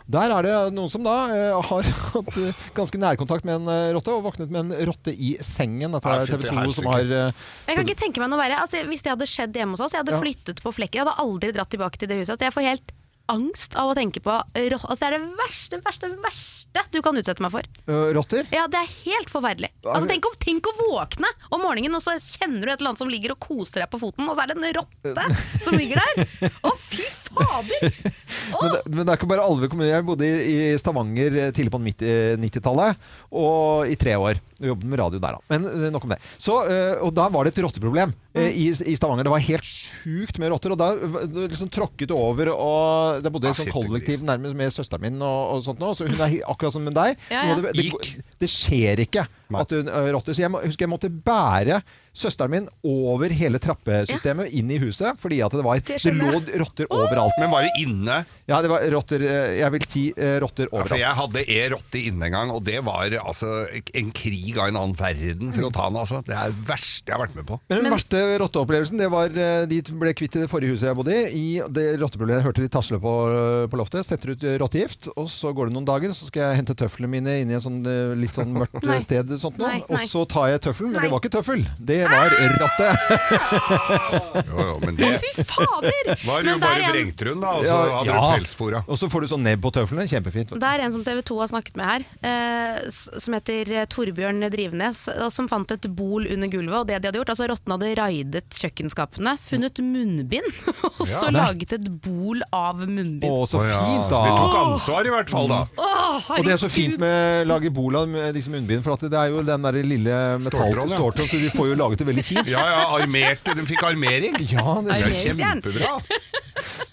Der 0.09 0.31
er 0.33 0.45
det 0.45 0.53
noen 0.73 0.89
som 0.89 1.03
da 1.05 1.15
eh, 1.29 1.57
har 1.69 1.89
hatt 2.15 2.37
eh, 2.41 2.63
ganske 2.77 2.97
nærkontakt 3.01 3.45
med 3.45 3.59
en 3.59 3.69
eh, 3.69 3.91
rotte, 3.93 4.15
og 4.15 4.25
våknet 4.25 4.49
med 4.49 4.65
en 4.65 4.87
rotte 4.89 5.13
i 5.13 5.35
sengen. 5.45 5.93
Dette 5.93 6.15
er 6.15 6.31
TV 6.31 6.47
2 6.49 6.63
som 6.79 6.89
har 6.89 7.03
Jeg 7.05 7.75
kan 7.77 7.83
ikke 7.85 7.99
tenke 8.07 8.23
meg 8.23 8.31
noe 8.33 8.41
verre. 8.41 8.63
Altså, 8.63 8.81
hvis 8.89 9.05
det 9.05 9.13
hadde 9.13 9.29
skjedd 9.29 9.59
hjemme 9.61 9.77
hos 9.77 9.85
oss, 9.85 9.93
jeg 9.93 10.01
hadde 10.01 10.17
Ja. 10.17 10.23
flyttet 10.23 10.63
på 10.65 10.73
flekken. 10.73 10.97
Jeg 11.01 11.05
hadde 11.05 11.21
aldri 11.21 11.53
dratt 11.53 11.69
tilbake 11.69 12.01
til 12.01 12.09
det 12.09 12.23
huset. 12.23 12.33
Altså, 12.33 12.49
jeg 12.49 12.57
får 12.57 12.67
helt 12.71 12.95
angst 13.29 13.75
av 13.77 13.91
å 13.91 13.93
tenke 13.93 14.17
på 14.25 14.33
rotter. 14.33 14.89
altså, 14.89 14.97
Det 14.97 15.05
er 15.05 15.13
det 15.19 15.37
verste, 15.37 15.77
verste, 15.85 16.07
verste 16.23 16.85
du 16.89 16.97
kan 17.05 17.13
utsette 17.17 17.41
meg 17.45 17.51
for. 17.53 17.67
rotter. 18.17 18.47
Ja, 18.53 18.65
Det 18.65 18.79
er 18.81 18.89
helt 19.05 19.29
forferdelig. 19.29 19.69
Altså, 19.85 20.09
tenk, 20.09 20.25
å, 20.25 20.33
tenk 20.41 20.65
å 20.65 20.73
våkne 20.79 21.29
om 21.53 21.61
morgenen, 21.61 21.93
og 21.93 22.01
så 22.01 22.15
kjenner 22.17 22.65
du 22.65 22.71
et 22.71 22.79
eller 22.81 22.95
annet 22.95 23.03
som 23.03 23.09
ligger 23.13 23.35
og 23.35 23.39
koser 23.45 23.83
deg 23.83 23.91
på 23.93 24.01
foten, 24.01 24.25
og 24.25 24.33
så 24.37 24.47
er 24.47 24.49
det 24.49 24.57
en 24.57 24.73
rotte 24.79 25.27
som 25.65 25.77
ligger 25.77 26.01
der! 26.01 26.49
Å, 26.65 26.73
fy 26.81 27.05
fader! 27.05 27.93
Men 28.61 28.73
det, 28.73 28.81
men 28.89 29.01
det 29.03 29.13
er 29.13 29.19
ikke 29.19 29.29
bare 29.31 29.45
Alve 29.45 29.69
kommune. 29.71 29.89
Jeg 29.89 30.05
bodde 30.07 30.27
i, 30.27 30.53
i 30.73 30.77
Stavanger 30.81 31.35
eh, 31.45 31.51
tidlig 31.55 31.73
på 31.73 31.81
90 31.83 32.39
90-tallet, 32.43 33.09
og 33.31 33.89
i 33.91 33.97
tre 33.99 34.15
år. 34.19 34.39
Jobbet 34.59 34.89
med 34.91 34.99
radio 34.99 35.21
der, 35.23 35.37
da. 35.37 35.43
Men 35.53 35.67
eh, 35.69 35.89
nok 35.93 36.07
om 36.07 36.13
det. 36.13 36.19
Så, 36.41 36.57
eh, 36.69 36.95
og 37.05 37.13
da 37.15 37.29
var 37.31 37.47
det 37.47 37.53
et 37.55 37.61
rotteproblem 37.63 38.13
eh, 38.35 38.49
i, 38.51 38.67
i 38.71 38.95
Stavanger. 38.99 39.27
Det 39.27 39.33
var 39.35 39.45
helt 39.49 39.69
sjukt 39.69 40.39
med 40.41 40.51
rotter. 40.53 40.75
Og 40.75 40.81
da 40.81 40.91
det 41.29 41.49
liksom 41.53 41.71
tråkket 41.73 42.11
over, 42.15 42.51
og 42.55 43.23
det 43.23 43.31
bodde 43.33 43.47
i 43.47 43.51
Ah, 43.51 43.55
et 43.55 43.63
sånt 43.63 43.73
kollektiv 43.73 44.25
nærmest 44.27 44.57
med 44.59 44.75
søsteren 44.75 45.07
min 45.07 45.21
og, 45.23 45.39
og 45.55 45.63
sånt 45.65 45.79
nå. 45.81 45.93
Så 45.97 46.09
hun 46.09 46.19
er 46.19 46.39
akkurat 46.49 46.75
som 46.75 46.83
med 46.85 46.97
deg. 46.97 47.15
Ja, 47.31 47.47
ja. 47.51 47.59
Det, 47.59 47.73
det. 47.77 48.27
Det 48.39 48.49
skjer 48.51 49.03
ikke 49.03 49.25
Nei. 49.51 49.63
at 49.63 49.73
hun 49.75 49.89
rotter. 50.15 50.35
Så 50.35 50.45
jeg 50.45 50.53
må, 50.53 50.61
husker 50.63 50.87
jeg 50.87 50.93
måtte 50.93 51.11
bære 51.11 51.81
søsteren 52.19 52.51
min 52.51 52.67
over 52.87 53.31
hele 53.35 53.59
trappesystemet 53.61 54.51
inn 54.57 54.71
i 54.73 54.79
huset, 54.81 55.17
fordi 55.21 55.39
at 55.45 55.53
det 55.55 55.63
var 55.65 55.79
Det, 55.85 55.99
lå 56.15 56.41
rotter 56.61 56.89
overalt. 56.91 57.35
Men 57.39 57.51
var 57.53 57.65
det 57.67 57.71
inne? 57.79 58.17
Ja, 58.49 58.61
det 58.63 58.71
var 58.71 58.83
rotter 58.91 59.23
Jeg 59.23 59.71
vil 59.75 59.85
si 59.87 60.03
rotter 60.41 60.71
overalt. 60.71 60.89
Ja, 60.89 60.89
for 60.89 61.03
jeg 61.03 61.19
hadde 61.19 61.43
e-rotte 61.55 62.01
inne 62.01 62.29
en 62.29 62.35
gang, 62.35 62.53
og 62.53 62.63
det 62.67 62.79
var 62.85 63.13
altså 63.21 63.63
en 63.69 64.11
krig 64.15 64.57
av 64.57 64.71
en 64.71 64.79
annen 64.81 64.97
verden 64.99 65.53
for 65.55 65.69
å 65.69 65.71
ta 65.73 65.87
den. 65.89 65.99
Altså. 66.01 66.21
Det 66.25 66.35
er 66.35 66.51
det 66.51 66.67
verste 66.69 67.11
jeg 67.11 67.15
har 67.15 67.23
vært 67.23 67.37
med 67.39 67.47
på. 67.49 67.59
Men 67.69 67.83
den 67.83 67.95
verste 67.95 68.23
rotteopplevelsen 68.43 68.99
det 68.99 69.09
var 69.13 69.31
De 69.69 69.79
ble 70.01 70.13
kvitt 70.17 70.37
i 70.37 70.43
det 70.43 70.49
forrige 70.51 70.75
huset 70.75 70.89
jeg 70.89 70.99
bodde 70.99 71.15
i. 71.15 71.29
I 71.39 71.47
det 71.79 71.87
rotteproblemet 72.01 72.45
hørte 72.45 72.65
de 72.65 72.71
tasle 72.73 72.99
på, 73.01 73.15
på 73.71 73.79
loftet. 73.79 74.07
Setter 74.07 74.33
ut 74.33 74.45
rottegift, 74.63 75.11
og 75.15 75.29
så 75.31 75.53
går 75.55 75.69
det 75.69 75.77
noen 75.77 75.87
dager, 75.87 76.13
så 76.17 76.27
skal 76.29 76.49
jeg 76.49 76.61
hente 76.63 76.77
tøflene 76.77 77.11
mine 77.15 77.39
inn 77.43 77.53
i 77.53 77.57
en 77.57 77.63
sånn 77.63 77.79
litt 78.19 78.28
litt 78.29 78.37
sånn 78.39 78.53
mørkt 78.55 78.85
Nei. 78.87 78.99
sted. 79.03 79.33
Sånt 79.41 79.57
nei, 79.59 79.79
Nei, 79.79 79.83
Og 79.89 80.05
så 80.09 80.23
tar 80.29 80.47
jeg 80.53 80.61
tøffelen, 80.67 80.93
men 80.95 81.01
det 81.05 81.11
var 81.11 81.19
ikke 81.23 81.33
tøffel. 81.35 81.65
Det 81.79 81.99
var 82.09 82.33
rattet. 82.61 82.93
Jo, 84.49 84.57
jo, 84.63 84.75
men 84.83 84.95
det 84.97 85.09
Fy 85.21 85.43
fader! 85.47 86.09
var 86.27 86.43
Men 86.43 86.53
jo 86.53 86.57
bare 86.61 86.83
en- 86.85 86.93
vrengtrun, 86.93 87.41
da. 87.43 87.51
Og 87.59 87.65
så 87.65 87.69
Ja, 87.69 87.99
hadde 87.99 88.09
ja. 88.13 88.19
du 88.19 88.37
pelsfora. 88.39 88.81
Og 88.87 88.99
så 89.01 89.09
får 89.11 89.25
du 89.25 89.27
sånn 89.33 89.43
nebb 89.45 89.61
på 89.65 89.71
tøflene. 89.75 90.05
Kjempefint. 90.09 90.53
Det 90.59 90.69
er 90.69 90.83
en 90.85 90.93
som 90.95 91.03
TV 91.05 91.21
2 91.27 91.39
har 91.41 91.51
snakket 91.51 91.77
med 91.79 91.85
her, 91.89 92.05
eh, 92.29 92.79
som 92.93 93.35
heter 93.37 93.71
eh, 93.81 93.85
Torbjørn 93.91 94.45
Drivnes, 94.53 95.03
som 95.33 95.47
fant 95.51 95.71
et 95.75 95.87
bol 95.97 96.27
under 96.29 96.51
gulvet. 96.51 96.77
Og 96.81 96.87
det 96.89 96.99
de 97.01 97.09
hadde 97.09 97.19
gjort, 97.21 97.33
altså 97.35 97.49
Rottene 97.51 97.77
hadde 97.77 97.91
raidet 97.99 98.45
kjøkkenskapene, 98.59 99.35
funnet 99.43 99.81
munnbind, 99.83 100.49
og 100.99 101.05
så 101.07 101.27
Ja. 101.29 101.35
laget 101.49 101.73
et 101.79 101.87
bol 102.03 102.41
av 102.55 102.79
munnbind. 102.85 103.29
Å, 103.29 103.45
så 103.49 103.61
fint, 103.63 104.07
da! 104.09 104.19
så 104.19 104.23
vi 104.25 104.35
tok 104.39 104.57
ansvar 104.63 105.09
i 105.09 105.13
hvert 105.13 105.29
fall, 105.33 105.47
da. 105.51 105.61
Og 106.35 106.45
det 106.45 106.53
er 106.55 106.61
så 106.61 106.69
fint 106.71 106.97
med 107.01 107.43
å 107.43 107.47
lage 107.49 107.71
bola 107.73 108.03
med 108.09 108.33
disse 108.37 108.51
munnbindene, 108.51 108.83
for 108.85 108.95
at 108.95 109.05
det 109.11 109.19
er 109.19 109.31
jo 109.33 109.43
den 109.45 109.65
der 109.65 109.79
lille 109.85 110.17
metall 110.43 110.73
Ståltråd, 110.75 111.21
ja. 111.23 111.27
så 111.29 111.41
de 111.41 111.51
får 111.53 111.71
jo 111.71 111.77
laget 111.79 112.01
det 112.03 112.07
veldig 112.09 112.25
fint. 112.25 112.51
Ja, 112.51 112.63
ja, 112.73 112.85
armerte. 112.97 113.55
De 113.57 113.65
fikk 113.69 113.83
armering. 113.87 114.37
Ja, 114.51 114.79
det 114.85 114.97
er 114.97 115.17
kjempebra. 115.23 115.97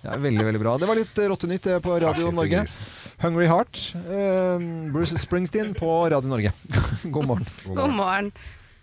Ja, 0.07 0.19
veldig, 0.23 0.45
veldig 0.47 0.61
bra. 0.63 0.77
Det 0.79 0.89
var 0.89 0.99
litt 0.99 1.19
rottenytt 1.33 1.67
eh, 1.71 1.81
på 1.83 1.97
Radio 2.03 2.31
Norge. 2.35 2.63
Hungry 3.23 3.49
Heart. 3.51 3.81
uh, 4.07 4.61
Bruce 4.95 5.19
Springsteen 5.19 5.73
på 5.75 5.97
Radio 6.13 6.31
Norge. 6.31 6.53
God 7.15 7.27
morgen. 7.33 7.49
God 7.67 7.97
morgen. 7.97 8.31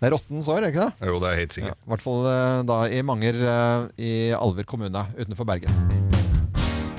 Det 0.00 0.10
er 0.10 0.16
rottens 0.18 0.50
år, 0.52 0.58
er 0.58 0.66
det 0.66 0.74
ikke 0.74 0.88
det? 0.90 1.08
Jo, 1.08 1.20
det 1.22 1.30
er 1.30 1.38
helt 1.40 1.54
Ja, 1.54 1.60
sikkert. 1.60 1.78
I 1.80 1.94
hvert 1.94 2.04
fall 2.04 2.28
eh, 2.32 2.58
da 2.68 2.82
i 2.92 3.00
Manger 3.06 3.40
i 3.96 4.12
Alver 4.36 4.68
kommune 4.68 5.06
utenfor 5.16 5.48
Bergen. 5.48 6.13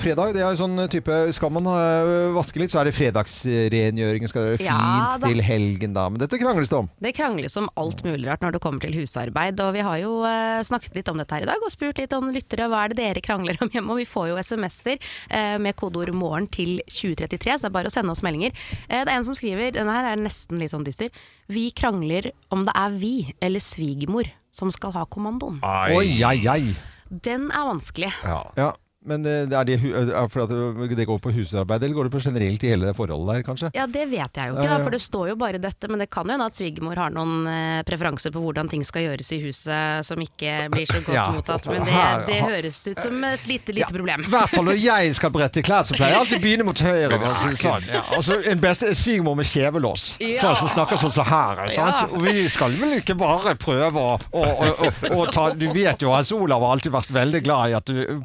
Fredag, 0.06 0.36
det 0.36 0.42
er 0.46 0.52
jo 0.54 0.60
sånn 0.60 0.78
type 0.94 1.16
Skal 1.34 1.50
man 1.56 1.66
eh, 1.72 2.28
vaske 2.36 2.60
litt, 2.62 2.70
så 2.70 2.78
er 2.84 2.90
det 2.90 2.94
fredagsrengjøring. 2.94 4.28
Skal 4.30 4.44
det 4.44 4.50
være 4.52 4.68
Ja, 4.68 4.76
fint 4.78 5.24
da. 5.24 5.30
til 5.32 5.42
helgen, 5.42 5.96
da. 5.98 6.04
Men 6.14 6.22
dette 6.22 6.38
krangles 6.38 6.70
det 6.70 6.78
om. 6.78 6.90
Det 7.02 7.12
krangles 7.18 7.58
om 7.58 7.70
alt 7.82 8.04
mulig 8.06 8.30
rart 8.30 8.46
når 8.46 8.54
det 8.54 8.62
kommer 8.62 8.84
til 8.86 8.94
husarbeid, 9.00 9.58
og 9.66 9.74
vi 9.74 9.82
har 9.88 9.98
jo 10.04 10.12
eh, 10.30 10.60
snakket 10.68 11.00
litt 11.00 11.10
om 11.10 11.18
dette 11.18 11.34
her 11.34 11.48
i 11.48 11.50
dag 11.50 11.66
og 11.66 11.74
spurt 11.74 11.98
litt 12.04 12.14
om 12.14 12.30
lyttere 12.36 12.70
hva 12.70 12.84
er 12.86 12.94
det 12.94 13.00
dere 13.02 13.26
krangler 13.26 13.58
om 13.66 13.74
hjemme, 13.74 13.96
og 13.96 14.04
vi 14.04 14.08
får 14.12 14.30
jo 14.30 14.38
SMS-er 14.46 15.02
eh, 15.02 15.58
med 15.66 15.74
kodeord 15.82 16.14
'morgen' 16.14 16.52
til 16.54 16.78
2033, 16.86 17.58
så 17.58 17.66
det 17.66 17.72
er 17.74 17.78
bare 17.82 17.90
å 17.90 17.98
sende 17.98 18.14
oss 18.14 18.22
meldinger. 18.22 18.54
Eh, 18.86 19.02
det 19.02 19.10
er 19.10 19.16
en 19.18 19.26
som 19.26 19.34
skriver, 19.42 19.74
denne 19.74 19.98
her 19.98 20.12
er 20.14 20.22
nesten 20.22 20.62
litt 20.62 20.76
sånn 20.76 20.86
dyster, 20.86 21.10
vi 21.50 21.72
krangler 21.74 22.30
om 22.54 22.62
det 22.70 22.78
er 22.78 22.94
vi 22.94 23.16
eller 23.42 23.64
svigermor 23.64 24.30
som 24.54 24.70
skal 24.70 24.94
ha 24.94 25.10
kommandoen. 25.10 25.58
Oi, 25.66 26.22
oi, 26.22 26.40
oi. 26.46 26.76
Den 27.10 27.50
er 27.50 27.66
vanskelig. 27.74 28.14
Ja. 28.22 28.42
Ja, 28.58 28.72
men 29.06 29.26
eh, 29.26 29.46
er 29.50 29.66
det, 29.68 29.78
hu- 29.82 29.94
er 29.96 30.28
for 30.32 30.44
at 30.46 30.50
det 30.98 31.06
går 31.08 31.20
på 31.24 31.32
husarbeid, 31.36 31.84
eller 31.84 31.96
går 31.96 32.10
det 32.10 32.14
på 32.16 32.22
generelt 32.26 32.64
i 32.66 32.72
hele 32.74 32.88
det 32.90 32.96
forholdet 32.98 33.36
der, 33.36 33.44
kanskje? 33.48 33.70
Ja, 33.78 33.86
det 33.88 34.06
vet 34.12 34.40
jeg 34.40 34.50
jo 34.52 34.56
ikke, 34.58 34.70
da, 34.72 34.80
for 34.84 34.96
det 34.96 35.02
står 35.04 35.30
jo 35.32 35.36
bare 35.40 35.60
dette. 35.62 35.90
Men 35.92 36.02
det 36.04 36.10
kan 36.14 36.26
jo 36.28 36.36
hende 36.36 36.48
at 36.50 36.58
svigermor 36.58 36.98
har 37.00 37.14
noen 37.16 37.48
eh, 37.52 37.82
preferanser 37.88 38.34
på 38.36 38.42
hvordan 38.44 38.70
ting 38.72 38.84
skal 38.88 39.06
gjøres 39.08 39.32
i 39.36 39.40
huset 39.46 40.06
som 40.08 40.22
ikke 40.22 40.56
blir 40.74 40.88
så 40.90 41.02
godt 41.06 41.16
Ja. 41.16 41.28
mottatt. 41.36 41.66
Men 41.70 41.86
det, 41.86 42.04
det 42.32 42.40
høres 42.44 42.82
ut 42.90 43.00
som 43.06 43.24
et 43.30 43.46
lite, 43.48 43.76
lite 43.78 43.92
problem. 43.94 44.26
I 44.26 44.32
hvert 44.34 44.54
fall 44.56 44.66
når 44.70 44.80
jeg 44.82 45.16
skal 45.20 45.34
brette 45.36 45.64
klær, 45.66 45.86
så 45.88 45.96
pleier 45.98 46.16
jeg 46.16 46.22
alltid 46.24 46.40
å 46.40 46.44
begynne 46.46 46.68
mot 46.68 46.82
høyre. 46.86 47.20
for 47.22 47.52
å 47.52 47.56
Sånn. 47.66 47.86
Ja. 47.90 48.04
En 48.52 48.60
beste 48.64 48.90
svigermor 48.98 49.36
med 49.40 49.46
kjevelås, 49.50 50.08
Ja. 50.20 50.36
sånn 50.42 50.56
som 50.60 50.70
snakker 50.72 50.98
sånn 51.02 51.14
som 51.16 51.26
her. 51.30 51.62
Sant? 51.74 52.02
Ja. 52.02 52.10
Og 52.12 52.22
vi 52.26 52.48
skal 52.52 52.74
vel 52.76 52.98
ikke 53.00 53.16
bare 53.18 53.56
prøve 53.60 53.96
å, 54.02 54.18
å, 54.34 54.44
å, 54.44 54.90
å, 54.90 54.92
å 55.22 55.26
ta 55.32 55.46
Du 55.56 55.68
vet 55.74 56.02
jo 56.04 56.12
Hans 56.12 56.32
Olav 56.36 56.62
har 56.66 56.76
alltid 56.76 56.92
vært 56.96 57.12
veldig 57.16 57.44
glad 57.46 57.70
i 57.70 57.74
at 57.78 57.86
du- 57.86 58.24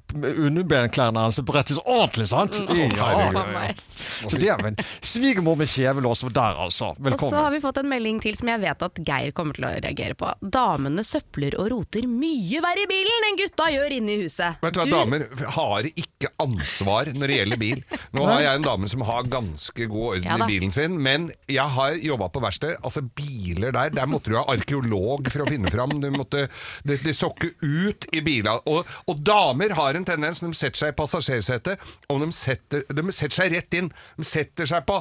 underbenklærne 0.71 1.25
hans 1.27 1.41
brettes 1.47 1.79
ordentlig, 1.85 2.29
sant? 2.31 2.59
Ja. 2.69 2.87
ja, 2.97 3.45
ja. 3.67 3.75
Så 4.01 4.39
det 4.41 4.49
er 4.49 4.63
en 4.65 4.79
svigermor 5.05 5.59
med 5.61 5.69
kjevelås 5.69 6.23
var 6.25 6.35
der, 6.37 6.61
altså. 6.67 6.93
Velkommen. 6.97 7.27
Og 7.27 7.35
så 7.35 7.43
har 7.45 7.53
vi 7.53 7.61
fått 7.63 7.81
en 7.83 7.89
melding 7.91 8.21
til 8.23 8.37
som 8.39 8.51
jeg 8.53 8.63
vet 8.63 8.85
at 8.87 9.01
Geir 9.07 9.35
kommer 9.37 9.57
til 9.57 9.67
å 9.69 9.73
reagere 9.77 10.17
på. 10.19 10.31
Damene 10.41 11.05
søpler 11.07 11.57
og 11.61 11.71
roter 11.73 12.07
mye 12.09 12.63
verre 12.65 12.85
i 12.85 12.89
bilen 12.91 13.29
enn 13.29 13.41
gutta 13.41 13.69
gjør 13.75 13.97
inne 13.99 14.15
i 14.15 14.25
huset. 14.25 14.61
Vet 14.65 14.77
du 14.77 14.81
hva, 14.81 14.89
Damer 14.91 15.27
har 15.57 15.89
ikke 15.91 16.33
ansvar 16.43 17.13
når 17.15 17.33
det 17.33 17.39
gjelder 17.41 17.61
bil. 17.61 17.85
Nå 18.17 18.27
har 18.29 18.45
jeg 18.47 18.61
en 18.61 18.69
dame 18.69 18.91
som 18.91 19.05
har 19.09 19.29
ganske 19.31 19.91
god 19.91 20.07
orden 20.15 20.29
Ja 20.31 20.39
i 20.41 20.49
bilen 20.49 20.73
sin, 20.75 20.97
men 21.03 21.29
jeg 21.51 21.67
har 21.77 21.99
jobba 22.01 22.31
på 22.33 22.43
verksted. 22.43 22.77
Altså, 22.81 23.03
biler 23.05 23.75
der, 23.77 23.93
der 23.95 24.09
måtte 24.11 24.33
du 24.33 24.39
ha 24.39 24.47
arkeolog 24.55 25.29
for 25.33 25.45
å 25.45 25.49
finne 25.51 25.73
fram. 25.73 25.99
Du 26.01 26.09
måtte, 26.15 26.47
det, 26.87 27.01
det 27.05 27.15
sokke 27.17 27.53
ut 27.61 28.09
i 28.17 28.23
biler. 28.25 28.63
Og, 28.71 28.89
og 29.11 29.23
damer 29.27 29.75
har 29.77 29.99
en 29.99 30.07
tendens, 30.09 30.41
når 30.43 30.55
de 30.55 30.60
setter 30.61 30.83
seg 30.85 30.93
i 30.93 30.97
passasjersetet, 31.01 31.89
om 32.13 32.23
de 32.25 32.29
setter, 32.37 32.85
de 32.89 33.05
setter 33.17 33.37
seg 33.41 33.55
rett 33.57 33.77
inn. 33.81 33.89
De 34.21 34.27
setter 34.29 34.69
seg 34.71 34.85
på 34.89 34.99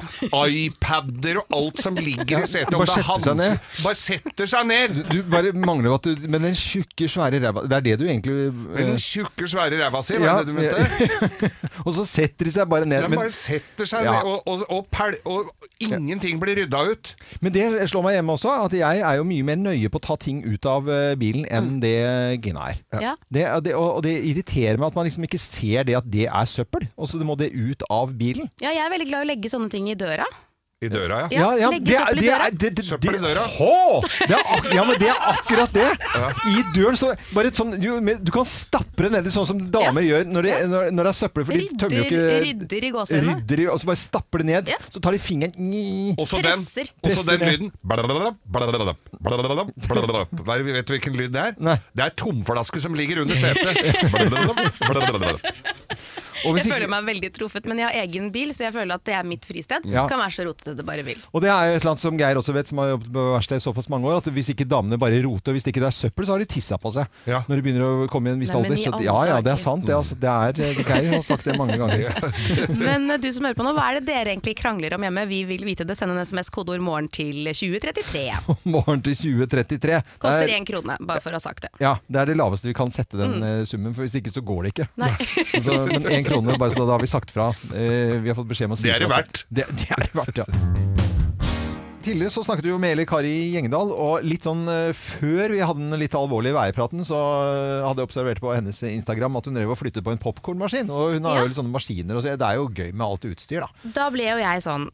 iPader 0.48 1.40
og 1.42 1.54
alt 1.56 1.80
som 1.82 1.98
ligger 1.98 2.44
i 2.44 2.48
setet. 2.50 2.74
om 2.74 2.82
Bare 2.82 2.96
er 2.96 3.04
setter 3.04 3.24
seg 3.26 3.38
ned. 3.40 3.56
Bare 3.84 3.98
setter 3.98 4.50
seg 4.50 4.66
ned! 4.70 4.96
Du 5.10 5.18
bare 5.30 5.52
mangler 5.56 5.96
at 5.96 6.06
du 6.08 6.26
Men 6.30 6.44
den 6.48 6.56
tjukke, 6.58 7.08
svære 7.10 7.40
ræva 7.42 7.62
Det 7.68 7.76
er 7.78 7.84
det 7.86 7.94
du 8.00 8.04
egentlig 8.06 8.34
eh, 8.48 8.78
den 8.90 8.98
tjukke, 9.00 9.48
svære 9.50 9.78
ræva 9.80 10.02
si, 10.06 10.16
var 10.20 10.26
Ja, 10.26 10.36
det 10.42 10.54
det 10.54 10.54
du 10.54 10.60
mente? 10.60 11.50
Og 11.86 11.92
så 11.96 12.04
setter 12.08 12.48
de 12.48 12.52
seg 12.54 12.68
bare 12.70 12.88
ned. 12.88 13.04
De 13.08 13.16
bare 13.20 13.32
setter 13.34 13.88
seg 13.88 14.04
Ja. 14.06 14.16
ned, 14.18 14.28
og, 14.30 14.46
og, 14.48 14.64
og, 14.72 14.86
pel, 14.92 15.16
og 15.28 15.50
ingenting 15.82 16.40
blir 16.42 16.56
rydda 16.62 16.80
ut. 16.92 17.12
men 17.40 17.52
det 17.54 17.64
slår 17.90 18.04
meg 18.06 18.16
hjemme 18.18 18.34
også, 18.36 18.52
at 18.66 18.74
jeg 18.76 19.00
er 19.04 19.18
jo 19.20 19.24
mye 19.28 19.46
mer 19.50 19.58
nøye 19.60 19.90
på 19.92 20.00
å 20.00 20.04
ta 20.10 20.16
ting 20.20 20.40
ut 20.46 20.66
av 20.68 20.88
eh, 20.92 21.14
bilen 21.20 21.44
enn 21.50 21.80
det 21.82 21.94
Gina 22.44 22.68
er. 22.70 22.80
Ja. 23.02 23.14
Det, 23.28 23.44
det, 23.66 23.74
og 23.76 23.98
og 24.00 24.04
det 24.06 24.12
irriterer 24.30 24.78
meg 24.80 24.90
at 24.92 24.96
man 24.96 25.06
liksom 25.08 25.24
ikke 25.26 25.38
ser 25.50 25.88
det 25.88 25.98
at 25.98 26.06
det 26.10 26.28
er 26.28 26.50
søppel, 26.50 26.86
og 26.96 27.10
så 27.10 27.20
må 27.26 27.36
det 27.40 27.50
ut 27.54 27.84
av 27.90 28.14
bilen. 28.16 28.50
Ja, 28.62 28.72
jeg 28.72 28.84
er 28.84 28.94
veldig 28.94 29.10
glad 29.10 29.24
i 29.24 29.28
å 29.28 29.30
legge 29.34 29.52
sånne 29.52 29.70
ting 29.72 29.90
i 29.90 29.98
døra. 29.98 30.28
I 30.80 30.88
døra, 30.88 31.26
ja. 31.28 31.44
Ja, 31.60 31.68
legge 31.74 31.92
søppel 31.92 32.16
i 32.16 32.20
det 32.22 32.28
døra. 32.30 32.44
er- 32.48 32.54
det- 32.56 32.72
det- 32.76 32.84
Søppel 32.88 33.10
i 33.10 33.12
det- 33.12 33.20
døra. 33.20 33.42
Hå! 33.52 34.00
Det 34.00 34.32
er 34.32 34.36
ja, 34.74 34.84
men 34.88 34.96
det 34.98 35.08
er 35.12 35.18
akkurat 35.28 35.68
det! 35.74 35.90
I 36.48 36.62
døren 36.72 36.96
så 36.96 37.12
bare 37.34 37.46
et 37.48 37.54
sånn, 37.60 37.76
du, 37.78 38.00
du 38.24 38.30
kan 38.32 38.44
stappe 38.48 38.96
det 39.04 39.10
nedi 39.12 39.28
sånn 39.28 39.44
som 39.44 39.58
damer 39.70 40.00
gjør 40.00 40.24
når 40.32 40.42
det, 40.42 40.54
når, 40.70 40.88
når 40.96 41.02
det 41.04 41.10
er 41.12 41.18
søppel, 41.20 41.44
for 41.44 41.52
de 41.52 41.68
tømmer 41.76 41.96
jo 41.98 42.04
ikke 42.08 42.40
rydder 42.46 42.84
i 42.88 42.90
gåsehudene. 42.96 43.34
Rydder 43.44 43.60
i, 43.60 43.66
og 43.68 43.76
så 43.78 43.84
bare 43.90 43.96
stapper 44.00 44.38
det 44.40 44.46
ned. 44.48 44.68
Ja. 44.72 44.76
Så 44.88 45.00
tar 45.04 45.12
de 45.12 45.18
fingeren 45.20 45.52
Nyi. 45.60 46.16
Også 46.16 46.40
den, 46.40 46.48
Presser. 46.48 46.88
også 46.88 47.04
Presser 47.04 47.36
den 47.36 47.44
lyden. 47.50 47.68
Det- 49.76 50.64
Vet 50.64 50.86
du 50.86 50.92
hvilken 50.96 51.12
lyd 51.20 51.32
det 51.36 51.42
er? 51.44 51.52
Nei. 51.60 51.76
Det 51.94 52.04
er 52.06 52.10
tomflaske 52.16 52.80
som 52.80 52.94
ligger 52.96 53.20
under 53.20 53.36
setet. 53.36 53.76
Jeg 56.44 56.64
ikke- 56.64 56.74
føler 56.74 56.88
meg 56.88 57.04
veldig 57.04 57.32
truffet, 57.36 57.66
men 57.66 57.78
jeg 57.78 57.88
har 57.88 58.06
egen 58.06 58.30
bil, 58.32 58.54
så 58.54 58.66
jeg 58.66 58.74
føler 58.74 58.94
at 58.94 59.04
det 59.04 59.14
er 59.14 59.24
mitt 59.24 59.44
fristed. 59.44 59.84
Ja. 59.84 60.06
Kan 60.08 60.18
være 60.18 60.34
så 60.34 60.46
rotete 60.46 60.76
det 60.76 60.86
bare 60.86 61.04
vil. 61.04 61.18
Og 61.32 61.42
det 61.42 61.50
er 61.50 61.70
jo 61.70 61.76
et 61.76 61.82
eller 61.82 61.92
annet 61.92 62.04
som 62.04 62.18
Geir 62.18 62.40
også 62.40 62.54
vet, 62.54 62.66
som 62.70 62.78
har 62.78 62.94
jobbet 62.94 63.12
på 63.12 63.24
verksted 63.34 63.56
i 63.56 63.64
såpass 63.64 63.88
mange 63.92 64.08
år, 64.08 64.16
at 64.18 64.30
hvis 64.32 64.50
ikke 64.54 64.66
damene 64.68 64.98
bare 65.00 65.20
roter, 65.24 65.52
og 65.52 65.58
hvis 65.58 65.68
ikke 65.68 65.82
det 65.82 65.90
er 65.90 65.96
søppel, 65.96 66.26
så 66.26 66.34
har 66.34 66.38
de 66.38 66.48
tissa 66.50 66.78
på 66.80 66.92
seg. 66.94 67.06
Ja. 67.26 67.42
Når 67.48 67.60
de 67.60 67.62
begynner 67.66 67.84
å 67.84 68.08
komme 68.10 68.30
i 68.30 68.32
en 68.32 68.40
viss 68.40 68.52
Nei, 68.54 68.62
alder. 68.62 68.76
Så, 68.80 69.02
ja, 69.04 69.18
ja, 69.28 69.40
det 69.40 69.52
er 69.52 69.60
sant. 69.60 69.86
Det, 69.86 69.94
altså, 69.94 70.16
det 70.20 70.30
er, 70.30 70.60
eh, 70.64 70.82
Geir 70.84 71.10
har 71.14 71.22
sagt 71.26 71.44
det 71.44 71.56
mange 71.58 71.76
ganger. 71.80 72.14
Men 72.86 73.10
eh, 73.10 73.20
du 73.20 73.30
som 73.32 73.44
hører 73.44 73.58
på 73.58 73.66
nå, 73.66 73.74
hva 73.76 73.90
er 73.90 74.00
det 74.00 74.06
dere 74.10 74.34
egentlig 74.34 74.56
krangler 74.58 74.96
om 74.96 75.06
hjemme? 75.06 75.26
Vi 75.30 75.42
vil 75.48 75.64
vite 75.68 75.86
det. 75.86 75.96
Send 75.98 76.14
en 76.14 76.22
SMS 76.24 76.50
kodeord 76.54 76.80
'morgen' 76.80 77.10
til 77.12 77.50
2033. 77.52 78.24
Morgen 78.74 79.02
til 79.04 79.14
2033. 79.14 80.00
Koster 80.18 80.48
er- 80.48 80.56
én 80.56 80.66
krone, 80.68 80.96
bare 81.00 81.20
for 81.20 81.34
å 81.34 81.40
ha 81.40 81.42
sagt 81.42 81.66
det. 81.66 81.72
Ja, 81.82 81.96
det 82.08 82.22
er 82.22 82.32
det 82.32 82.38
laveste 82.40 82.70
vi 82.70 82.76
kan 82.76 82.90
sette 82.90 83.18
den 83.18 83.38
mm. 83.40 83.66
summen, 83.68 83.94
for 83.94 84.06
hvis 84.06 84.16
ikke 84.20 84.32
så 84.32 84.42
går 84.44 84.66
det 84.66 84.74
ikke. 84.74 84.88
Nei. 85.00 85.12
så, 85.64 85.76
men 85.90 86.08
krone, 86.30 86.56
bare 86.60 86.72
så 86.74 86.86
da 86.86 86.94
har 86.96 87.02
vi 87.04 87.10
sagt 87.10 87.30
fra. 87.34 87.50
Eh, 87.74 88.16
vi 88.22 88.30
har 88.30 88.38
fått 88.38 88.48
beskjed 88.50 88.70
om 88.70 88.76
å 88.76 88.80
si 88.80 88.88
Det 88.88 88.96
er 88.96 89.04
det 89.04 89.10
verdt. 89.12 89.44
Det, 89.50 89.66
det 89.76 89.90
er 89.96 90.06
det 90.06 90.14
verdt, 90.16 90.40
ja. 90.44 90.48
Tidligere 92.00 92.32
så 92.32 92.40
snakket 92.46 92.64
vi 92.64 92.70
jo 92.72 92.78
med 92.80 92.94
Eli 92.94 93.04
Kari 93.04 93.30
Gjengdal, 93.52 93.90
og 93.92 94.22
litt 94.24 94.46
sånn 94.48 94.62
eh, 94.72 94.94
før 94.96 95.52
vi 95.52 95.58
hadde 95.60 95.82
den 95.84 95.98
litt 96.00 96.14
alvorlige 96.16 96.56
værpraten, 96.56 97.02
så 97.04 97.18
eh, 97.50 97.82
hadde 97.84 98.00
jeg 98.00 98.08
observert 98.08 98.40
på 98.40 98.54
hennes 98.56 98.78
Instagram 98.88 99.36
at 99.36 99.50
hun 99.50 99.58
drev 99.58 99.74
og 99.74 99.76
flyttet 99.82 100.06
på 100.06 100.14
en 100.14 100.22
popkornmaskin. 100.22 100.88
Og 100.88 101.18
hun 101.18 101.28
har 101.28 101.36
Ja. 101.36 101.42
jo 101.44 101.50
litt 101.52 101.58
sånne 101.60 101.74
maskiner, 101.74 102.16
og 102.16 102.24
så 102.24 102.32
det 102.40 102.46
er 102.48 102.56
jo 102.56 102.70
gøy 102.72 102.88
med 102.96 103.04
alt 103.04 103.28
utstyr, 103.28 103.66
da. 103.66 103.92
Da 103.98 104.08
ble 104.14 104.30
jo 104.30 104.40
jeg 104.40 104.64
sånn 104.64 104.88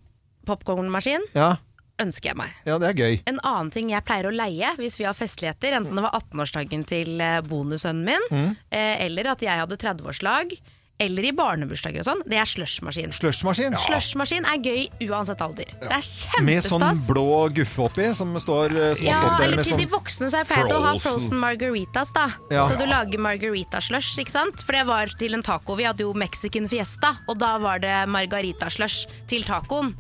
Popkornmaskin 0.47 1.25
Ja, 1.35 1.57
ønsker 2.03 2.31
jeg 2.33 2.37
meg. 2.39 2.51
ja 2.67 2.77
det 2.79 2.91
er 2.91 2.99
gøy. 2.99 3.15
En 3.31 3.39
annen 3.43 3.71
ting 3.75 3.89
jeg 3.91 4.05
pleier 4.07 4.27
å 4.29 4.35
leie 4.35 4.75
hvis 4.79 4.99
vi 4.99 5.07
har 5.07 5.15
festligheter, 5.15 5.75
enten 5.79 5.95
det 5.99 6.05
var 6.05 6.13
18-årsdagen 6.19 6.85
til 6.87 7.23
bonussønnen 7.47 8.05
min, 8.07 8.27
Mm. 8.35 8.57
eh, 8.71 9.05
eller 9.07 9.31
at 9.33 9.41
jeg 9.47 9.59
hadde 9.63 9.79
30-årslag, 9.79 10.59
eller 10.99 11.27
i 11.29 11.33
barnebursdager 11.37 12.01
og 12.01 12.07
sånn, 12.09 12.23
det 12.25 12.39
er 12.41 12.49
slushmaskin. 12.49 13.11
Slushmaskin. 13.13 13.75
Slushmaskin 13.85 14.47
er 14.49 14.63
gøy 14.65 14.87
uansett 15.11 15.43
alder. 15.45 15.69
Det 15.83 15.91
er 15.93 16.43
Med 16.47 16.65
sånn 16.65 16.87
blå 17.07 17.27
guffe 17.53 17.85
oppi, 17.85 18.07
som 18.17 18.33
står 18.41 18.73
eh, 18.73 18.95
som 18.97 19.05
har 19.05 19.13
Ja, 19.13 19.19
stått 19.21 19.39
der 19.39 19.45
eller 19.51 19.63
til 19.63 19.73
sånn 19.77 19.83
de 19.85 19.87
voksne 19.93 20.31
så 20.33 20.39
har 20.41 20.45
jeg 20.47 20.53
pleid 20.55 20.73
å 20.73 20.81
ha 20.87 20.95
Frozen. 21.05 21.39
margaritas, 21.45 22.13
da. 22.17 22.27
Ja. 22.51 22.65
Så 22.71 22.79
du 22.81 22.87
lager 22.89 23.19
margarita-slush, 23.29 24.17
ikke 24.25 24.33
sant? 24.33 24.65
For 24.65 24.73
det 24.73 24.87
var 24.89 25.07
til 25.21 25.35
en 25.37 25.43
taco. 25.45 25.77
Vi 25.77 25.85
hadde 25.85 26.01
jo 26.07 26.15
Mexican 26.17 26.67
fiesta, 26.67 27.17
og 27.29 27.39
da 27.39 27.59
var 27.59 27.79
det 27.85 27.95
margarita-slush 28.09 29.05
til 29.29 29.45
tacoen. 29.45 29.93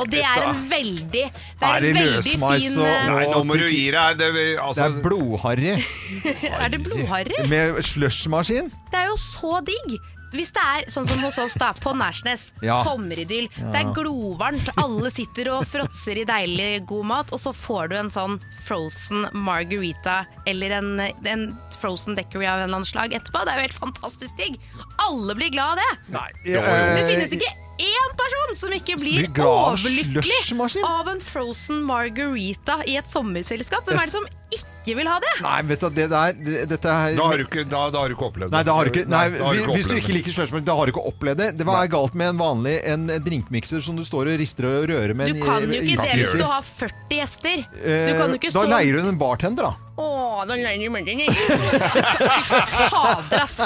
Og 0.00 0.06
det 0.08 0.22
er 0.24 0.38
en 0.48 0.62
veldig 0.70 1.10
Det 1.12 1.24
Er 1.60 1.74
er 1.76 1.80
det 1.82 1.88
en 1.90 1.96
veldig 1.98 2.22
løsmais 2.24 2.62
fin 2.62 2.78
og- 2.78 2.86
Nei, 3.10 3.26
nå 3.28 3.42
må 3.44 3.52
du 3.60 3.66
gi 3.68 3.90
deg. 3.90 4.16
Det, 4.16 4.32
Det 4.32 4.58
altså, 4.58 4.86
er 4.86 5.02
blodharry 5.02 5.74
Er 6.64 6.68
det 6.72 6.80
blodharry? 6.86 7.48
med 7.50 7.74
slushmaskin. 7.84 8.70
Det 8.90 8.98
er 9.02 9.06
jo 9.10 9.16
så 9.20 9.60
digg! 9.66 9.98
Hvis 10.34 10.52
det 10.56 10.62
er 10.64 10.90
sånn 10.92 11.06
som 11.08 11.22
hos 11.24 11.38
oss 11.42 11.54
da, 11.60 11.72
på 11.78 11.92
Nærsnes, 11.96 12.48
Ja. 12.64 12.80
sommeridyll, 12.86 13.48
det 13.56 13.80
er 13.80 13.92
glovarmt, 13.96 14.70
alle 14.80 15.10
sitter 15.14 15.52
og 15.56 15.66
fråtser 15.70 16.20
i 16.22 16.26
deilig 16.28 16.84
god 16.90 17.08
mat, 17.10 17.32
og 17.34 17.40
så 17.42 17.52
får 17.56 17.90
du 17.92 17.96
en 18.02 18.10
sånn 18.14 18.38
frozen 18.66 19.26
margarita 19.34 20.24
eller 20.46 20.70
en, 20.78 20.92
en 21.00 21.44
frozen 21.80 22.16
decory 22.16 22.46
av 22.48 22.58
en 22.62 22.68
eller 22.68 22.78
annen 22.80 22.88
slag 22.88 23.12
etterpå. 23.16 23.42
Det 23.44 23.52
er 23.54 23.60
jo 23.62 23.66
helt 23.68 23.80
fantastisk 23.82 24.38
digg. 24.40 24.56
Alle 25.08 25.34
blir 25.36 25.50
glad 25.52 25.74
av 25.76 25.82
det. 25.82 25.90
Nei, 26.16 26.28
Jo, 26.44 26.58
jo. 26.58 26.62
eh, 26.64 26.94
Det 26.98 27.04
finnes 27.10 27.34
ikke 27.36 27.52
én 27.78 28.14
person 28.18 28.54
som 28.54 28.72
ikke 28.76 28.94
blir 29.00 29.26
blir 29.28 29.42
av 29.44 29.74
overlykkelig 29.74 30.84
av 30.86 31.08
en 31.08 31.20
frozen 31.20 31.82
margarita 31.82 32.80
i 32.86 32.96
et 33.00 33.10
sommerselskap. 33.10 33.84
Hvem 33.88 33.98
er 34.00 34.06
det 34.10 34.14
som 34.14 34.26
ikke 34.54 34.94
vil 35.00 35.08
ha 35.10 35.16
det? 35.18 35.32
Nei, 35.42 35.56
vet 35.66 35.80
du, 35.82 35.88
det 35.90 36.04
der 36.12 36.36
Dette 36.70 36.92
her 36.94 37.16
Da 37.16 37.24
har 37.26 37.40
du 37.40 37.44
ikke, 37.44 37.64
da, 37.66 37.80
da 37.90 37.98
har 38.04 38.08
du 38.12 38.14
ikke 38.14 38.28
opplevd 38.28 38.52
det. 38.52 38.54
Nei, 38.54 38.62
da 38.68 38.74
har 38.76 38.84
du 38.84 38.90
ikke, 38.92 39.04
nei, 39.10 39.24
da 39.34 39.44
har 39.48 39.54
hvis- 39.58 39.74
hvis 39.74 39.88
du 39.90 39.94
ikke 39.98 40.14
liker 40.14 40.32
slushmaskin, 40.36 40.64
da 40.68 40.76
har 40.78 40.86
du 40.86 40.92
ikke 40.92 41.06
opplevd 41.10 41.38
det. 41.42 41.48
Det 41.58 41.66
var 41.66 41.86
galt 41.90 42.14
med 42.14 42.28
en 42.28 42.38
vanlig 42.38 42.76
en 42.84 43.06
drinkmikser 43.24 43.82
som 43.82 43.96
du 43.96 44.04
står 44.04 44.30
og 44.34 44.38
rister 44.38 44.68
og 44.70 44.86
rører 44.88 45.14
med. 45.16 45.32
Du 45.34 45.40
en- 45.40 45.46
kan 45.46 45.62
jo 45.66 45.80
ikke 45.80 45.98
det 46.04 46.14
hvis 46.20 46.36
du 46.38 46.44
har 46.44 46.62
40 46.62 47.18
gjester. 47.18 47.58
Eh, 47.82 48.12
Du 48.12 48.18
kan 48.20 48.30
jo 48.30 48.34
ikke 48.38 48.52
Da 48.52 48.60
stå 48.60 48.68
leier 48.70 48.92
du 49.02 49.08
en 49.08 49.18
bartender, 49.18 49.62
da. 49.62 49.74
Åh, 49.96 50.44
da 50.46 50.54
leier 50.54 50.78
du 50.82 50.90
meg 50.90 51.06
Fy 51.14 52.88
fader, 52.90 53.42
ass. 53.42 53.60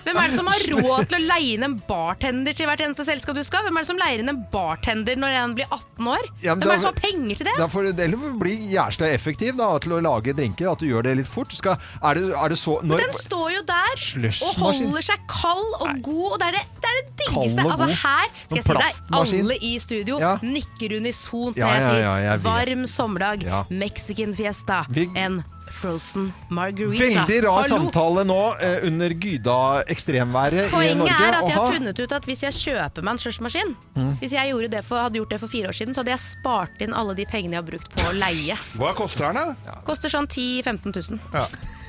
Hvem 0.04 0.16
er 0.16 0.30
det 0.30 0.36
som 0.38 0.48
har 0.48 0.62
råd 0.74 1.08
til 1.10 1.18
å 1.18 1.22
leie 1.28 1.56
inn 1.56 1.66
en 1.66 1.76
bartender 1.88 2.56
til 2.56 2.68
hvert 2.70 2.82
eneste 2.84 3.04
selskap 3.08 3.36
du 3.36 3.42
skal? 3.46 3.66
Hvem 3.66 3.76
er 3.76 3.84
det 3.84 3.90
som 3.90 4.00
leier 4.00 4.22
inn 4.22 4.32
en 4.32 4.40
bartender 4.52 5.18
når 5.20 5.36
en 5.42 5.56
blir 5.58 5.68
18 5.68 6.10
år? 6.14 6.28
Ja, 6.44 6.54
Hvem 6.54 6.64
da- 6.64 6.70
er 6.70 6.72
det 6.72 6.84
som 6.84 6.94
har 6.94 7.00
penger 7.04 7.40
til 7.40 7.50
det? 7.50 7.56
Da 7.60 7.68
får 7.70 7.88
du 7.90 8.02
eller 8.04 8.38
bli 8.40 8.54
jævla 8.72 9.10
effektiv 9.12 9.58
da, 9.60 9.70
til 9.82 9.96
å 9.98 10.00
lage 10.04 10.34
drinker. 10.36 10.70
At 10.72 10.82
du 10.82 10.88
gjør 10.88 11.06
det 11.08 11.16
litt 11.20 11.30
fort. 11.30 11.52
Skal, 11.52 11.76
er, 12.02 12.14
det, 12.20 12.32
er 12.32 12.54
det 12.54 12.58
så 12.58 12.78
når, 12.86 13.04
Den 13.04 13.16
står 13.18 13.46
jo 13.56 13.62
der 13.68 14.04
og 14.30 14.60
holder 14.64 15.04
seg 15.04 15.24
kald 15.30 15.76
og 15.80 16.02
god, 16.06 16.26
og 16.32 16.36
det 16.40 16.48
er 16.48 16.58
det, 16.58 16.64
det, 16.80 16.90
er 16.90 16.98
det 17.00 17.14
diggeste. 17.20 17.66
Altså 17.66 17.88
her 17.90 18.26
skal 18.46 18.60
jeg 18.60 18.66
si 18.66 18.78
deg, 18.80 19.00
alle 19.20 19.58
i 19.60 19.72
studio 19.82 20.18
Ja. 20.20 20.34
nikker 20.42 20.96
unisont 20.98 21.56
når 21.56 21.64
ja, 21.64 21.70
jeg 21.76 21.88
sier 21.88 22.44
varm 22.44 22.86
sommerdag, 22.90 23.44
Ja. 23.46 23.64
Mexican 23.70 24.34
fiesta, 24.36 24.84
en 25.16 25.42
frozen 25.80 26.28
margarita. 26.52 27.04
Veldig 27.04 27.38
rar 27.46 27.62
Hallo. 27.62 27.68
samtale 27.72 28.24
nå 28.28 28.38
eh, 28.60 28.86
under 28.88 29.14
Gyda 29.16 29.58
ekstremværet 29.90 30.68
i 30.68 30.70
Norge. 30.70 30.76
Poenget 30.76 31.14
er 31.16 31.38
at 31.40 31.48
jeg 31.48 31.58
har 31.58 31.74
funnet 31.78 32.02
ut 32.04 32.16
at 32.20 32.28
hvis 32.28 32.44
jeg 32.46 32.58
kjøper 32.60 33.06
meg 33.06 33.16
en 33.16 33.22
slushmaskin 33.24 33.74
Hvis 34.20 34.36
jeg 34.36 34.70
det 34.70 34.84
for, 34.86 35.00
hadde 35.00 35.20
gjort 35.20 35.32
det 35.34 35.40
for 35.40 35.50
fire 35.50 35.70
år 35.72 35.76
siden, 35.76 35.94
så 35.96 36.02
hadde 36.02 36.14
jeg 36.14 36.22
spart 36.24 36.82
inn 36.84 36.94
alle 36.96 37.16
de 37.18 37.26
pengene 37.28 37.56
jeg 37.56 37.62
har 37.62 37.68
brukt 37.68 37.92
på 37.96 38.08
å 38.10 38.16
leie. 38.16 38.56
Hva 38.76 38.94
koster 38.98 39.30
den, 39.30 39.54
da? 39.66 39.80
Koster 39.88 40.12
sånn 40.12 40.28
10 40.28 40.62
000-15 40.66 41.16
000. 41.16 41.79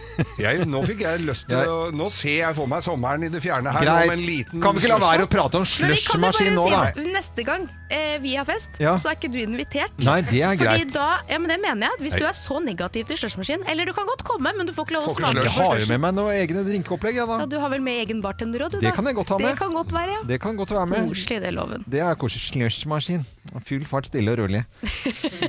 Jeg, 0.41 0.65
nå 0.69 0.81
fikk 0.87 1.01
jeg 1.05 1.21
lyst 1.25 1.47
til 1.49 1.69
å 1.71 1.89
Nå 1.95 2.07
ser 2.13 2.37
jeg 2.41 2.55
for 2.57 2.69
meg 2.69 2.83
sommeren 2.85 3.23
i 3.25 3.29
det 3.31 3.41
fjerne 3.43 3.71
her. 3.73 3.85
Greit. 3.85 4.09
Om 4.09 4.13
en 4.15 4.23
liten 4.25 4.63
Kan 4.63 4.75
vi 4.75 4.83
ikke 4.83 4.91
la 4.93 4.99
være 5.03 5.25
å 5.27 5.29
prate 5.31 5.61
om 5.61 5.65
slushmaskin 5.67 6.55
nå, 6.57 6.65
da? 6.71 6.81
si 6.95 7.05
neste 7.11 7.45
gang 7.47 7.67
eh, 7.91 8.17
vi 8.23 8.35
har 8.37 8.45
fest, 8.47 8.75
Ja. 8.81 8.93
så 9.01 9.11
er 9.11 9.17
ikke 9.17 9.31
du 9.33 9.39
invitert. 9.41 9.93
Nei, 10.05 10.19
det 10.27 10.41
er 10.43 10.55
Fordi 10.55 10.63
greit. 10.83 10.93
da, 10.95 11.07
ja, 11.29 11.39
men 11.41 11.51
det 11.51 11.57
mener 11.63 11.89
jeg. 11.89 12.01
Hvis 12.05 12.17
du 12.19 12.25
er 12.27 12.35
så 12.37 12.59
negativ 12.63 13.07
til 13.09 13.19
slushmaskin 13.19 13.65
Eller 13.71 13.85
du 13.89 13.93
kan 13.95 14.07
godt 14.09 14.23
komme, 14.27 14.53
men 14.57 14.67
du 14.69 14.73
får 14.75 14.87
ikke 14.87 14.97
lov 14.97 15.09
å 15.09 15.13
smake. 15.15 15.43
Jeg 15.45 15.53
har 15.57 15.79
jo 15.83 15.89
med 15.91 16.03
meg 16.05 16.15
noen 16.19 16.35
egne 16.35 16.63
drinkeopplegg, 16.67 17.15
jeg, 17.19 17.27
Ja, 17.27 17.39
da. 17.43 17.45
du 17.49 17.57
har 17.61 17.69
vel 17.73 17.83
med 17.85 18.01
egen 18.05 18.21
bartender 18.23 18.65
òg, 18.67 18.75
du 18.75 18.79
Det 18.83 18.93
kan 18.95 19.05
jeg 19.09 19.15
godt 19.19 19.33
ha 19.35 19.39
med. 19.41 19.49
Det 19.51 19.59
kan 19.59 19.73
godt 19.75 19.91
være, 19.95 20.17
ja. 20.17 20.21
Det 20.27 20.41
kan 20.41 20.55
godt 20.59 20.71
være 20.75 20.87
med. 20.91 21.09
Koselig, 21.11 21.41
det, 21.43 21.53
loven. 21.55 21.85
Det 21.87 22.01
er 22.03 22.15
koselig 22.19 22.43
slushmaskin. 22.51 23.25
Full 23.67 23.85
fart, 23.89 24.07
stille 24.07 24.31
og 24.35 24.39
rolig. 24.43 24.63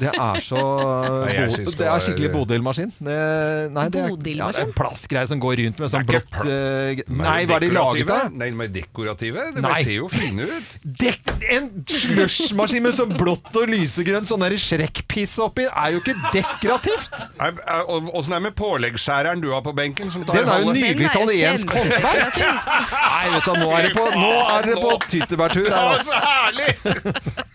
Det 0.01 0.11
er 0.11 0.41
så 0.43 0.61
Nei, 1.27 1.47
det 1.53 1.77
Det 1.79 1.87
er 1.87 2.03
skikkelig 2.03 2.33
Bodil-maskin. 2.35 2.93
Nei, 3.05 3.87
det 3.93 4.01
er 4.03 4.09
ja, 4.09 4.52
det 4.53 4.61
er 4.63 4.69
en 4.69 4.75
plastgreie 4.77 5.29
som 5.31 5.41
går 5.43 5.57
rundt 5.63 5.81
med 5.83 5.93
sånn 5.93 6.07
blått 6.09 6.39
eh, 6.45 7.03
Nei, 7.09 7.39
hva 7.49 7.57
er 7.59 7.65
de 7.65 7.71
laget 7.75 8.13
av? 8.13 8.33
Nei, 8.37 8.51
de 8.53 8.65
er 8.67 8.73
dekorative. 8.75 9.47
De 9.57 9.65
Nei. 9.65 9.79
ser 9.85 9.97
jo 9.97 10.09
fine 10.13 10.47
ut. 10.51 10.73
Dek 11.03 11.33
en 11.57 11.69
slushmaskin 11.89 12.85
med 12.87 12.97
sånn 12.97 13.15
blått 13.19 13.51
og 13.59 13.73
lysegrønt 13.73 14.31
sånn 14.31 14.45
der 14.45 14.57
Shrek-piss 14.61 15.39
oppi 15.43 15.67
er 15.69 15.95
jo 15.97 16.03
ikke 16.05 16.17
dekorativt! 16.35 17.27
Og- 17.89 18.11
Åssen 18.13 18.35
er 18.35 18.41
det 18.43 18.47
med 18.51 18.57
påleggsskjæreren 18.59 19.41
du 19.43 19.51
har 19.55 19.63
på 19.65 19.73
benken? 19.77 20.11
Som 20.13 20.25
tar 20.29 20.37
Den 20.41 20.51
er 20.53 20.65
jo 20.65 20.75
nydelig 20.77 21.09
italiensk 21.09 21.73
håndverk! 21.73 22.39
Nei, 23.13 23.25
vet 23.37 23.49
du, 23.49 23.55
nå 23.63 23.73
er 23.77 23.89
det 23.89 23.95
på, 23.97 24.07
nå 24.17 24.33
er 24.59 24.69
det 24.71 24.77
på 24.83 24.93
tyttebærtur 25.09 25.69
her, 25.71 25.97
altså. 25.97 26.13
så 26.13 26.23
herlig! 26.27 27.49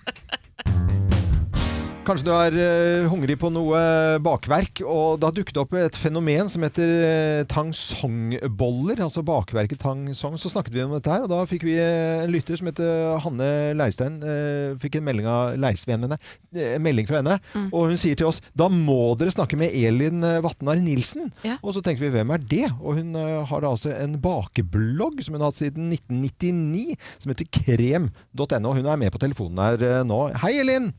Kanskje 2.08 2.24
du 2.24 2.32
er 2.32 2.56
eh, 2.56 3.06
hungrig 3.12 3.36
på 3.36 3.50
noe 3.52 3.80
bakverk, 4.24 4.80
og 4.88 5.18
da 5.20 5.28
dukket 5.28 5.58
det 5.58 5.60
opp 5.60 5.74
et 5.76 5.98
fenomen 6.00 6.48
som 6.48 6.64
heter 6.64 6.88
uh, 6.88 7.42
tangsongboller, 7.52 9.02
altså 9.04 9.26
bakverket 9.28 9.82
tang 9.82 10.06
song. 10.16 10.38
Så 10.40 10.48
snakket 10.54 10.72
vi 10.72 10.86
om 10.86 10.94
dette 10.96 11.12
her, 11.12 11.26
og 11.26 11.32
da 11.34 11.42
fikk 11.50 11.66
vi 11.68 11.74
eh, 11.76 12.22
en 12.24 12.32
lytter 12.32 12.56
som 12.56 12.70
heter 12.70 13.18
Hanne 13.26 13.50
Leistein. 13.76 14.22
eh, 14.24 14.78
fikk 14.80 14.96
en 15.02 15.04
melding 15.04 15.28
av 15.28 15.58
Leisvennen 15.60 16.08
henne, 16.08 16.18
eh, 16.56 16.78
en 16.78 16.86
melding 16.86 17.10
fra 17.10 17.20
henne, 17.20 17.36
og 17.68 17.92
hun 17.92 18.00
sier 18.00 18.16
til 18.16 18.30
oss 18.30 18.40
da 18.56 18.70
må 18.72 19.18
dere 19.20 19.34
snakke 19.34 19.60
med 19.60 19.76
Elin 19.76 20.24
eh, 20.24 20.40
Vatnar 20.46 20.80
Nilsen. 20.80 21.28
Ja. 21.44 21.58
Og 21.60 21.76
så 21.76 21.84
tenkte 21.84 22.06
vi 22.06 22.14
hvem 22.14 22.32
er 22.32 22.46
det? 22.54 22.70
Og 22.80 23.02
hun 23.02 23.18
eh, 23.20 23.42
har 23.52 23.66
da 23.66 23.74
altså 23.74 23.92
en 23.98 24.16
bakeblogg 24.24 25.20
som 25.26 25.36
hun 25.36 25.44
har 25.44 25.52
hatt 25.52 25.60
siden 25.60 25.92
1999, 25.92 26.96
som 27.20 27.36
heter 27.36 27.52
krem.no. 27.60 28.74
Hun 28.80 28.88
er 28.88 29.04
med 29.04 29.12
på 29.12 29.22
telefonen 29.28 29.60
her 29.66 29.86
eh, 29.90 30.06
nå. 30.08 30.22
Hei, 30.46 30.56
Elin! 30.64 30.94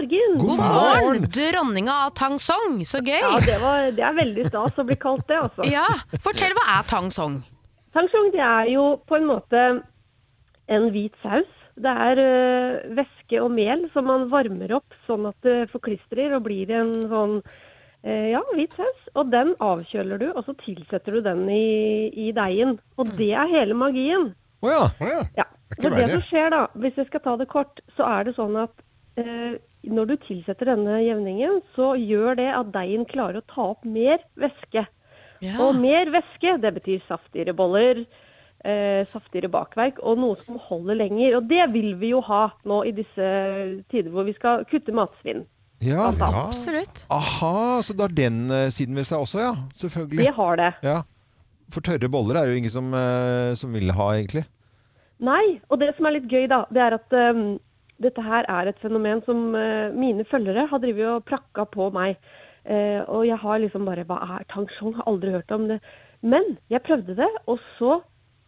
God 0.00 0.12
morgen. 0.12 0.38
God 0.38 0.48
God 0.48 0.58
morgen! 0.58 1.24
Dronninga 1.30 1.92
av 2.06 2.10
Tang 2.10 2.38
Song, 2.38 2.80
så 2.84 3.02
gøy! 3.04 3.20
Ja, 3.20 3.36
det, 3.44 3.56
var, 3.60 3.86
det 3.92 4.04
er 4.06 4.16
veldig 4.16 4.46
stas 4.48 4.78
å 4.80 4.84
bli 4.88 4.96
kalt 4.96 5.26
det, 5.28 5.36
altså. 5.36 5.66
Ja, 5.68 5.86
Fortell, 6.24 6.54
hva 6.56 6.66
er 6.78 6.86
Tang 6.88 7.10
Song? 7.12 7.40
Tang 7.92 8.08
Song 8.12 8.30
det 8.32 8.40
er 8.40 8.70
jo 8.72 8.84
på 9.04 9.18
en 9.18 9.28
måte 9.28 9.64
en 10.70 10.88
hvit 10.94 11.16
saus. 11.24 11.48
Det 11.80 11.92
er 12.06 12.20
øh, 12.22 12.96
væske 12.96 13.40
og 13.42 13.52
mel 13.56 13.86
som 13.92 14.08
man 14.08 14.28
varmer 14.32 14.72
opp 14.78 14.96
sånn 15.06 15.28
at 15.28 15.36
det 15.46 15.70
forklistrer 15.72 16.34
og 16.36 16.44
blir 16.48 16.70
en 16.76 16.92
sånn 17.10 17.38
øh, 17.40 18.26
ja, 18.32 18.42
hvit 18.56 18.76
saus. 18.78 19.06
Og 19.20 19.32
den 19.32 19.54
avkjøler 19.64 20.20
du, 20.20 20.28
og 20.32 20.44
så 20.48 20.56
tilsetter 20.64 21.18
du 21.18 21.24
den 21.28 21.44
i, 21.52 22.10
i 22.28 22.30
deigen. 22.36 22.78
Og 22.96 23.12
det 23.20 23.32
er 23.36 23.52
hele 23.52 23.76
magien. 23.76 24.30
Å 24.64 24.70
ja. 24.72 24.84
Oh 25.00 25.10
ja. 25.12 25.24
Ja. 25.40 25.48
Det, 25.76 25.90
det 25.94 26.06
som 26.10 26.22
skjer 26.28 26.52
da, 26.52 26.64
hvis 26.82 26.96
jeg 26.98 27.08
skal 27.08 27.22
ta 27.24 27.36
det 27.40 27.48
kort, 27.52 27.80
så 27.96 28.08
er 28.08 28.26
det 28.26 28.34
sånn 28.36 28.56
at 28.60 28.72
eh, 29.20 29.58
når 29.88 30.10
du 30.10 30.16
tilsetter 30.26 30.68
denne 30.74 30.98
jevningen, 31.00 31.60
så 31.76 31.94
gjør 31.96 32.36
det 32.40 32.48
at 32.52 32.72
deigen 32.74 33.06
klarer 33.08 33.40
å 33.40 33.46
ta 33.48 33.70
opp 33.72 33.86
mer 33.88 34.20
væske. 34.40 34.84
Og 35.40 35.78
mer 35.80 36.10
væske, 36.12 36.58
det 36.60 36.74
betyr 36.76 37.00
saftigere 37.08 37.54
boller, 37.56 38.02
eh, 38.64 39.06
saftigere 39.12 39.48
bakverk 39.48 40.02
og 40.04 40.18
noe 40.20 40.36
som 40.44 40.58
holder 40.66 40.98
lenger. 41.00 41.38
Og 41.38 41.48
det 41.48 41.64
vil 41.72 41.94
vi 42.00 42.12
jo 42.12 42.20
ha 42.26 42.50
nå 42.68 42.82
i 42.84 42.92
disse 42.92 43.30
tider 43.88 44.12
hvor 44.12 44.28
vi 44.28 44.36
skal 44.36 44.66
kutte 44.68 44.92
matsvinn. 44.92 45.46
ja. 45.80 46.10
ja. 46.12 46.28
Absolutt. 46.44 47.06
Aha, 47.08 47.80
så 47.80 47.96
det 47.96 48.04
har 48.04 48.16
den 48.16 48.50
eh, 48.50 48.68
siden 48.68 49.00
ved 49.00 49.08
seg 49.08 49.24
også, 49.24 49.40
ja. 49.40 49.54
Selvfølgelig. 49.72 50.26
Det 50.26 50.36
har 50.36 50.60
det. 50.60 50.72
Ja. 50.84 51.00
For 51.72 51.80
tørre 51.86 52.10
boller 52.10 52.36
er 52.36 52.50
jo 52.50 52.58
ingen 52.58 52.72
som, 52.72 52.92
eh, 52.92 53.54
som 53.56 53.72
vil 53.72 53.92
ha, 53.96 54.12
egentlig. 54.18 54.44
Nei, 55.20 55.60
og 55.68 55.80
det 55.80 55.92
som 55.96 56.08
er 56.08 56.16
litt 56.16 56.30
gøy 56.32 56.46
da, 56.48 56.64
det 56.72 56.80
er 56.80 56.96
at 56.96 57.16
um, 57.36 57.58
dette 58.00 58.22
her 58.24 58.46
er 58.48 58.70
et 58.70 58.78
fenomen 58.82 59.20
som 59.26 59.50
uh, 59.54 59.90
mine 59.96 60.24
følgere 60.28 60.68
har 60.70 60.82
drivet 60.82 61.08
og 61.18 61.26
prakka 61.28 61.66
på 61.68 61.90
meg. 61.94 62.16
Eh, 62.64 63.00
og 63.08 63.24
jeg 63.24 63.40
har 63.40 63.60
liksom 63.62 63.86
bare, 63.88 64.04
hva 64.08 64.18
er 64.36 64.46
tangsong? 64.52 64.94
Har 64.98 65.08
aldri 65.08 65.32
hørt 65.32 65.52
om 65.54 65.66
det. 65.70 65.80
Men 66.20 66.56
jeg 66.68 66.84
prøvde 66.84 67.16
det, 67.16 67.28
og 67.48 67.60
så, 67.78 68.00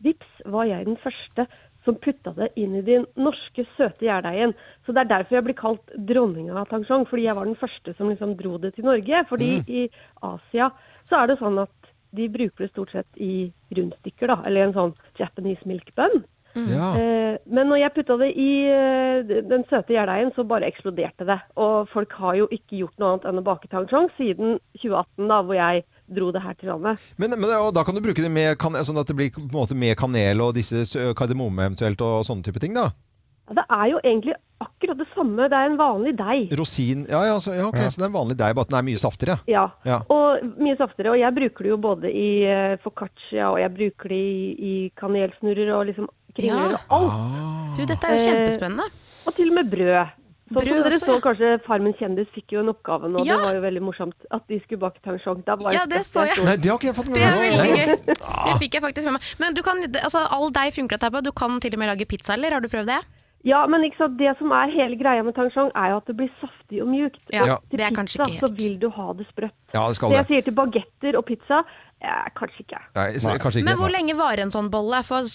vips, 0.04 0.28
var 0.44 0.68
jeg 0.68 0.86
den 0.86 0.98
første 1.00 1.46
som 1.82 1.96
putta 1.98 2.30
det 2.36 2.52
inn 2.60 2.76
i 2.78 2.84
den 2.86 3.06
norske 3.18 3.64
søte 3.76 4.06
gjærdeigen. 4.06 4.52
Så 4.84 4.94
det 4.94 5.02
er 5.02 5.12
derfor 5.16 5.38
jeg 5.38 5.46
blir 5.48 5.58
kalt 5.58 5.94
dronninga 5.96 6.54
av 6.60 6.68
tangsong, 6.70 7.08
fordi 7.10 7.24
jeg 7.26 7.38
var 7.38 7.48
den 7.48 7.58
første 7.58 7.94
som 7.98 8.12
liksom 8.12 8.36
dro 8.38 8.58
det 8.62 8.74
til 8.76 8.86
Norge. 8.86 9.24
Fordi 9.30 9.50
i 9.66 9.86
Asia 10.28 10.70
så 11.10 11.22
er 11.22 11.32
det 11.32 11.40
sånn 11.40 11.58
at 11.64 11.90
de 12.12 12.28
bruker 12.28 12.66
det 12.66 12.70
stort 12.74 12.92
sett 12.92 13.22
i 13.24 13.48
rundstykker, 13.74 14.28
da, 14.28 14.42
eller 14.46 14.68
en 14.68 14.76
sånn 14.76 14.94
Japanese 15.18 15.66
milk 15.66 15.90
bun. 15.96 16.22
Ja. 16.54 16.88
Eh, 16.98 17.38
men 17.48 17.70
når 17.70 17.80
jeg 17.82 17.94
putta 17.96 18.18
det 18.20 18.30
i 18.36 18.50
eh, 18.68 19.32
den 19.48 19.64
søte 19.70 19.94
gjærdeigen, 19.94 20.32
så 20.36 20.44
bare 20.48 20.68
eksploderte 20.68 21.26
det. 21.28 21.38
Og 21.60 21.88
folk 21.92 22.12
har 22.20 22.38
jo 22.40 22.48
ikke 22.52 22.82
gjort 22.82 22.98
noe 23.00 23.14
annet 23.14 23.28
enn 23.30 23.40
å 23.40 23.46
bake 23.46 23.70
tangsong 23.72 24.10
siden 24.18 24.58
2018, 24.80 25.30
da, 25.30 25.40
hvor 25.46 25.58
jeg 25.58 25.84
dro 26.12 26.32
det 26.34 26.42
her 26.44 26.58
til 26.60 26.72
landet. 26.72 27.06
Men, 27.16 27.36
men 27.38 27.54
ja, 27.54 27.62
da 27.72 27.86
kan 27.86 27.96
du 27.96 28.02
bruke 28.04 28.24
det 28.24 28.32
med, 28.32 28.56
kan, 28.60 28.76
sånn 28.84 29.00
at 29.00 29.08
det 29.08 29.16
blir 29.16 29.32
på 29.32 29.44
en 29.46 29.54
måte 29.54 29.78
med 29.78 29.96
kanel 30.00 30.44
og 30.44 30.56
disse 30.58 30.84
kardemomme 31.18 31.70
eventuelt 31.70 32.04
og 32.04 32.26
sånne 32.28 32.44
type 32.46 32.60
ting, 32.62 32.76
da? 32.76 32.90
Ja, 33.52 33.58
det 33.60 33.66
er 33.68 33.90
jo 33.92 34.00
egentlig 34.02 34.34
akkurat 34.62 34.98
det 35.02 35.06
samme. 35.12 35.48
Det 35.50 35.58
er 35.58 35.66
en 35.68 35.76
vanlig 35.76 36.12
deig. 36.16 36.52
Rosin 36.58 37.04
Ja, 37.10 37.20
ja, 37.26 37.36
så, 37.42 37.52
ja 37.56 37.66
ok, 37.68 37.76
så 37.90 37.98
det 38.00 38.06
er 38.06 38.10
en 38.12 38.16
vanlig 38.16 38.36
deig, 38.38 38.54
bare 38.56 38.64
at 38.64 38.70
den 38.72 38.78
er 38.78 38.86
mye 38.88 39.00
saftigere. 39.02 39.38
Ja. 39.50 39.66
Ja. 39.84 40.00
Og 40.08 40.42
mye 40.62 40.76
saftigere. 40.78 41.12
Og 41.16 41.18
jeg 41.20 41.34
bruker 41.38 41.66
det 41.68 41.72
jo 41.74 41.78
både 41.82 42.12
i 42.14 42.28
uh, 42.46 42.78
foccaccia, 42.84 43.50
og 43.52 43.58
jeg 43.60 43.74
bruker 43.76 44.14
det 44.14 44.22
i, 44.22 44.48
i 44.72 44.74
kanelsnurrer 44.96 45.74
og 45.76 45.86
liksom 45.90 46.08
kringler 46.38 46.76
Ja. 46.78 46.82
og 46.88 46.98
alt. 47.02 47.12
Ah. 47.12 47.76
Du, 47.76 47.84
dette 47.84 48.06
er 48.06 48.16
jo 48.16 48.22
Eh, 48.22 48.26
kjempespennende. 48.30 48.86
Og 49.26 49.34
til 49.34 49.50
og 49.50 49.54
med 49.60 49.70
brød. 49.74 50.18
Sånn 50.52 50.58
Brød 50.58 50.68
som 50.68 50.82
dere 50.84 50.90
også, 50.92 50.98
så, 51.06 51.12
ja. 51.14 51.20
kanskje 51.24 51.50
Farmen 51.64 51.94
kjendis 51.96 52.28
fikk 52.34 52.52
jo 52.52 52.60
en 52.60 52.68
oppgave 52.74 53.08
nå. 53.08 53.22
Ja. 53.24 53.38
Det 53.40 53.44
var 53.46 53.54
jo 53.56 53.60
veldig 53.64 53.82
morsomt 53.86 54.26
at 54.36 54.42
de 54.52 54.58
skulle 54.60 54.82
bake 54.82 55.00
tangshong. 55.06 55.40
Da 55.46 55.54
var 55.56 55.72
Ja, 55.72 55.86
det 55.88 56.02
det 56.02 56.06
så 56.06 56.26
jeg. 56.28 56.36
Nei, 56.44 56.56
det 56.60 56.68
har 56.68 56.76
ikke 56.76 56.90
jeg 56.90 56.96
fått 56.98 57.08
med 57.08 57.16
Det 57.16 57.24
er 57.24 57.38
veldig 57.40 57.62
Nei. 57.62 57.78
gøy. 57.80 57.96
Det 58.50 58.56
fikk 58.60 58.74
jeg 58.76 58.82
faktisk 58.84 59.08
med 59.08 59.14
meg. 59.16 59.30
Men 59.40 59.54
du 59.56 59.62
kan, 59.64 59.80
altså, 60.02 60.26
all 60.28 60.50
deig 60.52 60.74
funker 60.76 60.98
dette 60.98 61.08
her 61.08 61.14
på. 61.16 61.22
Du 61.24 61.32
kan 61.32 61.56
til 61.64 61.72
og 61.72 61.80
med 61.80 61.88
lage 61.94 62.04
pizza, 62.10 62.34
eller? 62.36 62.52
Har 62.52 62.60
du 62.60 62.68
prøvd 62.68 62.86
det? 62.92 63.00
Ja, 63.44 63.64
men 63.66 63.82
ikke 63.82 63.98
sant, 63.98 64.18
det 64.20 64.36
som 64.38 64.52
er 64.54 64.70
hele 64.70 64.94
greia 65.00 65.22
med 65.26 65.34
tangshong, 65.34 65.72
er 65.74 65.90
jo 65.90 65.96
at 65.98 66.06
det 66.06 66.14
blir 66.20 66.28
saftig 66.38 66.82
og 66.82 66.86
mjukt. 66.92 67.18
Ja, 67.34 67.56
Og 67.56 67.64
til 67.70 67.80
det 67.80 67.86
er 67.88 67.96
pizza 67.96 68.26
ikke 68.30 68.38
så 68.46 68.50
vil 68.54 68.76
du 68.78 68.88
ha 68.94 69.06
det 69.18 69.26
sprøtt. 69.26 69.56
Ja, 69.74 69.88
det 69.88 69.96
skal 69.98 70.12
Så 70.12 70.18
jeg 70.20 70.28
sier 70.28 70.44
til 70.46 70.54
bagetter 70.54 71.18
og 71.18 71.24
pizza, 71.26 71.58
eh, 72.00 72.28
kanskje 72.38 72.62
ikke. 72.62 72.78
Nei, 72.94 73.08
kanskje 73.42 73.58
ikke. 73.58 73.66
Men 73.66 73.80
hvor 73.80 73.90
lenge 73.90 74.14
varer 74.14 74.44
en 74.44 74.54
sånn 74.54 74.70
bolle? 74.70 75.02
For 75.02 75.26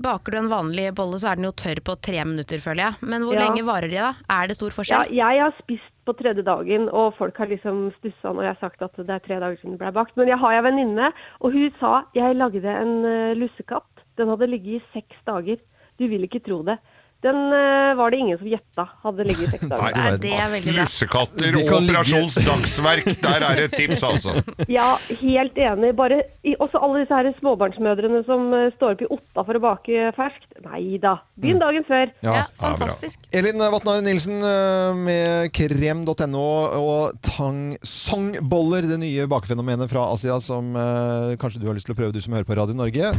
baker 0.00 0.32
du 0.32 0.38
en 0.38 0.48
vanlig 0.48 0.94
bolle, 0.96 1.20
så 1.20 1.32
er 1.32 1.36
den 1.36 1.44
jo 1.44 1.52
tørr 1.52 1.82
på 1.84 2.00
tre 2.00 2.24
minutter, 2.24 2.58
føler 2.64 2.82
jeg. 2.86 2.94
Men 3.02 3.22
hvor 3.28 3.34
Ja. 3.36 3.44
lenge 3.44 3.64
varer 3.68 3.90
de 3.90 3.96
da? 4.00 4.14
Er 4.30 4.46
det 4.48 4.56
stor 4.56 4.70
Ja, 4.70 4.76
forskjell? 4.80 5.12
jeg 5.12 5.40
har 5.40 5.52
spist 5.60 5.92
på 6.06 6.16
tredje 6.16 6.42
dagen, 6.42 6.88
og 6.88 7.14
folk 7.18 7.36
har 7.36 7.46
liksom 7.46 7.92
stussa 8.00 8.32
når 8.32 8.42
jeg 8.42 8.56
har 8.56 8.60
sagt 8.70 8.82
at 8.82 8.96
det 8.96 9.10
er 9.10 9.18
tre 9.20 9.36
dager 9.38 9.56
siden 9.60 9.76
det 9.76 9.80
ble 9.84 9.92
bakt. 9.92 10.16
Men 10.16 10.28
jeg 10.28 10.38
har 10.38 10.52
en 10.52 10.64
venninne, 10.64 11.12
og 11.42 11.52
hun 11.52 11.70
sa 11.78 12.04
jeg 12.14 12.36
lagde 12.36 12.64
en 12.64 13.04
uh, 13.04 13.34
lussekatt. 13.34 13.84
Den 14.16 14.28
hadde 14.28 14.48
ligget 14.48 14.80
i 14.80 14.82
seks 14.94 15.16
dager. 15.26 15.58
Du 15.98 16.08
vil 16.08 16.22
ikke 16.24 16.40
tro 16.42 16.62
det. 16.62 16.78
Den 17.20 17.52
eh, 17.52 17.92
var 17.98 18.12
det 18.12 18.20
ingen 18.22 18.38
som 18.40 18.48
gjetta 18.48 18.86
hadde 19.04 19.26
ligget 19.28 19.42
i 19.44 19.50
seks 19.52 19.66
dager. 19.68 19.96
Nei, 19.96 20.12
det 20.22 20.32
er 20.32 20.52
veldig 20.54 20.72
bra. 20.72 20.84
Lussekatter 20.86 21.58
og 21.60 21.72
operasjonsdagsverk 21.80 21.90
Operasjons 21.90 22.38
Dagsverk, 22.46 23.08
der 23.20 23.44
er 23.44 23.58
det 23.58 23.66
et 23.68 23.76
tips, 23.76 24.04
altså. 24.08 24.34
Ja, 24.78 24.88
helt 25.20 25.58
enig. 25.60 25.92
Bare 25.98 26.22
i, 26.46 26.54
også 26.56 26.80
alle 26.80 27.02
disse 27.02 27.18
her 27.18 27.28
småbarnsmødrene 27.40 28.22
som 28.28 28.48
eh, 28.56 28.70
står 28.76 28.96
opp 28.96 29.04
i 29.04 29.10
Otta 29.18 29.44
for 29.44 29.60
å 29.60 29.62
bake 29.66 30.10
ferskt. 30.16 30.48
Nei 30.64 30.96
da. 31.02 31.18
Begynn 31.40 31.60
dagen 31.60 31.84
før. 31.88 32.08
Ja. 32.24 32.36
Ja, 32.40 32.44
fantastisk. 32.62 33.20
Elin 33.36 33.60
Vatnar 33.60 34.00
Nilsen 34.04 34.40
eh, 34.40 35.04
med 35.04 35.52
krem.no 35.56 36.48
og 36.80 37.20
tangsongboller, 37.26 38.88
det 38.88 39.00
nye 39.04 39.28
bakefenomenet 39.30 39.92
fra 39.92 40.08
Asia 40.14 40.40
som 40.40 40.72
eh, 40.72 41.36
kanskje 41.40 41.60
du 41.60 41.68
har 41.68 41.76
lyst 41.76 41.90
til 41.90 41.96
å 41.96 42.00
prøve, 42.00 42.16
du 42.16 42.22
som 42.24 42.36
hører 42.36 42.48
på 42.48 42.56
Radio 42.56 42.80
Norge. 42.80 43.12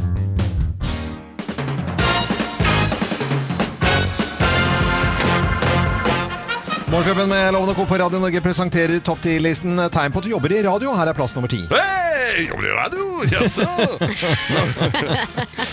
Morgenklubben 7.02 7.30
med 7.30 7.54
Lovende 7.54 7.76
Co. 7.76 7.86
på 7.86 7.98
Radio 7.98 8.20
Norge 8.20 8.42
presenterer 8.42 9.00
topp 9.02 9.24
10-listen 9.24 9.74
tegn 9.90 10.14
på 10.14 10.22
at 10.22 10.26
du 10.28 10.30
jobber 10.30 10.54
i 10.54 10.60
radio. 10.62 10.92
Her 10.94 11.10
er 11.10 11.18
plass 11.18 11.34
nummer 11.34 11.50
ti. 11.50 11.64
Hei, 11.72 12.44
jobber 12.46 12.68
i 12.68 12.76
radio? 12.78 13.06
Jaså? 13.26 13.66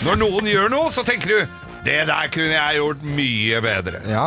Når 0.07 0.17
noen 0.23 0.49
gjør 0.49 0.73
noe, 0.73 0.89
så 0.89 1.03
tenker 1.05 1.29
du 1.29 1.59
det 1.85 1.99
der 2.09 2.31
kunne 2.33 2.55
jeg 2.55 2.79
gjort 2.81 3.05
mye 3.05 3.61
bedre. 3.61 4.01
Ja, 4.09 4.23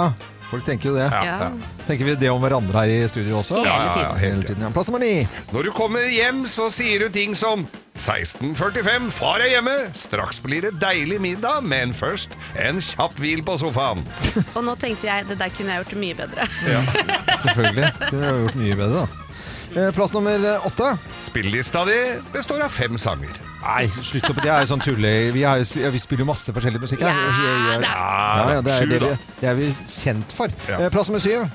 folk 0.53 0.66
tenker 0.68 0.92
jo 0.92 0.96
det. 0.98 1.09
Ja, 1.11 1.22
ja. 1.48 1.50
Tenker 1.88 2.07
vi 2.07 2.14
det 2.20 2.30
om 2.30 2.42
hverandre 2.44 2.84
her 2.84 2.92
i 2.92 3.09
studio 3.11 3.40
også? 3.40 3.62
Hele 3.64 3.92
tiden. 3.96 4.18
hele 4.20 4.32
Hele 4.32 4.46
tiden. 4.50 4.66
Ja. 4.66 4.72
Plass 4.74 4.90
nummer 4.92 5.03
ni. 5.03 5.26
Når 5.53 5.68
du 5.68 5.72
kommer 5.76 6.05
hjem, 6.12 6.44
så 6.50 6.68
sier 6.72 7.07
du 7.07 7.12
ting 7.14 7.34
som 7.38 7.64
16.45, 8.00 9.11
far 9.12 9.42
er 9.44 9.50
hjemme. 9.53 9.74
Straks 9.96 10.40
blir 10.44 10.64
det 10.66 10.74
deilig 10.82 11.18
middag, 11.22 11.61
men 11.68 11.92
først 11.96 12.32
en 12.61 12.80
kjapp 12.82 13.18
hvil 13.20 13.42
på 13.46 13.59
sofaen. 13.61 14.05
Og 14.57 14.62
nå 14.66 14.76
tenkte 14.80 15.11
jeg 15.11 15.28
det 15.30 15.38
der 15.42 15.53
kunne 15.57 15.76
jeg 15.76 15.84
gjort 15.84 15.98
mye 16.05 16.18
bedre. 16.22 16.48
Ja, 16.68 16.82
Selvfølgelig. 17.44 17.92
Kunne 18.09 18.26
jeg 18.28 18.44
gjort 18.46 18.61
mye 18.64 18.80
bedre, 18.82 19.05
da. 19.05 19.28
Eh, 19.72 19.88
Plass 19.96 20.12
nummer 20.16 20.48
åtte. 20.68 20.94
Spillelista 21.24 21.84
di 21.88 21.98
består 22.34 22.64
av 22.66 22.72
fem 22.74 22.98
sanger. 23.00 23.51
Nei, 23.62 23.86
slutt 24.02 24.28
opp. 24.30 24.40
Det 24.42 24.50
er 24.50 24.64
jo 24.64 24.70
sånn 24.72 24.82
tulle... 24.82 25.10
Vi, 25.34 25.44
er, 25.46 25.62
vi 25.94 26.00
spiller 26.02 26.26
jo 26.26 26.30
masse 26.32 26.54
forskjellig 26.54 26.82
musikk 26.82 27.04
her. 27.06 27.14
Ja, 27.14 27.76
da. 27.78 27.92
Ja, 27.92 28.46
ja, 28.56 28.62
det, 28.64 28.74
er, 28.74 28.80
Sju, 28.82 28.90
det, 28.90 29.02
da. 29.04 29.10
vi, 29.12 29.36
det 29.40 29.50
er 29.52 29.60
vi 29.60 29.68
kjent 29.86 30.34
for. 30.34 30.56
Ja. 30.68 30.80
Eh, 30.80 30.90
Plass 30.94 31.12
nummer 31.12 31.22
syv. 31.22 31.46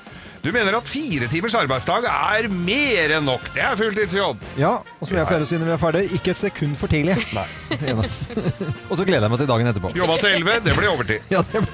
Du 0.44 0.52
mener 0.54 0.76
at 0.78 0.88
fire 0.88 1.28
timers 1.28 1.56
arbeidsdag 1.60 2.06
er 2.08 2.46
mer 2.54 3.14
enn 3.18 3.26
nok. 3.28 3.50
Det 3.56 3.64
er 3.68 3.76
fulltidsjobb. 3.80 4.44
Ja, 4.60 4.78
og 4.80 5.10
som 5.10 5.18
jeg 5.18 5.28
pleier 5.28 5.44
å 5.44 5.50
si 5.50 5.58
når 5.60 5.68
vi 5.68 5.74
er 5.76 5.82
ferdige, 5.82 6.20
ikke 6.20 6.32
et 6.32 6.40
sekund 6.40 6.78
for 6.80 6.94
tidlig. 6.94 7.18
Nei. 7.36 7.48
og 8.90 8.94
så 8.96 9.04
gleder 9.04 9.26
jeg 9.26 9.34
meg 9.34 9.42
til 9.42 9.50
dagen 9.50 9.72
etterpå. 9.74 9.92
Jobba 9.98 10.20
til 10.22 10.38
elleve, 10.38 10.60
det 10.64 10.78
blir 10.78 10.94
overtid. 10.94 11.26
Ja, 11.36 11.44
det, 11.52 11.66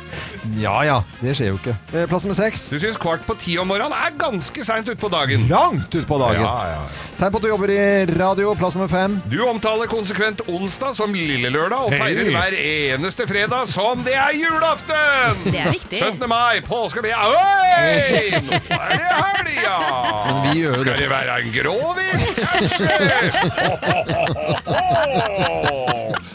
ja, 0.59 0.75
ja. 0.87 0.97
Det 1.21 1.33
skjer 1.37 1.47
jo 1.53 1.57
ikke. 1.59 1.73
Eh, 1.93 2.05
Plass 2.11 2.23
nummer 2.25 2.35
seks. 2.37 2.65
Du 2.73 2.77
syns 2.81 2.97
kvart 3.01 3.23
på 3.27 3.35
ti 3.39 3.55
om 3.61 3.67
morgenen 3.71 3.93
er 3.95 4.11
ganske 4.19 4.65
seint 4.65 4.87
utpå 4.91 5.09
dagen. 5.13 5.47
Langt 5.51 5.95
utpå 5.95 6.17
dagen. 6.21 6.41
Ja, 6.43 6.53
ja. 6.75 6.81
Tegn 7.19 7.31
på 7.31 7.39
at 7.39 7.45
du 7.45 7.49
jobber 7.51 7.71
i 7.73 7.79
radio. 8.11 8.53
Plass 8.59 8.75
nummer 8.77 8.91
fem. 8.91 9.19
Du 9.31 9.39
omtaler 9.47 9.87
konsekvent 9.91 10.41
onsdag 10.51 10.95
som 10.97 11.13
lille 11.15 11.49
lørdag, 11.53 11.79
og 11.87 11.93
feirer 11.95 12.27
Hei. 12.27 12.33
hver 12.35 12.53
eneste 12.97 13.27
fredag 13.29 13.67
som 13.71 14.03
det 14.05 14.13
er 14.19 14.33
julaften! 14.35 15.39
Det 15.47 15.59
er 15.63 15.71
viktig. 15.73 15.99
17. 16.01 16.27
mai, 16.29 16.59
påske 16.67 17.01
blir 17.05 17.15
Oi! 17.15 18.41
Nå 18.43 18.59
er 18.59 18.89
det 18.91 19.11
helga! 19.13 19.77
Men 20.27 20.41
vi 20.49 20.59
gjør 20.63 20.73
Skal 20.81 20.85
det. 20.91 20.97
det 20.99 21.09
være 21.13 21.39
en 21.39 21.49
grovis, 21.55 22.25
kanskje? 22.43 22.87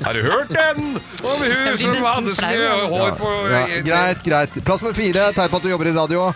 Har 0.05 0.15
du 0.15 0.23
hørt 0.23 0.49
den? 0.49 1.01
Om 1.25 1.43
hun 1.43 1.77
som 1.77 1.97
hadde 2.07 2.35
så 2.39 2.47
mye 2.49 2.69
hår 2.93 3.11
på 3.19 3.31
Ja, 3.51 3.63
greit, 3.67 3.89
greit. 3.99 4.23
greit. 4.29 4.59
Plass 4.65 4.83
nummer 4.85 4.95
fire. 4.99 5.29
Tegn 5.37 5.51
på 5.53 5.61
at 5.61 5.67
du 5.67 5.73
jobber 5.75 5.91
i 5.91 5.97
radio. 5.97 6.29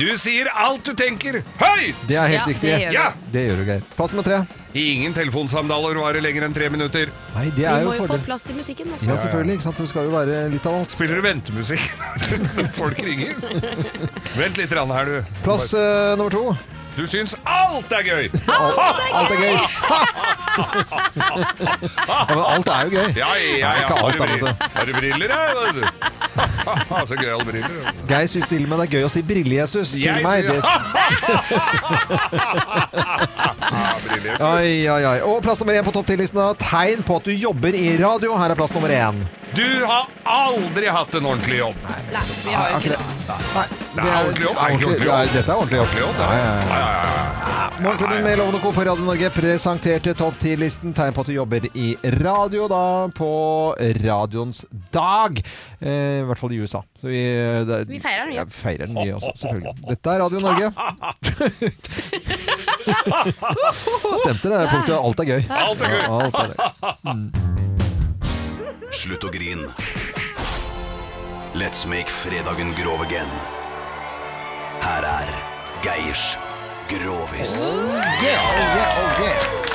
Du 0.00 0.06
sier 0.16 0.48
alt 0.48 0.80
du 0.86 0.94
tenker 0.96 1.42
høyt! 1.60 1.96
Det 2.08 2.16
er 2.16 2.30
helt 2.32 2.38
Ja, 2.40 2.44
riktig. 2.48 2.70
det 2.70 2.78
gjør 2.80 2.88
du. 2.88 2.94
Ja! 2.96 3.08
Det 3.34 3.42
gjør 3.46 3.58
du, 3.60 3.64
Geir. 3.68 3.82
Plass 3.98 4.14
nummer 4.14 4.24
tre. 4.24 4.38
Ingen 4.74 5.12
telefonsamtaler 5.14 5.98
varer 6.00 6.24
lenger 6.24 6.46
enn 6.48 6.54
tre 6.56 6.70
minutter. 6.72 7.12
Nei, 7.34 7.44
det 7.54 7.66
er 7.68 7.84
må 7.84 7.92
jo 7.92 7.92
jo 7.92 7.98
få 8.00 8.06
fordel. 8.08 8.24
plass 8.24 8.42
til 8.48 8.56
musikken 8.56 8.88
også. 8.96 9.06
Ja, 9.10 9.18
selvfølgelig. 9.20 9.58
ikke 9.60 9.66
sant? 9.68 9.76
Det 9.84 9.88
skal 9.92 10.08
jo 10.08 10.14
være 10.16 10.40
litt 10.54 10.66
av 10.66 10.78
alt. 10.80 10.90
Spiller 10.96 11.20
du 11.20 11.26
ventemusikk 11.28 11.84
når 12.56 12.70
folk 12.74 13.04
ringer? 13.06 13.36
Vent 14.40 14.56
litt 14.58 14.72
grann 14.72 14.90
her, 14.96 15.04
du. 15.12 15.36
Plass 15.44 15.68
eh, 15.78 16.16
nummer 16.16 16.32
to. 16.32 16.46
Du 16.96 17.06
syns 17.10 17.34
alt 17.44 17.90
er 17.92 18.02
gøy! 18.06 18.28
Alt 19.18 19.30
er 19.34 19.38
gøy! 19.40 19.56
ja, 20.54 22.18
men 22.28 22.42
alt 22.46 22.68
er 22.70 22.84
jo 22.86 22.90
gøy. 22.92 23.08
Ja, 23.18 23.30
ja, 23.34 23.56
ja. 23.58 23.70
Ikke 23.80 23.94
alt, 23.98 24.18
da, 24.18 24.24
altså. 24.24 24.52
har 24.76 24.84
du 24.86 24.92
briller, 24.98 25.28
ja? 25.34 25.36
Så 27.08 27.14
gøy 27.18 27.30
alle 27.34 27.44
briller. 27.48 27.90
Geir 28.08 28.26
syns 28.30 28.46
til 28.50 28.62
og 28.62 28.68
med 28.70 28.78
det 28.78 28.86
er 28.86 28.92
gøy 28.94 29.04
å 29.08 29.10
si 29.12 29.22
Brille-Jesus 29.26 29.90
til 29.96 30.04
Jeg 30.06 30.22
meg. 30.22 30.44
sier- 30.44 30.52
Det, 30.54 30.62
Ja, 32.94 33.94
briller. 34.04 34.36
oi, 34.48 34.88
oi, 34.94 35.02
ai. 35.10 35.18
Og 35.26 35.42
plass 35.44 35.60
nummer 35.62 35.74
én 35.74 35.84
på 35.86 35.92
topp 35.94 36.06
10-listen. 36.12 36.38
da. 36.38 36.52
Tegn 36.62 37.02
på 37.06 37.16
at 37.18 37.24
du 37.26 37.32
jobber 37.34 37.74
i 37.74 37.96
radio. 38.00 38.36
Her 38.38 38.50
er 38.54 38.58
plass 38.58 38.74
nummer 38.76 38.88
én. 38.94 39.24
Du 39.54 39.84
har 39.86 40.06
aldri 40.24 40.86
hatt 40.90 41.14
en 41.14 41.26
ordentlig 41.30 41.58
jobb. 41.60 41.76
Nei, 41.86 42.22
vi 42.44 42.54
har 42.54 42.70
jo 42.72 42.76
ikke 42.80 42.90
det. 42.94 42.98
Nei, 43.54 43.66
Det 43.94 44.02
er 44.02 44.16
ordentlig 44.18 44.44
jobb. 44.48 44.56
Er 44.58 44.74
ikke 44.74 44.86
ordentlig 44.88 45.06
jobb. 45.08 45.34
Dette 45.34 45.50
er 45.52 45.56
ordentlig 45.60 45.78
jobb. 45.78 45.86
Ordentlig 45.86 46.02
jobb, 46.02 46.16
det. 46.18 46.24
Ja, 46.24 46.28
ja, 46.34 46.42
ja. 46.44 46.62
Ja, 46.64 46.78
ja, 46.80 47.02
ja. 47.04 47.54
Morgenklubben 47.84 48.22
med 48.22 48.38
Lovende 48.38 48.60
Co. 48.62 48.70
på 48.72 48.84
Radio 48.86 49.04
Norge 49.06 49.30
presenterte 49.34 50.12
topp 50.14 50.34
10-listen. 50.42 50.92
Tegn 50.94 51.14
på 51.16 51.20
at 51.24 51.30
du 51.30 51.34
jobber 51.34 51.64
i 51.74 51.86
radio 52.22 52.68
da 52.70 52.82
på 53.14 53.30
radioens 54.04 54.64
dag. 54.94 55.40
Eh, 55.80 56.20
I 56.20 56.26
hvert 56.28 56.38
fall 56.42 56.54
i 56.54 56.60
USA. 56.62 56.82
Så 57.00 57.10
vi, 57.10 57.22
det, 57.66 57.80
Vi 57.90 57.98
feirer 58.02 58.26
den, 58.28 58.34
ja. 58.36 58.42
ja. 58.42 58.50
Feirer 58.50 58.86
den 58.90 58.94
mye 58.98 59.14
også, 59.18 59.32
selvfølgelig. 59.42 59.74
Dette 59.90 60.06
er 60.14 60.22
Radio 60.22 60.38
Norge. 60.42 60.70
Stemte 64.22 64.48
det 64.54 64.62
punktet. 64.70 64.96
Alt 64.98 65.18
er 65.24 65.30
gøy. 65.34 65.42
Alt 65.50 65.82
er 65.82 65.88
gøy. 65.94 66.02
Ja, 66.02 66.10
alt 66.28 66.34
er 66.42 66.46
gøy. 66.54 67.73
Slutt 68.94 69.24
å 69.26 69.30
grin. 69.34 69.64
Let's 71.54 71.84
make 71.86 72.10
fredagen 72.10 72.70
grov 72.78 73.02
again. 73.02 73.30
Her 74.84 75.06
er 75.10 75.34
Geirs 75.82 76.36
Grovis. 76.88 77.56
Oh 77.58 78.00
Yeah, 78.22 78.40
oh 78.40 78.70
yeah, 78.78 79.00
oh 79.02 79.22
yeah. 79.24 79.73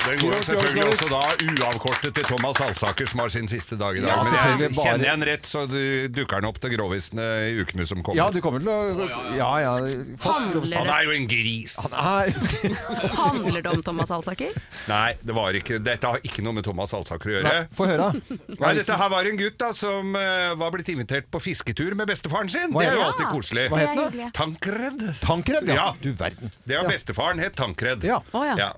Den 0.00 0.18
går 0.22 0.32
jo 0.34 0.42
selvfølgelig 0.46 0.84
også 0.90 1.08
da 1.12 1.20
uavkortet 1.52 2.14
til 2.16 2.24
Thomas 2.26 2.60
Alsaker, 2.64 3.06
som 3.10 3.20
har 3.22 3.28
sin 3.34 3.48
siste 3.50 3.76
dag 3.78 3.98
i 3.98 4.00
dag. 4.02 4.08
Ja, 4.10 4.16
Men 4.22 4.32
selvfølgelig, 4.32 4.64
jeg 4.66 4.74
bare- 4.76 4.86
kjenner 4.86 5.04
jeg 5.04 5.12
han 5.14 5.24
rett, 5.28 5.46
så 5.46 5.64
du 5.70 6.08
dukker 6.16 6.40
han 6.40 6.48
opp 6.48 6.58
til 6.62 6.72
grovisene 6.74 7.26
i 7.50 7.60
ukene 7.60 7.86
som 7.86 8.02
kommer. 8.02 8.16
Ja, 8.16 8.30
du 8.30 8.40
kommer 8.40 8.60
til 8.64 8.70
å 8.72 9.08
Ja, 9.36 9.50
ja. 9.60 9.74
Fast 10.18 10.40
Handler 10.40 10.76
Han 10.78 10.86
det, 10.86 10.94
er 10.94 11.04
jo 11.04 11.10
en 11.18 11.26
gris. 11.30 11.76
Nei. 11.92 12.34
handler 13.20 13.62
det 13.62 13.70
om 13.74 13.82
Thomas 13.86 14.10
Alsaker? 14.10 14.56
Nei, 14.88 15.14
det 15.22 15.36
var 15.36 15.52
ikke, 15.60 15.78
dette 15.84 16.06
har 16.14 16.24
ikke 16.26 16.42
noe 16.46 16.56
med 16.58 16.64
Thomas 16.66 16.94
Alsaker 16.96 17.30
å 17.30 17.36
gjøre. 17.36 17.52
Nei, 17.52 17.66
Få 17.76 17.86
høre. 17.90 18.08
Nei, 18.56 18.72
dette 18.80 18.96
her 19.02 19.12
var 19.12 19.28
en 19.30 19.36
gutt 19.40 19.58
da 19.60 19.70
som 19.76 20.16
eh, 20.16 20.54
var 20.60 20.72
blitt 20.74 20.88
invitert 20.92 21.28
på 21.30 21.40
fisketur 21.44 21.94
med 21.98 22.08
bestefaren 22.10 22.50
sin. 22.50 22.72
Hva 22.74 22.82
Det 22.86 22.90
er 22.90 22.98
jo 22.98 23.04
alltid 23.06 23.30
koselig. 23.34 23.68
Hva 23.70 23.78
het 23.84 23.94
den? 24.00 24.18
da? 24.24 24.30
Tankred. 24.40 25.04
Tankred, 25.22 25.68
ja. 25.68 25.74
Ja. 25.80 25.88
Du 26.00 26.10
verden. 26.16 26.50
Det 26.64 26.80
var 26.80 26.88
bestefaren 26.90 27.38
het 27.44 27.54
Tankred. 27.60 28.04
Ja. 28.08 28.20
Å 28.32 28.44
ja. 28.48 28.72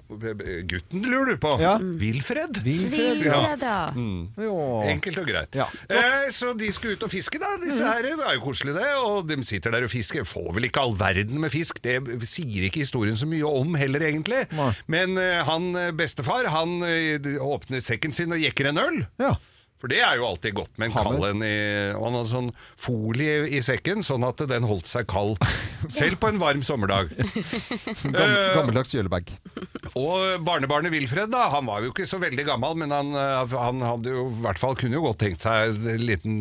Gutten 0.69 1.07
lurer 1.13 1.35
du 1.35 1.41
på. 1.43 1.55
Ja. 1.63 1.77
Wilfred. 1.79 2.61
Wilfred, 2.65 3.23
ja. 3.27 3.37
Wilfred, 3.37 3.65
ja. 3.67 4.47
Jo. 4.47 4.57
Enkelt 4.89 5.21
og 5.23 5.29
greit. 5.29 5.59
Ja. 5.59 5.69
Eh, 5.93 6.29
så 6.35 6.53
de 6.59 6.71
skulle 6.75 6.97
ut 6.99 7.07
og 7.07 7.13
fiske, 7.13 7.41
da. 7.43 7.55
Disse 7.63 7.87
her 7.87 8.09
er 8.13 8.37
jo 8.37 8.43
koselig, 8.45 8.75
det. 8.79 8.89
Og 9.03 9.29
de 9.29 9.39
sitter 9.47 9.75
der 9.75 9.87
og 9.87 9.93
fisker. 9.93 10.27
Får 10.29 10.51
vel 10.57 10.69
ikke 10.71 10.83
all 10.83 10.97
verden 10.99 11.41
med 11.43 11.53
fisk. 11.55 11.83
Det 11.85 11.99
sier 12.29 12.67
ikke 12.69 12.85
historien 12.85 13.19
så 13.19 13.29
mye 13.29 13.49
om 13.49 13.77
heller, 13.79 14.05
egentlig. 14.09 14.45
Nei. 14.57 14.71
Men 14.93 15.17
eh, 15.21 15.41
han 15.47 15.73
eh, 15.79 15.93
bestefar, 15.97 16.49
han 16.53 16.81
eh, 16.87 17.33
åpner 17.43 17.83
sekken 17.85 18.15
sin 18.17 18.35
og 18.35 18.43
jekker 18.43 18.73
en 18.73 18.83
øl. 18.83 19.03
Ja. 19.23 19.37
For 19.83 19.91
det 19.91 19.99
er 20.07 20.15
jo 20.21 20.29
alltid 20.29 20.55
godt 20.55 20.77
med 20.79 20.89
en 20.89 20.95
kald 20.95 21.25
en 21.27 21.41
i 21.43 21.55
Og 21.97 22.05
han 22.07 22.15
hadde 22.21 22.31
sånn 22.31 22.51
folie 22.79 23.49
i 23.51 23.59
sekken, 23.67 24.05
sånn 24.07 24.23
at 24.29 24.39
den 24.47 24.63
holdt 24.69 24.87
seg 24.87 25.09
kald. 25.11 25.43
Selv 25.91 26.21
på 26.23 26.29
en 26.31 26.39
varm 26.39 26.63
sommerdag. 26.63 27.11
Eh, 27.19 28.55
gammeldags 28.55 28.93
kjølebag. 28.95 29.33
Og 29.99 30.45
barnebarnet 30.47 30.93
Wilfred, 30.95 31.31
da, 31.33 31.49
han 31.53 31.67
var 31.67 31.83
jo 31.83 31.91
ikke 31.91 32.07
så 32.07 32.21
veldig 32.23 32.45
gammel, 32.47 32.77
men 32.85 32.95
han, 32.95 33.11
eh, 33.19 33.57
han 33.59 33.83
hadde 33.83 34.15
jo, 34.15 34.29
i 34.31 34.45
hvert 34.45 34.61
fall 34.63 34.77
kunne 34.79 34.99
jo 34.99 35.03
godt 35.09 35.19
tenkt 35.25 35.43
seg 35.45 35.75
en 35.75 36.05
liten 36.07 36.37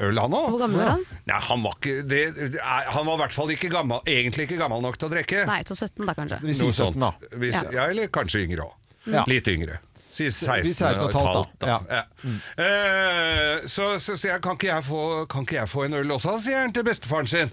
øl, 0.00 0.16
han 0.22 0.36
òg. 0.36 0.48
Hvor 0.54 0.62
gammel 0.64 0.80
var 0.82 0.92
han? 0.94 1.04
Nei, 1.28 1.40
han 1.50 1.66
var 1.66 1.76
ikke 1.78 1.96
det, 2.08 2.22
er- 2.56 2.90
Han 2.96 3.06
var 3.10 3.18
i 3.18 3.22
hvert 3.26 3.36
fall 3.36 3.52
ikke 3.54 3.70
gammel, 3.72 4.00
egentlig 4.08 4.48
ikke 4.48 4.60
gammel 4.64 4.80
nok 4.84 4.96
til 5.00 5.10
å 5.10 5.12
drikke. 5.12 5.44
Nei, 5.48 5.60
til 5.68 5.76
17 5.76 6.06
da, 6.08 6.14
kanskje. 6.16 6.40
Vi 6.46 6.54
sier 6.56 6.70
Noe 6.70 6.78
sånt. 6.80 6.96
17, 6.96 7.04
da. 7.04 7.36
Hvis, 7.44 7.60
Ja. 7.60 7.68
ja. 7.76 7.86
eller 7.92 8.08
kanskje 8.08 8.46
yngre 8.46 8.64
òg. 8.70 8.74
Ja. 9.06 9.22
Litt 9.30 9.46
yngre. 9.52 9.78
Si 10.16 10.30
16, 10.32 10.72
16 10.72 11.02
og 11.02 11.10
et 11.10 11.18
halvt, 11.20 11.52
da. 11.60 11.66
da. 11.66 11.78
Ja. 11.92 12.02
Mm. 12.22 12.38
Eh, 12.64 13.66
så 13.68 13.92
sier 14.00 14.36
jeg 14.36 14.44
kan 14.44 14.56
ikke 14.56 14.70
jeg, 14.70 14.86
få, 14.86 15.02
kan 15.28 15.44
ikke 15.44 15.58
jeg 15.58 15.72
få 15.72 15.84
en 15.84 15.98
øl 16.00 16.16
også, 16.16 16.38
sier 16.46 16.64
han 16.64 16.72
til 16.76 16.86
bestefaren 16.86 17.28
sin. 17.28 17.52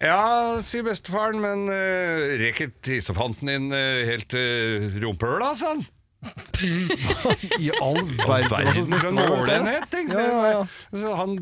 Ja, 0.00 0.56
sier 0.64 0.84
bestefaren, 0.86 1.42
men 1.42 1.66
uh, 1.68 2.34
rekker 2.40 2.70
tissefanten 2.84 3.50
din 3.50 3.66
uh, 3.68 4.00
helt 4.08 4.30
til 4.32 4.86
uh, 4.88 5.00
rumpehøla, 5.04 5.50
sa 5.60 5.74
han. 5.74 5.82
I 7.64 7.70
all 7.80 8.00
verden. 8.16 8.92
for 8.92 9.08
en 9.08 9.20
målenhet, 9.20 9.86
tenkte 9.92 10.20
jeg. 10.20 10.66
Så 10.92 11.12
han 11.16 11.36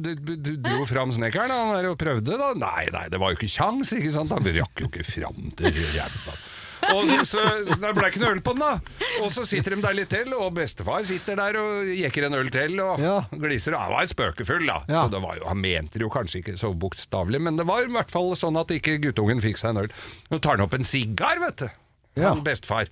dro 0.62 0.84
fram 0.86 1.14
snekkeren 1.14 1.54
han 1.54 1.88
og 1.90 1.96
prøvde, 1.98 2.38
da. 2.38 2.52
Nei, 2.58 2.86
nei, 2.94 3.06
det 3.10 3.22
var 3.22 3.32
jo 3.32 3.40
ikke 3.40 3.50
kjangs, 3.50 3.94
ikke 3.94 4.14
sant. 4.14 4.34
Han 4.34 4.46
rakk 4.58 4.84
jo 4.84 4.90
ikke 4.90 5.06
fram 5.06 5.50
til 5.58 5.82
ræva. 5.94 6.36
Og 6.94 7.02
så, 7.10 7.18
så, 7.28 7.42
så 7.68 7.76
det 7.82 7.90
ble 7.98 8.08
ikke 8.10 8.22
noe 8.22 8.30
øl 8.36 8.40
på 8.44 8.54
den, 8.56 8.62
da. 8.64 9.00
Og 9.24 9.32
så 9.34 9.44
sitter 9.48 9.74
de 9.76 9.80
der 9.84 9.96
litt 9.98 10.10
til, 10.12 10.32
og 10.36 10.54
bestefar 10.56 11.02
sitter 11.08 11.36
der 11.40 11.58
og 11.60 11.90
jekker 11.92 12.28
en 12.28 12.38
øl 12.38 12.50
til 12.54 12.78
og 12.84 13.02
Ja. 13.02 13.16
gliser. 13.32 13.76
Han 13.78 13.92
var 13.92 14.08
spøkefull, 14.10 14.64
da. 14.68 14.78
Ja. 14.88 15.02
Så 15.04 15.12
det 15.12 15.20
var 15.24 15.36
jo, 15.40 15.46
han 15.50 15.60
mente 15.60 15.98
det 16.00 16.06
jo 16.06 16.12
kanskje 16.14 16.40
ikke 16.42 16.56
så 16.60 16.72
bokstavelig, 16.74 17.40
men 17.44 17.58
det 17.60 17.66
var 17.68 17.84
i 17.84 17.92
hvert 17.92 18.10
fall 18.14 18.32
sånn 18.38 18.56
at 18.60 18.72
ikke 18.74 18.98
guttungen 19.04 19.42
fikk 19.44 19.60
seg 19.60 19.74
en 19.74 19.84
øl. 19.84 19.92
Nå 20.32 20.40
tar 20.40 20.56
han 20.58 20.64
opp 20.68 20.74
en 20.78 20.86
sigar, 20.86 21.40
vet 21.44 21.64
du. 21.66 21.68
Ja. 22.18 22.32
Han 22.34 22.42
bestefar. 22.46 22.90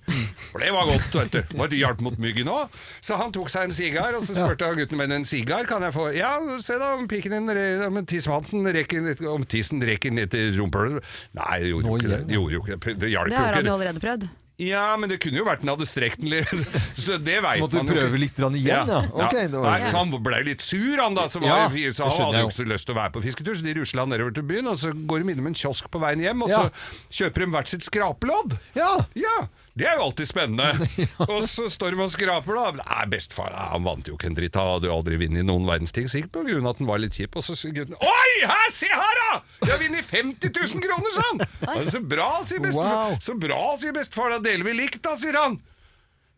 For 0.51 0.63
det 0.63 0.71
var 0.75 0.89
godt, 0.89 1.09
vet 1.15 1.35
du. 1.35 1.39
Det 1.41 1.59
var 1.59 1.69
et 1.69 1.77
hjelp 1.77 2.03
mot 2.05 2.17
myggen 2.21 2.51
òg. 2.51 2.73
Så 3.03 3.19
han 3.19 3.33
tok 3.35 3.51
seg 3.53 3.67
en 3.67 3.75
sigar, 3.75 4.15
og 4.17 4.25
så 4.25 4.37
spurte 4.37 4.67
ja. 4.67 4.77
gutten 4.79 5.01
min 5.01 5.15
en 5.19 5.27
sigar 5.27 5.67
kan 5.69 5.85
jeg 5.85 5.95
få. 5.95 6.09
Ja, 6.15 6.33
se 6.63 6.79
da 6.81 6.93
om 6.97 7.07
piken 7.11 7.35
din 7.37 7.85
om 7.87 8.01
tissevanten 8.07 8.67
rekker 8.77 9.13
Om 9.27 9.45
tissen 9.49 9.83
rekker 9.83 10.13
ned 10.13 10.31
til 10.33 10.57
rumpehullet. 10.59 11.05
Nei, 11.37 11.61
det 11.63 11.71
gjorde 11.71 11.93
jo 11.93 12.01
ikke 12.01 12.11
det. 12.11 12.17
igjen, 12.17 12.27
Det 12.27 12.37
hjalp 12.37 12.57
jo 12.57 12.65
ikke 12.65 12.75
det. 12.75 12.99
Det 13.03 13.13
hjalp 13.13 13.33
Det 13.33 13.41
har 13.41 13.59
han 13.59 13.71
jo 13.71 13.77
allerede 13.77 14.03
prøvd. 14.03 14.29
Ja, 14.57 14.95
men 14.97 15.05
det 15.11 15.19
kunne 15.21 15.37
jo 15.37 15.43
vært 15.45 15.61
den 15.61 15.69
hadde 15.69 15.85
strekt 15.85 16.17
den 16.23 16.31
litt. 16.31 16.49
Så 16.97 17.19
det 17.21 17.35
veit 17.45 17.59
Så 17.59 17.65
måtte 17.67 17.77
du 17.77 17.83
man 17.83 17.91
jo 17.91 17.93
prøve 17.93 18.09
ikke. 18.15 18.21
litt 18.23 18.39
grann 18.39 18.55
igjen, 18.57 18.89
ja. 18.89 19.01
Ok, 19.13 19.35
det 19.37 19.53
var- 19.53 19.67
Nei, 19.79 19.85
så 19.91 19.97
han 20.01 20.15
ble 20.25 20.39
litt 20.47 20.61
sur, 20.65 20.97
han 20.97 21.13
da. 21.13 21.27
Så, 21.29 21.39
var, 21.43 21.47
Ja, 21.47 21.67
så 21.69 21.75
det 21.77 21.83
han 21.85 21.93
skjønner 21.93 22.25
hadde 22.25 22.39
jo 22.41 22.41
jo. 22.41 22.49
ikke 22.49 22.57
så 22.63 22.67
lyst 22.73 22.85
til 22.89 22.95
å 22.95 22.97
være 22.97 23.13
på 23.13 23.21
fisketur, 23.27 23.53
så 23.59 23.67
de 23.67 23.75
rusla 23.77 24.05
nedover 24.09 24.33
til 24.33 24.47
byen. 24.49 24.67
Og 24.73 24.79
så 24.81 24.93
går 24.97 25.21
de 25.21 25.35
innom 25.35 25.51
en 25.51 25.57
kiosk 25.61 25.91
på 25.93 26.01
veien 26.01 26.25
hjem, 26.25 26.41
og 26.41 26.49
Ja. 26.49 26.63
så 26.65 27.21
kjøper 27.21 27.45
de 27.45 27.51
hvert 27.53 27.67
sitt 27.69 27.85
skrapelodd. 27.85 28.57
Ja. 28.73 28.89
Ja, 29.13 29.37
det 29.77 29.85
er 29.85 29.99
jo 29.99 30.07
alltid 30.07 30.29
spennende. 30.29 30.87
Og 31.31 31.45
så 31.49 31.67
står 31.71 31.93
de 31.93 32.01
og 32.01 32.11
skraper, 32.13 32.57
da. 32.57 32.81
Nei, 32.81 33.05
bestefar 33.11 33.53
nei, 33.53 33.67
han 33.73 33.85
vant 33.85 34.09
jo 34.09 34.17
ikke 34.17 34.31
en 34.31 34.37
dritt. 34.37 34.57
Han 34.57 34.73
hadde 34.73 34.89
jo 34.89 34.97
aldri 34.97 35.19
vunnet 35.21 35.47
noen 35.47 35.67
verdens 35.69 35.93
ting. 35.95 36.09
Sikkert 36.11 36.33
på 36.39 36.45
grunn 36.49 36.65
av 36.65 36.75
at 36.75 36.81
han 36.81 36.89
var 36.89 37.01
litt 37.03 37.17
kjip. 37.17 37.37
Og 37.37 37.45
så 37.45 37.57
sier 37.57 37.75
gutten 37.75 37.97
Oi, 38.01 38.33
her, 38.41 38.67
se 38.73 38.89
her, 38.89 39.23
da! 39.23 39.39
Jeg 39.65 39.73
har 39.73 39.81
vunnet 39.85 40.11
50 40.11 40.53
000 40.57 40.85
kroner, 40.87 41.15
sa 41.15 41.29
han! 41.29 41.89
Så 41.91 42.01
bra, 42.01 42.29
sier 42.47 42.63
bestefar. 42.63 42.93
Wow. 43.13 43.17
Så 43.23 43.37
bra, 43.39 43.63
sier 43.81 43.97
bestefar. 43.97 44.37
Da 44.37 44.43
deler 44.49 44.71
vi 44.71 44.77
likt, 44.81 45.01
da, 45.05 45.17
sier 45.19 45.37
han. 45.37 45.59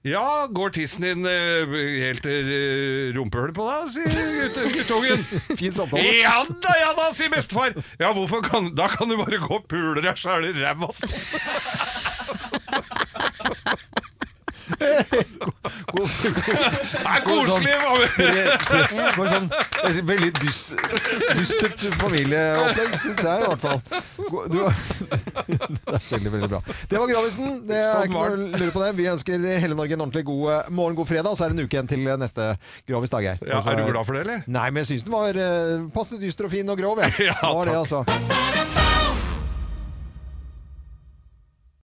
Ja, 0.08 0.48
går 0.56 0.70
tissen 0.78 1.04
din 1.04 1.26
uh, 1.28 1.74
helt 1.76 2.24
til 2.24 2.48
uh, 2.48 3.16
rumpehullet 3.18 3.56
på 3.58 3.66
deg, 3.68 3.90
sier 3.98 4.70
guttungen. 4.78 5.26
Fin 5.60 5.76
samtale. 5.76 6.06
Ja 6.22 6.38
da, 6.48 6.76
ja 6.80 6.94
da, 6.96 7.10
sier 7.16 7.34
bestefar. 7.34 7.76
Ja, 8.00 8.14
hvorfor 8.16 8.44
kan 8.46 8.72
Da 8.80 8.88
kan 8.94 9.12
du 9.12 9.18
bare 9.20 9.42
gå 9.44 9.60
og 9.60 9.68
pule 9.68 10.00
deg 10.04 10.16
sjæl 10.20 10.48
i 10.52 10.56
ræva. 10.56 10.92
Det 14.70 14.86
er 17.10 17.24
koselig! 17.26 17.76
Bare 19.18 19.30
sånn 19.32 19.48
veldig 20.06 20.30
dys, 20.38 20.60
dystert 21.40 21.86
familieopplegg, 21.98 22.94
syns 23.00 23.24
jeg 23.26 23.40
i 23.40 23.48
hvert 23.48 23.64
fall. 23.64 23.80
God- 24.30 24.50
Du, 24.54 24.60
det 25.50 25.96
er 25.96 26.06
veldig, 26.12 26.32
veldig 26.36 26.50
bra. 26.54 26.62
Det 26.92 27.02
var 27.02 27.10
Gravisen. 27.10 27.50
Det 27.70 27.78
er 27.80 27.90
Sånn 27.96 28.06
ikke 28.12 28.22
var 28.22 28.36
noe 28.38 28.52
å 28.54 28.62
lure 28.62 28.76
på 28.76 28.84
det. 28.84 28.92
Vi 29.00 29.08
ønsker 29.12 29.48
hele 29.64 29.78
Norge 29.80 29.98
en 29.98 30.06
ordentlig 30.06 30.26
god 30.30 30.46
eh, 30.54 30.70
morgen, 30.82 30.98
god 31.02 31.10
fredag, 31.10 31.32
og 31.34 31.40
så 31.40 31.48
er 31.48 31.54
det 31.54 31.58
en 31.60 31.66
uke 31.66 31.78
igjen 31.80 31.90
til 31.90 32.06
neste 32.22 32.50
Gravis 32.90 33.14
dag. 33.16 33.26
her. 33.34 33.38
Ja, 33.50 33.64
er 33.64 33.82
du 33.82 33.86
glad 33.90 34.06
for 34.06 34.14
det, 34.20 34.26
eller? 34.28 34.46
Nei, 34.48 34.68
men 34.70 34.84
jeg 34.86 34.92
syns 34.94 35.08
den 35.10 35.18
var 35.18 35.34
eh, 35.48 35.88
passe 35.96 36.22
dyster 36.22 36.50
og 36.50 36.54
fin 36.54 36.70
og 36.70 36.78
grov, 36.82 37.02
jeg. 37.06 37.18
Ja, 37.32 37.40
det 37.42 37.56
var 37.58 37.74
det, 37.74 37.78
altså. 37.82 38.79